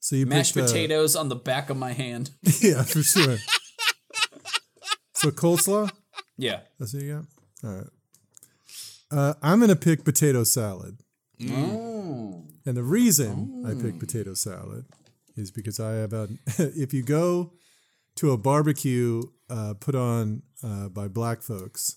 So 0.00 0.16
you 0.16 0.26
Mashed 0.26 0.54
picked, 0.54 0.66
uh, 0.68 0.68
potatoes 0.68 1.16
on 1.16 1.28
the 1.28 1.36
back 1.36 1.68
of 1.70 1.76
my 1.76 1.92
hand. 1.92 2.30
yeah, 2.60 2.82
for 2.84 3.02
sure. 3.02 3.38
so 5.14 5.30
coleslaw? 5.30 5.90
Yeah. 6.36 6.60
That's 6.78 6.94
what 6.94 7.02
you 7.02 7.14
got? 7.62 7.68
All 7.68 7.76
right. 7.76 7.86
Uh, 9.10 9.34
I'm 9.42 9.58
going 9.58 9.68
to 9.70 9.76
pick 9.76 10.04
potato 10.04 10.44
salad. 10.44 10.98
Oh. 11.50 12.44
And 12.64 12.76
the 12.76 12.82
reason 12.84 13.64
I 13.66 13.74
pick 13.80 13.98
potato 13.98 14.34
salad 14.34 14.86
is 15.36 15.50
because 15.50 15.80
I 15.80 15.92
have 15.94 16.12
a. 16.12 16.28
if 16.58 16.94
you 16.94 17.02
go 17.02 17.52
to 18.16 18.30
a 18.32 18.36
barbecue 18.36 19.22
uh, 19.50 19.74
put 19.80 19.94
on 19.94 20.42
uh, 20.62 20.88
by 20.88 21.08
black 21.08 21.42
folks, 21.42 21.96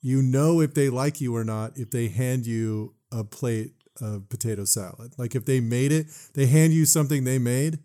you 0.00 0.20
know 0.22 0.60
if 0.60 0.74
they 0.74 0.90
like 0.90 1.20
you 1.20 1.34
or 1.34 1.44
not 1.44 1.78
if 1.78 1.90
they 1.90 2.08
hand 2.08 2.46
you 2.46 2.94
a 3.10 3.24
plate 3.24 3.72
of 4.00 4.28
potato 4.28 4.64
salad. 4.64 5.12
Like 5.16 5.34
if 5.34 5.44
they 5.44 5.60
made 5.60 5.92
it, 5.92 6.06
they 6.34 6.46
hand 6.46 6.72
you 6.72 6.84
something 6.84 7.24
they 7.24 7.38
made, 7.38 7.78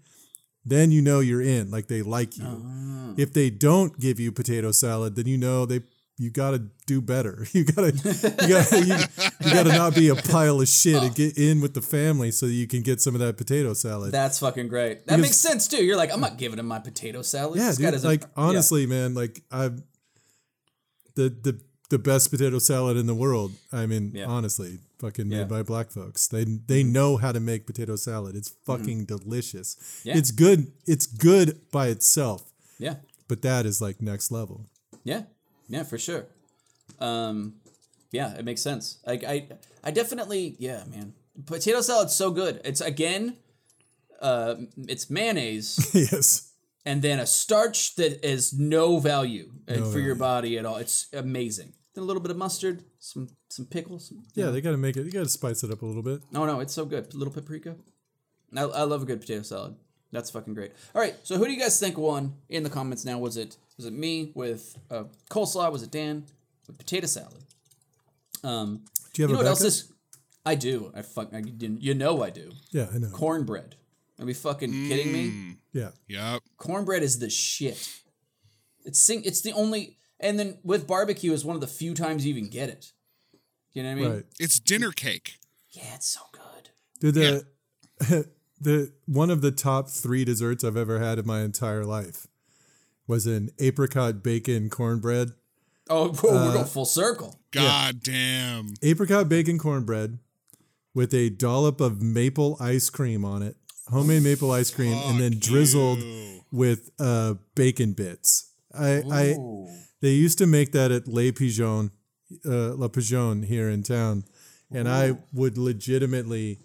then 0.66 0.92
you 0.92 1.02
know 1.02 1.20
you're 1.20 1.42
in. 1.42 1.70
Like 1.72 1.88
they 1.88 2.02
like 2.02 2.38
you. 2.38 2.44
If 3.18 3.34
they 3.34 3.50
don't 3.50 4.00
give 4.00 4.20
you 4.20 4.32
potato 4.32 4.72
salad, 4.72 5.16
then 5.16 5.28
you 5.28 5.38
know 5.38 5.66
they. 5.66 5.82
You 6.22 6.30
gotta 6.30 6.60
do 6.86 7.02
better. 7.02 7.48
You 7.54 7.64
gotta, 7.64 7.92
you 7.96 8.48
gotta, 8.54 8.80
you, 8.86 8.96
you 9.48 9.54
gotta 9.54 9.70
not 9.70 9.96
be 9.96 10.10
a 10.10 10.16
pile 10.16 10.60
of 10.62 10.68
shit 10.68 11.02
and 11.02 11.16
get 11.16 11.38
in 11.38 11.62
with 11.62 11.74
the 11.74 11.82
family 11.82 12.30
so 12.32 12.46
that 12.46 12.52
you 12.52 12.68
can 12.68 12.82
get 12.82 13.00
some 13.02 13.16
of 13.16 13.22
that 13.22 13.38
potato 13.38 13.74
salad. 13.74 14.12
That's 14.12 14.38
fucking 14.40 14.68
great. 14.68 15.08
That 15.08 15.16
Because- 15.16 15.22
makes 15.22 15.38
sense 15.38 15.68
too. 15.70 15.84
You're 15.84 15.96
like, 15.98 16.12
I'm 16.14 16.20
not 16.20 16.38
giving 16.38 16.60
him 16.60 16.66
my 16.68 16.80
potato 16.80 17.22
salad. 17.22 17.58
yeah, 17.60 17.72
dude. 17.72 18.04
Like 18.04 18.22
yeah. 18.22 18.28
honestly, 18.36 18.86
man, 18.86 19.14
like 19.16 19.42
I've 19.50 19.82
the 21.16 21.30
the 21.30 21.60
the 21.90 21.98
best 22.00 22.30
potato 22.30 22.60
salad 22.60 22.98
in 22.98 23.08
the 23.08 23.16
world. 23.16 23.54
I 23.72 23.86
mean, 23.88 24.12
Yeah. 24.14 24.26
honestly, 24.28 24.78
fucking 25.00 25.32
Yeah. 25.32 25.40
made 25.40 25.48
by 25.50 25.64
black 25.64 25.90
folks. 25.90 26.28
They 26.28 26.44
they 26.44 26.84
know 26.84 27.18
how 27.18 27.32
to 27.32 27.40
make 27.40 27.66
potato 27.66 27.96
salad. 27.96 28.36
It's 28.36 28.50
fucking 28.66 29.06
delicious. 29.06 29.76
Mm-hmm. 29.76 30.10
Yeah. 30.10 30.18
It's 30.18 30.32
good. 30.32 30.72
It's 30.86 31.06
good 31.08 31.60
by 31.72 31.88
itself, 31.88 32.52
Yeah. 32.78 32.96
but 33.28 33.42
that 33.42 33.66
is 33.66 33.82
like 33.82 34.02
next 34.02 34.32
level. 34.32 34.66
Yeah, 35.04 35.24
yeah, 35.70 35.84
for 35.84 35.98
sure. 35.98 36.26
Um, 37.00 37.56
yeah, 38.12 38.34
it 38.36 38.44
makes 38.44 38.62
sense. 38.62 38.98
Like 39.06 39.24
I, 39.24 39.48
I 39.84 39.92
definitely, 39.92 40.56
yeah, 40.60 40.84
man. 40.90 41.14
Potato 41.46 41.82
salad's 41.82 42.14
so 42.14 42.32
good. 42.32 42.60
It's 42.66 42.82
again, 42.82 43.38
uh, 44.22 44.56
it's 44.78 45.10
mayonnaise 45.10 45.92
yes. 46.12 46.52
and 46.86 47.02
then 47.02 47.20
a 47.20 47.26
starch 47.26 47.96
that 47.96 48.28
is 48.28 48.52
no 48.52 49.00
value 49.00 49.52
uh, 49.70 49.76
No 49.76 49.92
for 49.92 50.00
your 50.00 50.16
body 50.16 50.58
at 50.58 50.66
all. 50.66 50.78
It's 50.78 51.08
amazing. 51.14 51.74
Then 51.94 52.04
a 52.04 52.08
little 52.08 52.22
bit 52.22 52.32
of 52.32 52.38
mustard, 52.38 52.84
some 53.00 53.30
some 53.50 53.66
pickles. 53.66 54.12
Yeah, 54.36 54.50
they 54.50 54.62
got 54.62 54.72
to 54.72 54.78
make 54.78 54.98
it. 54.98 55.06
You 55.06 55.12
got 55.12 55.24
to 55.24 55.30
spice 55.30 55.64
it 55.64 55.72
up 55.72 55.82
a 55.82 55.86
little 55.86 56.04
bit. 56.04 56.22
No, 56.32 56.46
no, 56.46 56.60
it's 56.60 56.74
so 56.74 56.86
good. 56.86 57.14
A 57.14 57.18
little 57.18 57.34
paprika. 57.34 57.76
I, 58.56 58.62
I 58.62 58.84
love 58.84 59.04
a 59.04 59.06
good 59.06 59.22
potato 59.22 59.44
salad. 59.44 59.76
That's 60.12 60.32
fucking 60.32 60.54
great. 60.56 60.72
All 60.96 61.02
right, 61.02 61.16
so 61.24 61.38
who 61.38 61.46
do 61.46 61.52
you 61.54 61.60
guys 61.60 61.80
think 61.80 61.98
won 61.98 62.34
in 62.50 62.64
the 62.64 62.70
comments 62.70 63.06
now? 63.06 63.20
Was 63.20 63.38
it 63.38 63.58
was 63.78 63.86
it 63.86 63.94
me 63.94 64.32
with 64.34 64.78
uh, 64.90 65.04
coleslaw? 65.30 65.72
Was 65.72 65.84
it 65.84 65.92
Dan 65.92 66.26
with 66.68 66.78
potato 66.78 67.06
salad? 67.08 67.44
Um, 68.44 68.82
Do 69.14 69.22
you 69.22 69.24
have 69.24 69.30
you 69.30 69.36
know 69.36 69.42
a 69.42 69.44
what 69.44 69.48
else 69.50 69.60
backup? 69.60 69.68
is? 69.68 69.94
I 70.46 70.56
do. 70.56 70.92
I 70.96 71.02
fuck. 71.04 71.34
I 71.34 71.42
didn't. 71.42 71.82
You 71.84 71.94
know 71.94 72.24
I 72.24 72.30
do. 72.32 72.52
Yeah, 72.72 72.88
I 72.94 72.98
know. 72.98 73.10
Cornbread. 73.10 73.76
Are 74.20 74.26
we 74.26 74.34
fucking 74.34 74.72
kidding 74.90 75.14
me? 75.14 75.30
Mm, 75.30 75.58
Yeah, 75.74 75.90
Yep. 76.08 76.42
Cornbread 76.58 77.04
is 77.04 77.20
the 77.20 77.30
shit. 77.30 77.90
It's 78.84 79.00
sing. 79.00 79.22
It's 79.24 79.42
the 79.42 79.54
only. 79.54 79.98
And 80.20 80.38
then 80.40 80.58
with 80.64 80.88
barbecue 80.88 81.32
is 81.32 81.46
one 81.46 81.56
of 81.56 81.62
the 81.62 81.68
few 81.68 81.94
times 81.94 82.26
you 82.26 82.32
even 82.36 82.50
get 82.50 82.68
it. 82.70 82.92
You 83.74 83.84
know 83.84 83.90
what 83.90 83.98
I 83.98 84.02
mean? 84.02 84.12
right. 84.14 84.26
It's 84.40 84.60
dinner 84.60 84.92
cake. 84.92 85.36
Yeah, 85.70 85.94
it's 85.96 86.08
so 86.08 86.22
good. 86.34 86.70
Dude, 87.00 87.14
the 87.14 87.46
Yeah. 88.10 88.22
the 88.60 88.92
one 89.06 89.30
of 89.30 89.42
the 89.42 89.52
top 89.52 89.90
three 89.90 90.26
desserts 90.26 90.64
I've 90.64 90.78
ever 90.78 91.00
had 91.00 91.20
in 91.20 91.26
my 91.26 91.42
entire 91.42 91.86
life 91.86 92.28
was 93.08 93.26
an 93.26 93.50
apricot 93.60 94.22
bacon 94.22 94.70
cornbread. 94.70 95.32
Oh, 95.90 96.10
whoa, 96.14 96.32
we're 96.46 96.54
going 96.54 96.66
full 96.66 96.86
circle. 96.86 97.40
God 97.52 98.02
damn. 98.04 98.74
Apricot 98.84 99.28
bacon 99.28 99.58
cornbread 99.58 100.20
with 100.94 101.14
a 101.14 101.30
dollop 101.30 101.82
of 101.82 102.02
maple 102.02 102.58
ice 102.60 102.90
cream 102.90 103.26
on 103.26 103.42
it, 103.42 103.56
homemade 103.90 104.24
maple 104.24 104.52
ice 104.52 104.70
cream, 104.70 104.98
and 105.06 105.20
then 105.20 105.40
drizzled 105.40 106.00
you. 106.00 106.42
with 106.52 106.92
uh, 107.00 107.36
bacon 107.56 107.94
bits. 107.94 108.52
I, 108.78 109.02
I 109.12 109.36
they 110.02 110.12
used 110.12 110.38
to 110.38 110.46
make 110.46 110.72
that 110.74 110.92
at 110.92 111.08
Les 111.08 111.32
Pigeons, 111.32 111.90
uh, 112.46 112.76
La 112.76 112.88
Pigeon 112.88 113.44
here 113.44 113.70
in 113.70 113.82
town, 113.82 114.26
and 114.72 114.88
I 114.88 115.18
would 115.34 115.58
legitimately 115.58 116.60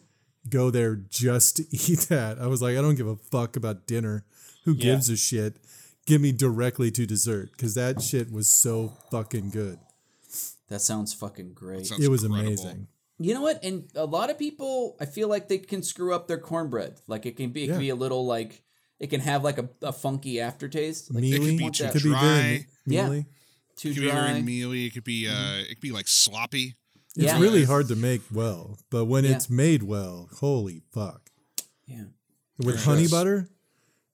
go 0.49 0.71
there 0.71 0.97
just 0.97 1.57
to 1.57 1.65
eat 1.71 2.01
that. 2.11 2.39
I 2.39 2.47
was 2.47 2.61
like, 2.63 2.77
I 2.77 2.81
don't 2.83 2.95
give 2.97 3.07
a 3.09 3.17
fuck 3.17 3.57
about 3.57 3.87
dinner. 3.87 4.25
Who 4.65 4.73
Yeah. 4.73 4.93
gives 4.95 5.11
a 5.11 5.17
shit? 5.17 5.57
Give 6.07 6.21
me 6.21 6.33
directly 6.33 6.91
to 6.91 7.07
dessert 7.07 7.53
because 7.53 7.75
that 7.75 8.03
shit 8.03 8.31
was 8.31 8.49
so 8.49 8.93
fucking 9.11 9.51
good. 9.51 9.79
That 10.69 10.81
sounds 10.81 11.13
fucking 11.15 11.53
great. 11.55 11.87
Sounds 11.87 12.03
it 12.05 12.09
was 12.11 12.25
incredible. 12.25 12.49
amazing. 12.53 12.89
You 13.19 13.35
know 13.35 13.43
what? 13.43 13.63
And 13.63 13.89
a 13.95 14.05
lot 14.07 14.29
of 14.31 14.39
people, 14.39 14.97
I 15.01 15.07
feel 15.07 15.29
like 15.29 15.49
they 15.49 15.59
can 15.59 15.83
screw 15.83 16.15
up 16.15 16.27
their 16.27 16.39
cornbread. 16.39 16.97
Like 17.07 17.27
it 17.27 17.37
can 17.37 17.51
be, 17.51 17.65
it 17.65 17.67
Yeah. 17.69 17.73
can 17.75 17.81
be 17.81 17.89
a 17.91 17.95
little 17.95 18.27
like 18.27 18.63
it 19.01 19.09
can 19.11 19.21
have 19.21 19.45
like 19.45 19.59
a, 19.59 19.69
a 19.83 19.93
funky 19.93 20.41
aftertaste. 20.41 21.13
Like 21.13 21.23
Mealy. 21.23 21.39
could 21.39 21.59
be 21.59 21.71
too 21.71 21.85
It 21.85 21.93
could 21.93 22.03
be 22.03 22.09
very 22.11 22.19
dry. 22.59 22.67
Yeah. 22.87 23.03
mealy. 23.05 23.27
too 23.77 23.89
It 23.91 23.95
could 23.95 24.01
be 24.03 24.11
very 24.11 24.31
dry. 24.33 24.43
mealy. 24.43 24.87
It 24.87 24.91
could 24.95 25.05
be 25.05 25.29
uh, 25.29 25.33
Mm-hmm. 25.33 25.61
it 25.61 25.69
could 25.69 25.81
be 25.81 25.93
like 25.93 26.09
sloppy. 26.09 26.77
It's 27.17 27.27
Yeah. 27.27 27.39
really 27.39 27.65
hard 27.65 27.89
to 27.89 27.97
make 27.97 28.23
well, 28.33 28.79
but 28.91 29.05
when 29.05 29.25
Yeah. 29.25 29.37
it's 29.37 29.49
made 29.49 29.83
well, 29.85 30.29
holy 30.41 30.83
fuck. 30.93 31.31
Yeah, 31.87 32.05
With 32.59 32.77
Yes. 32.77 32.85
honey 32.85 33.07
butter? 33.09 33.49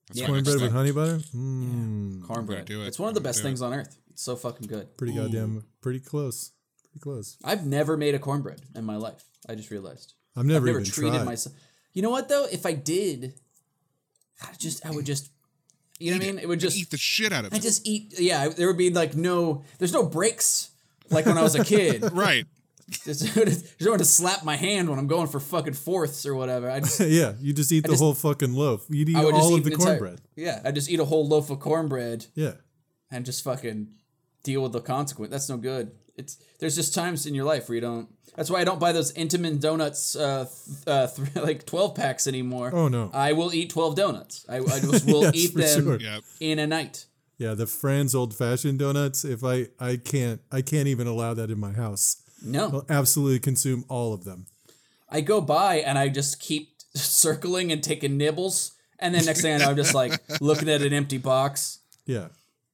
That's 0.08 0.20
Yeah. 0.20 0.26
Cornbread 0.26 0.60
with 0.60 0.72
honey 0.72 0.90
butter? 0.92 1.18
Mmm. 1.34 2.22
cornbread. 2.24 2.64
do 2.66 2.82
it. 2.82 2.86
It's 2.88 2.98
one 2.98 3.08
of 3.08 3.14
the 3.14 3.20
best 3.20 3.38
do 3.38 3.42
things 3.44 3.62
on 3.62 3.72
earth. 3.74 3.96
It's 4.10 4.22
so 4.22 4.34
fucking 4.36 4.66
good. 4.66 4.96
Pretty 4.96 5.12
goddamn, 5.14 5.64
pretty 5.80 6.00
close. 6.00 6.50
Pretty 6.82 6.98
close. 7.00 7.36
I've 7.44 7.66
never 7.66 7.96
made 7.96 8.14
a 8.14 8.18
cornbread 8.18 8.62
in 8.74 8.84
my 8.84 8.96
life. 8.96 9.24
I 9.48 9.54
just 9.54 9.70
realized. 9.70 10.14
I've 10.36 10.44
never, 10.46 10.58
I've 10.58 10.64
never 10.66 10.80
even 10.80 10.92
treated 10.92 11.14
tried. 11.16 11.24
myself. 11.24 11.54
You 11.92 12.02
know 12.02 12.10
what 12.10 12.28
though? 12.28 12.46
If 12.50 12.66
I 12.66 12.72
did, 12.72 13.34
I 14.42 14.48
just 14.58 14.84
I 14.84 14.90
would 14.90 15.06
just, 15.06 15.30
you 15.98 16.10
know 16.12 16.18
what 16.18 16.24
I 16.24 16.26
mean? 16.32 16.38
It 16.38 16.48
would 16.48 16.60
just 16.60 16.76
eat 16.76 16.90
the 16.90 16.96
shit 16.96 17.32
out 17.32 17.44
of 17.44 17.52
it. 17.52 17.56
I 17.56 17.58
it. 17.58 17.62
just 17.62 17.86
eat. 17.86 18.14
Yeah, 18.18 18.48
there 18.48 18.66
would 18.66 18.78
be 18.78 18.90
like 18.90 19.14
no. 19.14 19.64
There's 19.78 19.92
no 19.92 20.04
breaks 20.06 20.70
like 21.10 21.26
when 21.26 21.36
I 21.38 21.42
was 21.42 21.54
a 21.54 21.64
kid. 21.64 22.02
right. 22.12 22.46
There's 23.04 23.20
there's 23.34 23.64
no 23.80 23.90
one 23.90 23.98
to 24.00 24.04
slap 24.04 24.44
my 24.44 24.56
hand 24.56 24.88
when 24.90 24.98
I'm 24.98 25.06
going 25.06 25.28
for 25.28 25.38
fucking 25.40 25.74
fourths 25.74 26.26
or 26.26 26.34
whatever. 26.34 26.70
I 26.70 26.80
just 26.80 27.00
yeah, 27.20 27.34
you 27.40 27.52
just 27.52 27.70
eat 27.72 27.82
the 27.82 27.90
just- 27.90 28.02
whole 28.02 28.14
fucking 28.14 28.52
loaf. 28.54 28.84
You'd 28.88 29.08
eat 29.08 29.16
I 29.16 29.24
would 29.24 29.34
just 29.34 29.44
all 29.44 29.52
eat 29.52 29.58
of 29.58 29.64
the 29.64 29.68
an 29.74 29.80
entire- 29.80 29.98
cornbread. 29.98 30.20
Yeah, 30.36 30.60
I 30.64 30.70
just 30.72 30.90
eat 30.90 31.00
a 31.00 31.04
whole 31.04 31.26
loaf 31.26 31.50
of 31.50 31.60
cornbread 31.60 32.26
Yeah. 32.34 32.54
and 33.10 33.24
just 33.24 33.44
fucking 33.44 33.88
deal 34.42 34.62
with 34.62 34.72
the 34.72 34.80
consequence. 34.80 35.30
That's 35.30 35.48
no 35.48 35.56
good. 35.56 35.92
It's 36.16 36.36
there's 36.58 36.74
just 36.76 36.94
times 36.94 37.26
in 37.26 37.34
your 37.34 37.44
life 37.44 37.68
where 37.68 37.76
you 37.76 37.80
don't. 37.80 38.08
That's 38.36 38.50
why 38.50 38.60
I 38.60 38.64
don't 38.64 38.78
buy 38.80 38.92
those 38.92 39.12
Entenmann 39.14 39.60
donuts, 39.60 40.14
uh, 40.16 40.46
th- 40.46 40.78
uh, 40.86 41.06
th- 41.34 41.36
like 41.36 41.66
twelve 41.66 41.94
packs 41.94 42.26
anymore. 42.26 42.70
Oh, 42.74 42.88
no. 42.88 43.10
I 43.14 43.32
will 43.32 43.52
eat 43.54 43.70
twelve 43.70 43.94
donuts. 43.96 44.44
I, 44.48 44.56
I 44.58 44.60
just 44.80 45.06
will 45.06 45.22
Yes, 45.24 45.34
eat 45.34 45.54
them 45.54 45.84
sure. 45.84 46.00
Yep. 46.00 46.22
in 46.40 46.58
a 46.58 46.66
night. 46.66 47.06
Yeah, 47.38 47.54
the 47.54 47.66
Franz 47.66 48.14
old 48.14 48.34
fashioned 48.34 48.78
donuts, 48.80 49.24
if 49.24 49.42
I 49.44 49.68
I 49.78 49.96
can't 49.96 50.40
I 50.52 50.60
can't 50.62 50.88
even 50.88 51.06
allow 51.06 51.32
that 51.34 51.50
in 51.50 51.58
my 51.58 51.72
house. 51.72 52.16
No, 52.42 52.66
I'll 52.72 52.86
absolutely 52.88 53.38
consume 53.40 53.84
all 53.88 54.12
of 54.14 54.24
them. 54.24 54.46
I 55.08 55.20
go 55.20 55.40
by 55.40 55.76
and 55.76 55.98
I 55.98 56.08
just 56.08 56.40
keep 56.40 56.70
circling 56.94 57.72
and 57.72 57.82
taking 57.82 58.16
nibbles, 58.16 58.72
and 58.98 59.14
then 59.14 59.24
next 59.24 59.42
thing 59.42 59.54
I 59.54 59.58
know, 59.58 59.70
I'm 59.70 59.76
just 59.76 59.94
like 59.94 60.20
looking 60.40 60.68
at 60.68 60.82
an 60.82 60.92
empty 60.92 61.18
box. 61.18 61.78
Yeah. 62.06 62.28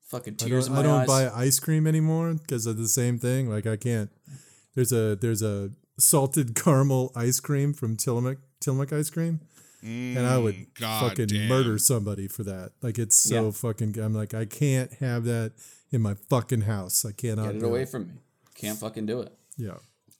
Fucking 0.07 0.35
I 0.41 0.45
tears 0.47 0.69
don't, 0.69 0.77
in 0.77 0.81
I 0.81 0.83
don't 0.89 1.01
eyes. 1.01 1.07
buy 1.09 1.31
ice 1.35 1.59
cream 1.59 1.87
anymore 1.87 2.35
because 2.35 2.67
of 2.67 2.77
the 2.77 2.87
same 2.89 3.19
thing. 3.19 3.51
Like 3.51 3.67
I 3.67 3.77
can't. 3.77 4.11
There's 4.75 4.93
a 4.93 5.17
there's 5.17 5.43
a 5.43 5.71
salted 5.99 6.55
caramel 6.63 7.11
ice 7.17 7.41
cream 7.41 7.73
from 7.75 7.97
Tillamook 7.97 8.39
Tillamook 8.61 8.93
ice 8.93 9.11
cream, 9.11 9.41
and 9.83 10.19
I 10.27 10.39
would 10.39 10.55
Mm, 10.55 10.67
God 10.79 11.09
fucking 11.09 11.27
damn. 11.27 11.49
murder 11.49 11.79
somebody 11.79 12.29
for 12.29 12.45
that. 12.45 12.73
Like 12.83 12.99
it's 12.99 13.17
so 13.17 13.47
Yeah. 13.47 13.51
fucking. 13.51 13.99
I'm 13.99 14.15
like 14.15 14.33
I 14.33 14.45
can't 14.45 14.93
have 14.95 15.25
that 15.25 15.53
in 15.91 16.03
my 16.03 16.15
fucking 16.15 16.63
house. 16.63 17.05
I 17.05 17.11
cannot. 17.13 17.47
Get 17.47 17.57
it 17.57 17.61
do 17.61 17.67
away 17.67 17.85
from 17.85 18.07
me. 18.07 18.13
Can't 18.55 18.79
fucking 18.79 19.07
do 19.07 19.23
it. 19.23 19.33
Yeah. 19.57 19.77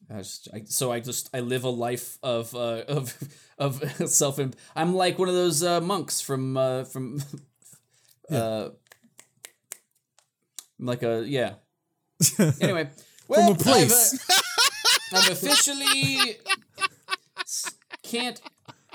I 0.09 0.19
just, 0.19 0.49
I, 0.55 0.63
so 0.67 0.93
I 0.93 1.01
just 1.01 1.31
I 1.35 1.41
live 1.41 1.65
a 1.65 1.71
life 1.71 2.19
of 2.23 2.55
uh, 2.55 2.83
of 2.87 3.17
of 3.59 3.83
self. 4.11 4.39
I'm 4.75 4.95
like 4.95 5.19
one 5.19 5.29
of 5.29 5.35
those 5.35 5.63
uh, 5.63 5.81
monks 5.81 6.21
from 6.21 6.57
uh, 6.57 6.85
from. 6.85 7.21
Uh, 8.29 8.71
I'm 10.81 10.87
like 10.87 11.05
a 11.05 11.23
yeah. 11.25 11.53
Anyway, 12.61 12.91
well, 13.29 13.55
from 13.55 13.55
a 13.55 13.57
place. 13.57 14.15
I've, 15.13 15.15
uh, 15.15 15.17
I've 15.17 15.31
officially 15.31 16.39
can't. 18.03 18.41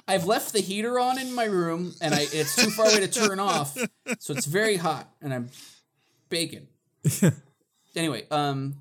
I've 0.10 0.26
left 0.26 0.52
the 0.52 0.60
heater 0.60 1.00
on 1.00 1.18
in 1.18 1.34
my 1.34 1.46
room, 1.46 1.96
and 2.02 2.14
I 2.14 2.24
it's 2.24 2.58
too 2.58 2.72
far 2.72 2.88
away 2.88 3.00
to 3.00 3.08
turn 3.08 3.40
off, 3.40 3.78
so 4.20 4.34
it's 4.34 4.48
very 4.48 4.76
hot, 4.76 5.10
and 5.22 5.34
I'm 5.34 5.50
baking. 6.28 6.68
anyway, 7.96 8.28
um, 8.32 8.81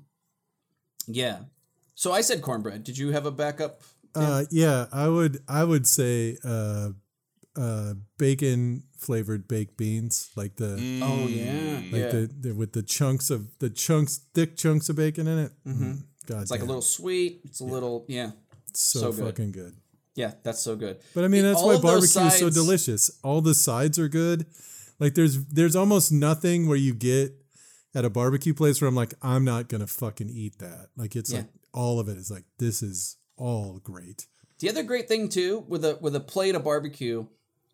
yeah. 1.07 1.39
So 1.95 2.11
I 2.11 2.21
said 2.21 2.41
cornbread. 2.41 2.83
Did 2.83 2.97
you 2.97 3.11
have 3.11 3.25
a 3.25 3.31
backup? 3.31 3.81
Uh, 4.15 4.43
yeah, 4.51 4.87
I 4.91 5.07
would 5.07 5.39
I 5.47 5.63
would 5.63 5.87
say 5.87 6.37
uh, 6.43 6.89
uh, 7.55 7.93
bacon 8.17 8.83
flavored 8.97 9.47
baked 9.47 9.77
beans, 9.77 10.31
like 10.35 10.55
the 10.57 10.73
Oh 11.01 11.27
yeah, 11.27 11.75
like 11.91 12.01
yeah. 12.01 12.11
the, 12.11 12.29
the 12.39 12.55
with 12.55 12.73
the 12.73 12.83
chunks 12.83 13.29
of 13.29 13.57
the 13.59 13.69
chunks 13.69 14.19
thick 14.33 14.57
chunks 14.57 14.89
of 14.89 14.95
bacon 14.95 15.27
in 15.27 15.39
it. 15.39 15.51
Mm-hmm. 15.67 15.91
God, 16.27 16.41
it's 16.41 16.51
like 16.51 16.61
a 16.61 16.65
little 16.65 16.81
sweet. 16.81 17.41
It's 17.45 17.61
a 17.61 17.65
little 17.65 18.05
yeah, 18.07 18.31
so, 18.73 18.99
so 18.99 19.11
good. 19.11 19.25
fucking 19.25 19.51
good. 19.51 19.75
yeah. 20.15 20.33
That's 20.43 20.59
so 20.59 20.75
good. 20.75 20.99
But 21.15 21.23
I 21.23 21.27
mean, 21.27 21.43
that's 21.43 21.59
All 21.59 21.67
why 21.67 21.75
of 21.75 21.81
those 21.81 22.13
barbecue 22.13 22.35
is 22.35 22.39
so 22.39 22.49
delicious. 22.49 23.11
All 23.23 23.41
the 23.41 23.55
sides 23.55 23.97
are 23.97 24.09
good. 24.09 24.45
Like 24.99 25.15
there's 25.15 25.45
there's 25.45 25.75
almost 25.75 26.11
nothing 26.11 26.67
where 26.67 26.77
you 26.77 26.93
get 26.93 27.33
at 27.93 28.05
a 28.05 28.09
barbecue 28.09 28.53
place 28.53 28.81
where 28.81 28.87
I'm 28.87 28.95
like 28.95 29.13
I'm 29.21 29.43
not 29.43 29.67
gonna 29.69 29.87
fucking 29.87 30.29
eat 30.29 30.59
that. 30.59 30.89
Like 30.95 31.15
it's 31.15 31.31
Yeah. 31.31 31.39
like 31.39 31.47
all 31.73 31.99
of 31.99 32.07
it 32.09 32.17
is 32.17 32.29
like 32.31 32.45
this 32.57 32.81
is 32.83 33.17
all 33.37 33.79
great. 33.83 34.27
The 34.59 34.69
other 34.69 34.83
great 34.83 35.07
thing 35.07 35.29
too 35.29 35.65
with 35.67 35.83
a 35.85 35.97
with 36.01 36.15
a 36.15 36.19
plate 36.19 36.55
of 36.55 36.63
barbecue, 36.63 37.25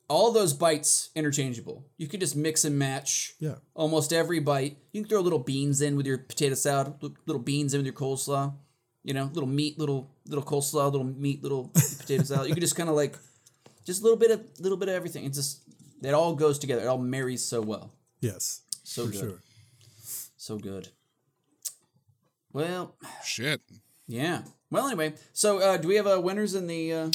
all 0.09 0.31
those 0.31 0.53
bites 0.53 1.09
interchangeable. 1.15 1.85
You 1.97 2.07
can 2.07 2.19
just 2.19 2.35
mix 2.35 2.63
and 2.65 2.79
match. 2.79 3.33
Yeah. 3.39 3.55
Almost 3.73 4.13
every 4.13 4.39
bite. 4.39 4.77
You 4.93 5.01
can 5.01 5.09
throw 5.09 5.19
little 5.21 5.39
beans 5.39 5.81
in 5.81 5.97
with 5.97 6.05
your 6.05 6.17
potato 6.17 6.55
salad, 6.55 6.93
little 7.25 7.41
beans 7.41 7.73
in 7.73 7.79
with 7.79 7.85
your 7.85 7.93
coleslaw. 7.95 8.53
You 9.03 9.13
know, 9.13 9.29
little 9.33 9.47
meat, 9.49 9.77
little 9.79 10.09
little 10.25 10.43
coleslaw, 10.43 10.91
little 10.91 11.03
meat, 11.05 11.43
little 11.43 11.67
potato 11.99 12.23
salad. 12.23 12.47
You 12.49 12.53
can 12.55 12.61
just 12.61 12.75
kind 12.75 12.89
of 12.89 12.95
like, 12.95 13.17
just 13.85 14.01
a 14.01 14.03
little 14.03 14.17
bit 14.17 14.31
of 14.31 14.41
little 14.59 14.77
bit 14.77 14.89
of 14.89 14.95
everything. 14.95 15.25
It 15.25 15.33
just 15.33 15.61
it 16.01 16.13
all 16.13 16.35
goes 16.35 16.57
together. 16.59 16.83
It 16.83 16.87
all 16.87 16.97
marries 16.97 17.43
so 17.43 17.61
well. 17.61 17.93
Yes, 18.21 18.61
So 18.83 19.05
for 19.05 19.11
good. 19.11 19.19
sure. 19.19 19.41
So 20.47 20.57
good. 20.57 20.87
Well, 22.53 22.95
Shit. 23.21 23.59
yeah. 24.07 24.43
Well, 24.71 24.87
anyway. 24.87 25.15
So, 25.33 25.59
uh, 25.59 25.75
do 25.75 25.89
we 25.89 25.95
have 25.95 26.07
uh, 26.07 26.21
winners 26.23 26.55
in 26.55 26.67
the? 26.67 26.93
Uh... 26.93 27.11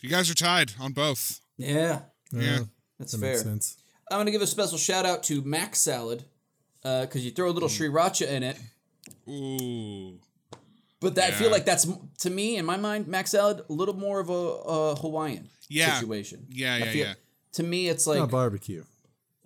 You 0.00 0.10
guys 0.10 0.30
are 0.30 0.34
tied 0.34 0.74
on 0.78 0.92
both. 0.92 1.40
Yeah, 1.56 2.02
Yeah. 2.30 2.60
that's 3.00 3.10
That 3.12 3.18
fair. 3.18 3.30
makes 3.32 3.42
sense. 3.42 3.78
I'm 4.12 4.18
gonna 4.20 4.30
give 4.30 4.42
a 4.42 4.46
special 4.46 4.78
shout 4.78 5.04
out 5.04 5.24
to 5.24 5.42
Mac 5.42 5.74
Salad, 5.74 6.22
because 6.84 7.24
you 7.24 7.32
throw 7.32 7.48
a 7.48 7.50
little 7.50 7.68
sriracha 7.68 8.28
in 8.28 8.44
it. 8.44 8.58
Ooh. 9.28 10.20
But 11.00 11.16
that, 11.16 11.30
I 11.30 11.32
feel 11.32 11.50
like 11.50 11.64
that's 11.64 11.84
to 12.20 12.30
me 12.30 12.58
in 12.58 12.64
my 12.64 12.76
mind, 12.76 13.08
Mac 13.08 13.26
Salad 13.26 13.62
a 13.68 13.72
little 13.72 13.96
more 13.96 14.20
of 14.20 14.30
a, 14.30 14.32
a 14.32 14.94
Hawaiian 14.94 15.48
Yeah. 15.68 15.98
situation. 15.98 16.46
Yeah, 16.48 16.76
yeah, 16.76 16.84
feel- 16.92 17.06
yeah. 17.06 17.14
To 17.54 17.64
me, 17.64 17.88
it's 17.88 18.06
like 18.06 18.20
Not 18.20 18.30
barbecue. 18.30 18.84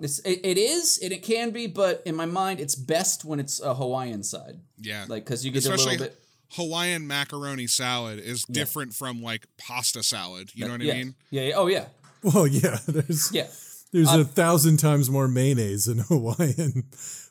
It's, 0.00 0.18
it, 0.20 0.40
it 0.44 0.58
is 0.58 0.98
and 1.02 1.12
it 1.12 1.22
can 1.22 1.50
be, 1.50 1.66
but 1.66 2.02
in 2.06 2.14
my 2.14 2.26
mind, 2.26 2.60
it's 2.60 2.74
best 2.74 3.24
when 3.24 3.40
it's 3.40 3.60
a 3.60 3.74
Hawaiian 3.74 4.22
side, 4.22 4.60
Yeah. 4.80 5.04
like 5.08 5.24
because 5.24 5.44
you 5.44 5.50
get 5.50 5.64
a 5.66 5.72
Especially 5.72 5.92
little 5.98 6.06
bit. 6.08 6.18
Hawaiian 6.52 7.06
macaroni 7.06 7.66
salad 7.66 8.18
is 8.18 8.44
different 8.44 8.94
from 8.94 9.22
like 9.22 9.46
pasta 9.58 10.02
salad. 10.02 10.50
You 10.54 10.64
know 10.66 10.72
what 10.72 10.80
yeah, 10.80 10.94
I 10.94 10.96
mean? 10.96 11.14
yeah, 11.30 11.42
yeah. 11.42 11.52
Oh 11.56 11.66
yeah, 11.66 11.86
Well, 12.22 12.46
yeah. 12.46 12.78
There's 12.86 13.30
yeah. 13.32 13.46
there's 13.92 14.12
a 14.12 14.24
thousand 14.24 14.78
times 14.78 15.10
more 15.10 15.28
mayonnaise 15.28 15.88
in 15.88 15.98
Hawaiian 16.08 16.84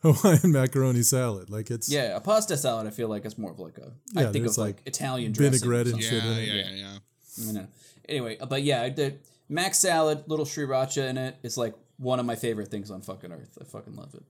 Hawaiian 0.04 0.52
macaroni 0.52 1.02
salad. 1.02 1.50
Like 1.50 1.72
it's 1.72 1.90
Yeah, 1.90 2.16
a 2.16 2.20
pasta 2.22 2.58
salad. 2.58 2.86
I 2.86 2.92
feel 2.92 3.08
like 3.08 3.26
it's 3.26 3.38
more 3.40 3.52
of 3.52 3.60
like 3.60 3.78
a. 3.80 3.92
I 4.16 4.22
Yeah, 4.24 4.32
think 4.32 4.44
there's 4.46 4.58
of 4.58 4.66
like, 4.66 4.76
like 4.78 4.88
Italian 4.88 5.32
dressing. 5.32 5.60
vinaigrette 5.68 5.88
and 5.88 6.04
shit 6.04 6.24
Yeah, 6.24 6.32
in 6.32 6.38
yeah, 6.38 6.54
it. 6.54 6.66
yeah, 6.68 6.72
yeah. 6.76 6.98
You 7.46 7.54
know. 7.54 7.68
Anyway, 8.08 8.38
uh, 8.38 8.46
but 8.46 8.62
yeah, 8.64 8.88
the 8.90 9.16
mac 9.50 9.74
salad, 9.74 10.26
little 10.28 10.46
sriracha 10.46 11.10
in 11.10 11.18
it. 11.18 11.38
it 11.42 11.48
is 11.48 11.58
like 11.58 11.74
one 11.98 12.20
of 12.20 12.26
my 12.26 12.36
favorite 12.36 12.70
things 12.70 12.92
on 12.92 13.02
fucking 13.02 13.32
earth. 13.32 13.58
I 13.60 13.64
fucking 13.66 13.96
love 13.96 14.14
it. 14.14 14.24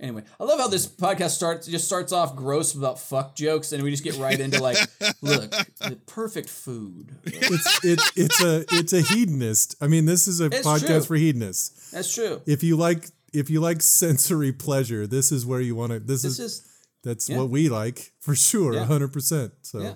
Anyway, 0.00 0.24
I 0.40 0.44
love 0.44 0.58
how 0.58 0.66
this 0.66 0.88
podcast 0.88 1.30
starts 1.30 1.68
just 1.68 1.84
starts 1.86 2.12
off 2.12 2.34
gross 2.34 2.74
about 2.74 2.98
fuck 2.98 3.36
jokes, 3.36 3.70
and 3.70 3.84
we 3.84 3.90
just 3.92 4.02
get 4.02 4.16
right 4.16 4.38
into 4.40 4.60
like, 4.60 4.76
look, 5.22 5.50
the 5.78 5.96
perfect 6.06 6.48
food. 6.48 7.14
It's 7.24 7.84
it, 7.84 8.00
it's 8.16 8.42
a 8.42 8.64
it's 8.72 8.92
a 8.92 9.00
hedonist. 9.00 9.76
I 9.80 9.86
mean, 9.86 10.06
this 10.06 10.26
is 10.26 10.40
a 10.40 10.46
It's 10.46 10.66
podcast 10.66 10.86
true. 10.86 11.00
for 11.02 11.14
hedonists. 11.16 11.92
That's 11.92 12.12
true. 12.12 12.42
If 12.46 12.64
you 12.64 12.76
like 12.76 13.10
if 13.32 13.48
you 13.48 13.60
like 13.60 13.80
sensory 13.80 14.52
pleasure, 14.52 15.06
this 15.06 15.30
is 15.30 15.46
where 15.46 15.60
you 15.60 15.76
want 15.76 15.92
to. 15.92 16.00
This, 16.00 16.22
This 16.22 16.32
is, 16.32 16.40
is 16.40 16.68
that's 17.04 17.28
yeah. 17.28 17.38
what 17.38 17.48
we 17.50 17.68
like 17.68 18.10
for 18.18 18.34
sure, 18.34 18.74
Yeah. 18.74 18.86
hundred 18.86 19.12
percent. 19.12 19.52
So 19.62 19.80
yeah, 19.82 19.94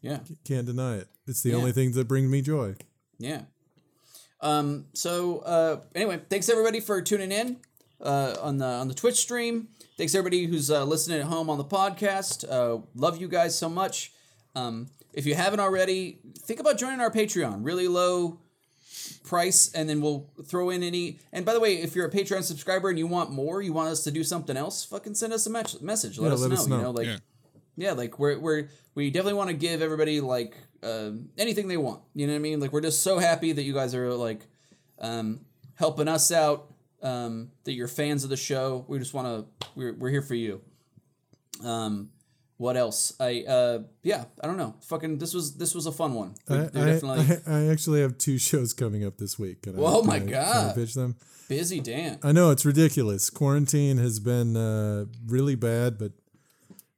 yeah, 0.00 0.18
can't 0.44 0.66
deny 0.66 0.98
it. 0.98 1.08
It's 1.26 1.42
the 1.42 1.50
Yeah. 1.50 1.56
only 1.56 1.72
thing 1.72 1.90
that 1.92 2.06
brings 2.06 2.30
me 2.30 2.40
joy. 2.40 2.76
yeah. 3.18 3.42
Um. 4.42 4.86
So 4.92 5.38
uh. 5.40 5.80
Anyway, 5.94 6.20
thanks 6.28 6.48
everybody 6.48 6.80
for 6.80 7.00
tuning 7.02 7.32
in. 7.32 7.58
Uh, 8.00 8.34
on 8.42 8.58
the 8.58 8.66
on 8.66 8.88
the 8.88 8.94
Twitch 8.94 9.14
stream. 9.16 9.68
Thanks 9.96 10.14
everybody 10.14 10.46
who's 10.46 10.70
uh, 10.70 10.82
listening 10.84 11.20
at 11.20 11.26
home 11.26 11.48
on 11.48 11.58
the 11.58 11.64
podcast. 11.64 12.44
Uh, 12.50 12.82
love 12.96 13.20
you 13.20 13.28
guys 13.28 13.56
so 13.56 13.68
much. 13.68 14.12
Um, 14.56 14.88
if 15.12 15.24
you 15.26 15.34
haven't 15.36 15.60
already, 15.60 16.18
think 16.40 16.58
about 16.58 16.78
joining 16.78 17.00
our 17.00 17.10
Patreon. 17.12 17.64
Really 17.64 17.86
low 17.86 18.40
price, 19.24 19.72
and 19.72 19.88
then 19.88 20.00
we'll 20.00 20.28
throw 20.44 20.70
in 20.70 20.82
any. 20.82 21.20
And 21.32 21.44
by 21.46 21.52
the 21.52 21.60
way, 21.60 21.74
if 21.80 21.94
you're 21.94 22.06
a 22.06 22.10
Patreon 22.10 22.42
subscriber 22.42 22.88
and 22.90 22.98
you 22.98 23.06
want 23.06 23.30
more, 23.30 23.62
you 23.62 23.72
want 23.72 23.90
us 23.90 24.02
to 24.04 24.10
do 24.10 24.24
something 24.24 24.56
else, 24.56 24.84
fucking 24.84 25.14
send 25.14 25.32
us 25.32 25.46
a 25.46 25.50
mes- 25.50 25.80
message. 25.80 26.18
Let, 26.18 26.28
Yeah, 26.28 26.34
us, 26.34 26.40
let 26.40 26.48
know, 26.50 26.54
us 26.56 26.64
You 26.64 26.70
know. 26.70 26.82
know, 26.82 26.90
like 26.90 27.06
Yeah. 27.06 27.16
yeah, 27.76 27.92
like 27.92 28.18
we're 28.18 28.38
we're 28.40 28.68
we 28.96 29.10
definitely 29.10 29.34
want 29.38 29.50
to 29.50 29.56
give 29.56 29.80
everybody 29.82 30.20
like 30.20 30.56
uh, 30.82 31.10
anything 31.38 31.68
they 31.68 31.76
want. 31.76 32.02
You 32.14 32.26
know 32.26 32.32
what 32.32 32.38
I 32.38 32.40
mean? 32.40 32.60
Like 32.60 32.72
we're 32.72 32.80
just 32.80 33.02
so 33.02 33.18
happy 33.18 33.52
that 33.52 33.62
you 33.62 33.72
guys 33.74 33.94
are 33.94 34.12
like 34.14 34.46
um, 34.98 35.40
helping 35.74 36.08
us 36.08 36.30
out. 36.32 36.68
Um, 37.02 37.50
that 37.64 37.72
you're 37.72 37.88
fans 37.88 38.22
of 38.22 38.30
the 38.30 38.36
show. 38.36 38.84
We 38.86 38.98
just 39.00 39.12
want 39.12 39.26
to. 39.60 39.68
We're 39.74 39.92
we're 39.94 40.10
here 40.10 40.22
for 40.22 40.36
you. 40.36 40.60
Um, 41.64 42.10
what 42.58 42.76
else? 42.76 43.12
I 43.18 43.42
uh 43.42 43.78
yeah. 44.04 44.24
I 44.40 44.46
don't 44.46 44.56
know. 44.56 44.76
Fucking 44.82 45.18
this 45.18 45.34
was 45.34 45.56
this 45.56 45.74
was 45.74 45.86
a 45.86 45.92
fun 45.92 46.14
one. 46.14 46.34
We- 46.48 46.56
I, 46.56 46.60
I, 46.62 46.66
definitely 46.68 47.36
I, 47.46 47.50
I 47.58 47.66
actually 47.66 48.02
have 48.02 48.18
two 48.18 48.38
shows 48.38 48.72
coming 48.72 49.04
up 49.04 49.18
this 49.18 49.36
week. 49.38 49.62
Can 49.62 49.74
Oh 49.78 50.02
my 50.02 50.14
I- 50.14 50.16
I 50.16 50.20
God. 50.20 50.74
pitch 50.76 50.94
them. 50.94 51.16
busy. 51.48 51.80
Dan. 51.80 52.18
I 52.22 52.30
know 52.30 52.50
it's 52.50 52.64
ridiculous. 52.64 53.30
Quarantine 53.30 53.98
has 53.98 54.20
been 54.20 54.56
uh, 54.56 55.06
really 55.26 55.56
bad, 55.56 55.98
but 55.98 56.12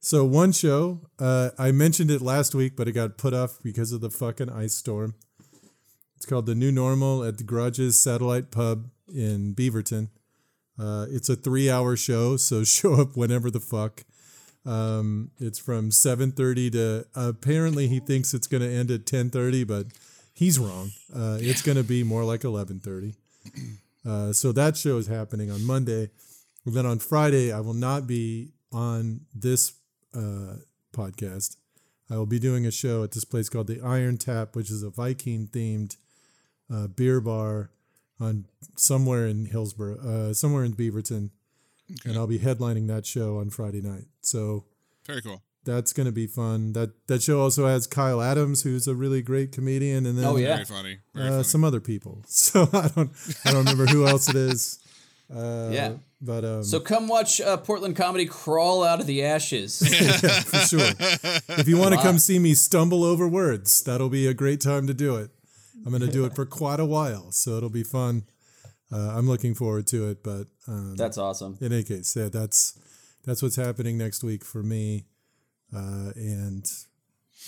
so 0.05 0.23
one 0.25 0.53
show 0.53 1.01
uh, 1.19 1.51
I 1.59 1.73
mentioned 1.73 2.11
it 2.11 2.21
last 2.21 2.55
week, 2.55 2.77
but 2.77 2.89
it 2.89 2.93
got 2.93 3.17
put 3.17 3.33
off 3.33 3.59
because 3.63 3.91
of 3.91 4.03
the 4.03 4.11
fucking 4.11 4.51
ice 4.51 4.75
storm. 4.75 5.15
It's 6.17 6.27
called 6.27 6.45
the 6.45 6.55
New 6.55 6.71
Normal 6.71 7.25
at 7.25 7.39
the 7.39 7.45
Garages 7.45 7.99
Satellite 8.01 8.51
Pub 8.51 8.91
in 9.09 9.55
Beaverton. 9.55 10.09
Uh, 10.79 11.07
it's 11.09 11.29
a 11.31 11.37
three-hour 11.37 11.97
show, 11.97 12.37
so 12.37 12.65
show 12.77 13.01
up 13.01 13.17
whenever 13.17 13.51
the 13.51 13.61
fuck. 13.61 14.05
Um, 14.67 15.31
it's 15.39 15.59
from 15.59 15.91
seven 15.91 16.33
thirty 16.33 16.71
to 16.71 17.07
apparently 17.15 17.89
he 17.89 18.01
thinks 18.01 18.35
it's 18.35 18.47
going 18.47 18.63
to 18.63 18.71
end 18.71 18.91
at 18.91 19.07
ten 19.07 19.31
thirty, 19.31 19.65
but 19.65 19.87
he's 20.35 20.59
wrong. 20.59 20.91
Uh, 21.15 21.39
It's 21.41 21.63
going 21.63 21.77
to 21.77 21.85
be 21.85 22.03
more 22.05 22.25
like 22.25 22.45
eleven 22.45 22.79
thirty. 22.79 23.15
Uh, 24.07 24.33
so 24.33 24.53
that 24.53 24.77
show 24.77 24.99
is 24.99 25.07
happening 25.07 25.51
on 25.51 25.65
Monday. 25.65 26.11
And 26.67 26.75
then 26.75 26.85
on 26.87 26.99
Friday, 26.99 27.53
I 27.53 27.61
will 27.61 27.75
not 27.75 28.07
be 28.07 28.53
on 28.73 29.21
this 29.35 29.73
uh, 30.15 30.57
podcast. 30.93 31.57
I 32.11 32.17
will 32.17 32.27
be 32.27 32.39
doing 32.39 32.67
a 32.67 32.71
show 32.71 33.03
at 33.03 33.13
this 33.13 33.25
place 33.25 33.49
called 33.49 33.67
the 33.67 33.81
Iron 33.81 34.19
Tap, 34.19 34.55
which 34.55 34.71
is 34.71 34.83
a 34.83 34.91
Viking 34.91 35.49
themed 35.49 35.97
uh, 36.73 36.87
beer 36.87 37.21
bar 37.21 37.71
on 38.21 38.47
somewhere 38.77 39.27
in 39.27 39.47
Hillsboro, 39.47 39.97
uh, 39.99 40.35
somewhere 40.35 40.65
in 40.65 40.75
Beaverton, 40.75 41.31
okay. 41.91 42.11
and 42.11 42.19
I'll 42.19 42.27
be 42.27 42.39
headlining 42.39 42.87
that 42.89 43.07
show 43.07 43.39
on 43.39 43.51
Friday 43.51 43.81
night. 43.81 44.05
So 44.21 44.65
Very 45.07 45.23
cool. 45.23 45.43
that's 45.65 45.93
going 45.93 46.07
to 46.07 46.13
be 46.13 46.27
fun. 46.27 46.75
That 46.75 47.07
that 47.09 47.23
show 47.23 47.41
also 47.41 47.67
has 47.67 47.87
Kyle 47.87 48.21
Adams, 48.21 48.63
who's 48.63 48.87
a 48.87 48.95
really 48.95 49.23
great 49.23 49.51
comedian, 49.51 50.05
and 50.07 50.17
then 50.19 50.25
Oh, 50.27 50.37
yeah. 50.37 50.55
Very 50.55 50.65
funny. 50.67 50.99
Very 51.15 51.29
uh, 51.29 51.31
funny. 51.33 51.43
some 51.45 51.65
other 51.65 51.81
people. 51.81 52.23
So 52.29 52.69
I 52.73 52.89
don't 52.95 53.11
I 53.45 53.51
don't 53.53 53.65
remember 53.65 53.87
who 53.87 54.07
else 54.07 54.29
it 54.29 54.37
is. 54.37 54.79
Uh, 55.35 55.71
Yeah. 55.73 55.93
but 56.21 56.45
um, 56.45 56.63
So 56.65 56.79
come 56.81 57.09
watch 57.09 57.41
uh, 57.41 57.57
Portland 57.57 57.97
comedy 57.97 58.27
crawl 58.27 58.85
out 58.85 59.01
of 59.01 59.07
the 59.07 59.23
ashes. 59.25 59.83
yeah, 60.01 60.41
for 60.41 60.59
sure. 60.59 60.91
If 61.59 61.67
you 61.69 61.77
want 61.79 61.95
to 61.95 62.01
come 62.01 62.19
see 62.19 62.39
me 62.39 62.55
stumble 62.55 63.03
over 63.05 63.27
words, 63.29 63.83
that'll 63.83 64.09
be 64.11 64.27
a 64.27 64.35
great 64.35 64.61
time 64.61 64.87
to 64.87 64.95
do 64.95 65.17
it. 65.17 65.31
I'm 65.85 65.91
going 65.91 66.01
to 66.03 66.11
do 66.11 66.25
it 66.25 66.35
for 66.35 66.47
quite 66.47 66.81
a 66.81 66.85
while, 66.87 67.31
so 67.33 67.57
it'll 67.57 67.69
be 67.69 67.83
fun. 67.83 68.25
Uh, 68.93 69.13
I'm 69.17 69.27
looking 69.27 69.55
forward 69.55 69.87
to 69.89 70.09
it. 70.11 70.23
But 70.23 70.47
um, 70.69 70.95
That's 70.97 71.19
awesome. 71.19 71.59
in 71.61 71.73
any 71.73 71.83
case, 71.83 72.15
yeah, 72.17 72.29
that's 72.29 72.79
that's 73.25 73.43
what's 73.43 73.57
happening 73.57 73.99
next 73.99 74.23
week 74.23 74.45
for 74.45 74.63
me, 74.63 75.07
uh, 75.75 76.13
and 76.15 76.65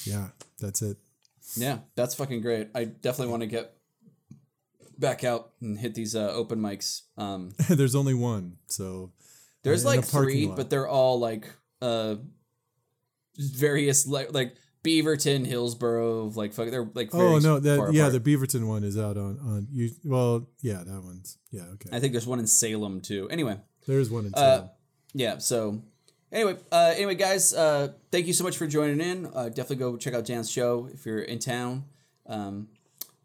yeah, 0.04 0.28
that's 0.60 0.82
it. 0.82 0.96
Yeah, 1.56 1.78
that's 1.94 2.14
fucking 2.14 2.40
great. 2.40 2.68
I 2.74 2.84
definitely 2.84 3.30
want 3.30 3.42
to 3.42 3.46
get 3.46 3.75
back 4.98 5.24
out 5.24 5.50
and 5.60 5.78
hit 5.78 5.94
these 5.94 6.14
uh, 6.16 6.30
open 6.32 6.58
mics. 6.60 7.02
Um, 7.16 7.52
There's 7.68 7.94
only 7.94 8.14
one, 8.14 8.58
so 8.68 9.12
there's 9.62 9.84
like 9.84 10.04
three, 10.04 10.46
lot. 10.46 10.56
but 10.56 10.70
they're 10.70 10.88
all 10.88 11.18
like 11.18 11.48
uh, 11.82 12.16
various 13.36 14.06
like 14.06 14.32
like 14.32 14.56
Beaverton, 14.84 15.44
Hillsboro, 15.46 16.26
like 16.36 16.52
fuck, 16.52 16.70
they're 16.70 16.88
like. 16.94 17.14
oh 17.14 17.38
no, 17.38 17.58
that 17.58 17.90
yeah, 17.92 18.06
apart. 18.06 18.22
the 18.22 18.36
Beaverton 18.36 18.66
one 18.66 18.84
is 18.84 18.96
out 18.96 19.16
on 19.16 19.38
on 19.40 19.66
you. 19.72 19.90
Well, 20.04 20.48
yeah, 20.60 20.82
that 20.86 21.02
one's 21.02 21.38
yeah 21.50 21.62
okay. 21.74 21.90
I 21.92 22.00
think 22.00 22.12
there's 22.12 22.26
one 22.26 22.38
in 22.38 22.46
Salem 22.46 23.00
too. 23.00 23.28
Anyway, 23.30 23.58
There's 23.86 24.10
one 24.10 24.26
in 24.26 24.34
Uh, 24.34 24.38
Salem. 24.38 24.70
yeah. 25.14 25.38
So 25.38 25.82
anyway, 26.30 26.56
uh, 26.70 26.92
anyway, 26.94 27.16
guys, 27.16 27.52
uh, 27.52 27.88
thank 28.12 28.26
you 28.26 28.32
so 28.32 28.44
much 28.44 28.56
for 28.56 28.66
joining 28.68 29.00
in. 29.00 29.26
Uh, 29.34 29.48
definitely 29.48 29.76
go 29.76 29.96
check 29.96 30.14
out 30.14 30.24
Dan's 30.24 30.50
show 30.50 30.88
if 30.92 31.04
you're 31.04 31.18
in 31.22 31.40
town. 31.40 31.84
Um, 32.26 32.68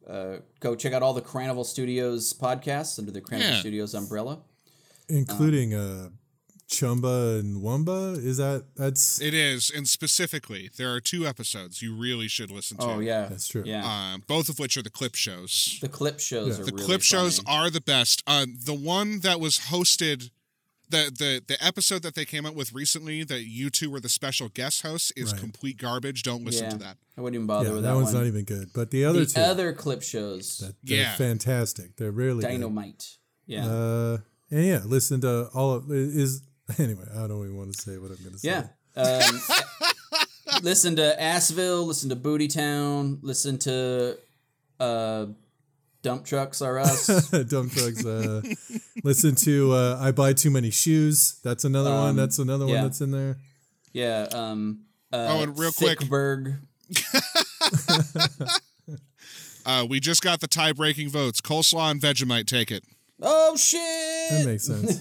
uh, 0.08 0.38
go 0.60 0.76
check 0.76 0.94
out 0.94 1.02
all 1.04 1.14
the 1.14 1.22
Carnival 1.22 1.64
Studios 1.64 2.34
podcasts 2.34 2.98
under 3.00 3.12
the 3.12 3.22
Carnival 3.22 3.54
Yeah. 3.54 3.60
Studios 3.60 3.94
umbrella. 3.94 4.40
including 5.10 5.74
uh 5.74 6.10
Chumba 6.70 7.38
and 7.40 7.62
Wumba. 7.62 8.16
Is 8.24 8.38
that 8.38 8.64
that's 8.78 9.20
It 9.20 9.34
is, 9.34 9.70
and 9.70 9.88
specifically, 9.90 10.70
there 10.78 10.90
are 10.94 11.02
two 11.02 11.28
episodes 11.28 11.82
you 11.82 11.94
really 11.94 12.30
should 12.30 12.50
listen 12.50 12.78
to. 12.78 12.84
Oh 12.86 13.00
yeah, 13.00 13.28
That's 13.28 13.48
true. 13.50 13.64
Yeah, 13.66 13.84
Um, 14.14 14.24
both 14.26 14.48
of 14.48 14.58
which 14.58 14.78
are 14.78 14.82
the 14.82 14.90
clip 14.90 15.16
shows. 15.16 15.78
the 15.82 15.90
clip 15.90 16.20
shows 16.22 16.48
Yeah. 16.58 16.62
are 16.62 16.66
The 16.66 16.72
really 16.72 16.86
clip 16.86 17.02
shows 17.02 17.42
are 17.46 17.70
the 17.70 17.82
best. 17.82 18.24
Uh, 18.26 18.46
the 18.66 18.74
one 18.74 19.20
that 19.20 19.42
was 19.42 19.60
hosted, 19.70 20.30
the 20.92 21.12
the 21.18 21.42
the 21.48 21.64
episode 21.66 22.04
that 22.04 22.14
they 22.16 22.26
came 22.26 22.46
out 22.46 22.54
with 22.56 22.72
recently, 22.74 23.24
that 23.24 23.44
you 23.48 23.70
two 23.70 23.90
were 23.90 24.00
the 24.00 24.10
special 24.10 24.50
guest 24.50 24.84
hosts, 24.84 25.12
is 25.16 25.32
Right. 25.32 25.42
complete 25.42 25.78
garbage. 25.78 26.22
Don't 26.24 26.44
listen 26.46 26.66
yeah. 26.66 26.70
to 26.72 26.78
that. 26.78 26.98
I 27.18 27.22
wouldn't 27.22 27.36
even 27.36 27.48
bother 27.48 27.70
yeah, 27.70 27.74
with 27.76 27.84
that, 27.84 27.90
one. 27.90 27.98
that, 28.00 28.04
one's 28.04 28.14
one. 28.14 28.24
not 28.24 28.28
even 28.28 28.44
good. 28.46 28.70
But 28.74 28.92
the 28.92 29.06
other 29.06 29.20
the 29.20 29.26
two, 29.26 29.42
other 29.42 29.74
clip 29.74 30.04
shows, 30.04 30.58
that, 30.60 30.76
they're 30.84 30.98
Yeah. 31.00 31.16
fantastic. 31.16 31.96
They're 31.96 32.12
really 32.12 32.42
good. 32.42 32.50
Dynamite. 32.50 33.18
Yeah, 33.48 33.66
Uh, 33.66 34.18
and 34.52 34.66
yeah, 34.66 34.82
listen 34.86 35.20
to 35.22 35.48
all 35.54 35.74
of 35.74 35.92
is 35.92 36.44
anyway. 36.78 37.06
I 37.14 37.28
don't 37.28 37.44
even 37.44 37.58
want 37.58 37.74
to 37.74 37.82
say 37.82 37.98
what 37.98 38.12
I'm 38.12 38.18
going 38.18 38.34
to 38.34 38.40
say. 38.40 38.50
yeah. 38.50 38.68
Um, 38.96 39.42
listen 40.64 40.96
to 40.98 41.16
Assville. 41.20 41.86
Listen 41.86 42.10
to 42.10 42.16
Booty 42.16 42.48
Town. 42.48 43.20
Listen 43.22 43.58
to 43.60 44.18
uh, 44.80 45.26
Dump 46.02 46.26
Trucks 46.26 46.62
Are 46.62 46.80
Us. 46.88 47.08
Dump 47.30 47.72
trucks. 47.74 48.06
Uh, 48.06 48.42
listen 49.04 49.36
to 49.36 49.72
uh, 49.74 49.98
I 50.02 50.12
buy 50.12 50.34
too 50.34 50.50
many 50.52 50.72
shoes. 50.72 51.40
That's 51.44 51.64
another 51.64 51.92
one. 51.92 52.10
Um, 52.10 52.16
That's 52.16 52.40
another 52.40 52.66
yeah. 52.66 52.74
one 52.76 52.84
that's 52.84 53.02
in 53.02 53.12
there. 53.12 53.38
yeah. 53.94 54.28
Um, 54.34 54.86
uh, 55.14 55.28
Oh, 55.30 55.42
and 55.44 55.58
real 55.60 55.72
quick- 55.72 56.00
Thickberg. 56.00 56.60
Uh, 59.64 59.86
we 59.88 60.00
just 60.00 60.24
got 60.24 60.40
the 60.42 60.48
tie 60.48 60.72
breaking 60.74 61.08
votes. 61.08 61.40
Coleslaw 61.40 61.92
and 61.92 62.02
Vegemite 62.02 62.48
take 62.48 62.72
it. 62.72 62.84
Oh 63.22 63.56
shit. 63.56 63.80
That 64.32 64.44
makes 64.48 64.66
sense. 64.66 64.98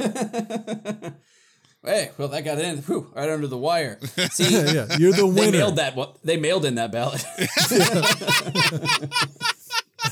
Hey, 1.83 2.11
well 2.19 2.29
that 2.29 2.45
got 2.45 2.59
in 2.59 2.83
whew, 2.83 3.11
right 3.15 3.31
under 3.31 3.47
the 3.47 3.57
wire. 3.57 3.99
See, 4.33 4.53
yeah, 4.53 4.71
yeah, 4.71 4.97
you're 4.99 5.15
the 5.15 5.27
winner. 5.27 5.51
they 5.51 5.59
mailed 5.59 5.77
that. 5.77 5.97
They 6.23 6.37
mailed 6.37 6.67
in 6.67 6.75
that 6.75 6.93
ballot. 6.93 7.25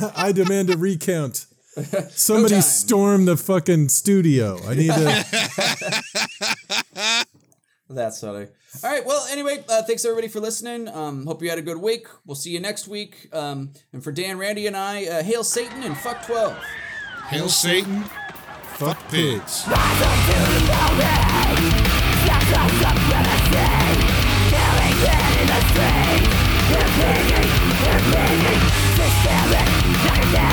I 0.16 0.32
demand 0.32 0.70
a 0.70 0.76
recount. 0.76 1.46
Somebody 2.10 2.54
time. 2.54 2.62
storm 2.62 3.24
the 3.24 3.36
fucking 3.36 3.88
studio. 3.88 4.58
I 4.66 4.74
need 4.74 4.90
to. 4.90 5.24
That's 7.90 8.20
funny. 8.20 8.48
All 8.84 8.90
right. 8.90 9.04
Well, 9.06 9.26
anyway, 9.30 9.64
uh, 9.68 9.82
thanks 9.82 10.04
everybody 10.04 10.28
for 10.28 10.40
listening. 10.40 10.88
Um, 10.88 11.24
hope 11.24 11.42
you 11.42 11.48
had 11.48 11.58
a 11.58 11.62
good 11.62 11.78
week. 11.78 12.06
We'll 12.26 12.34
see 12.34 12.50
you 12.50 12.60
next 12.60 12.86
week. 12.88 13.28
Um, 13.32 13.72
and 13.92 14.04
for 14.04 14.12
Dan, 14.12 14.38
Randy, 14.38 14.66
and 14.66 14.76
I, 14.76 15.06
uh, 15.06 15.22
hail 15.22 15.44
Satan 15.44 15.82
and 15.82 15.96
fuck 15.96 16.26
twelve. 16.26 16.56
Hail 17.28 17.48
Satan. 17.48 18.04
Fuck 18.76 18.98
pigs. 19.08 19.64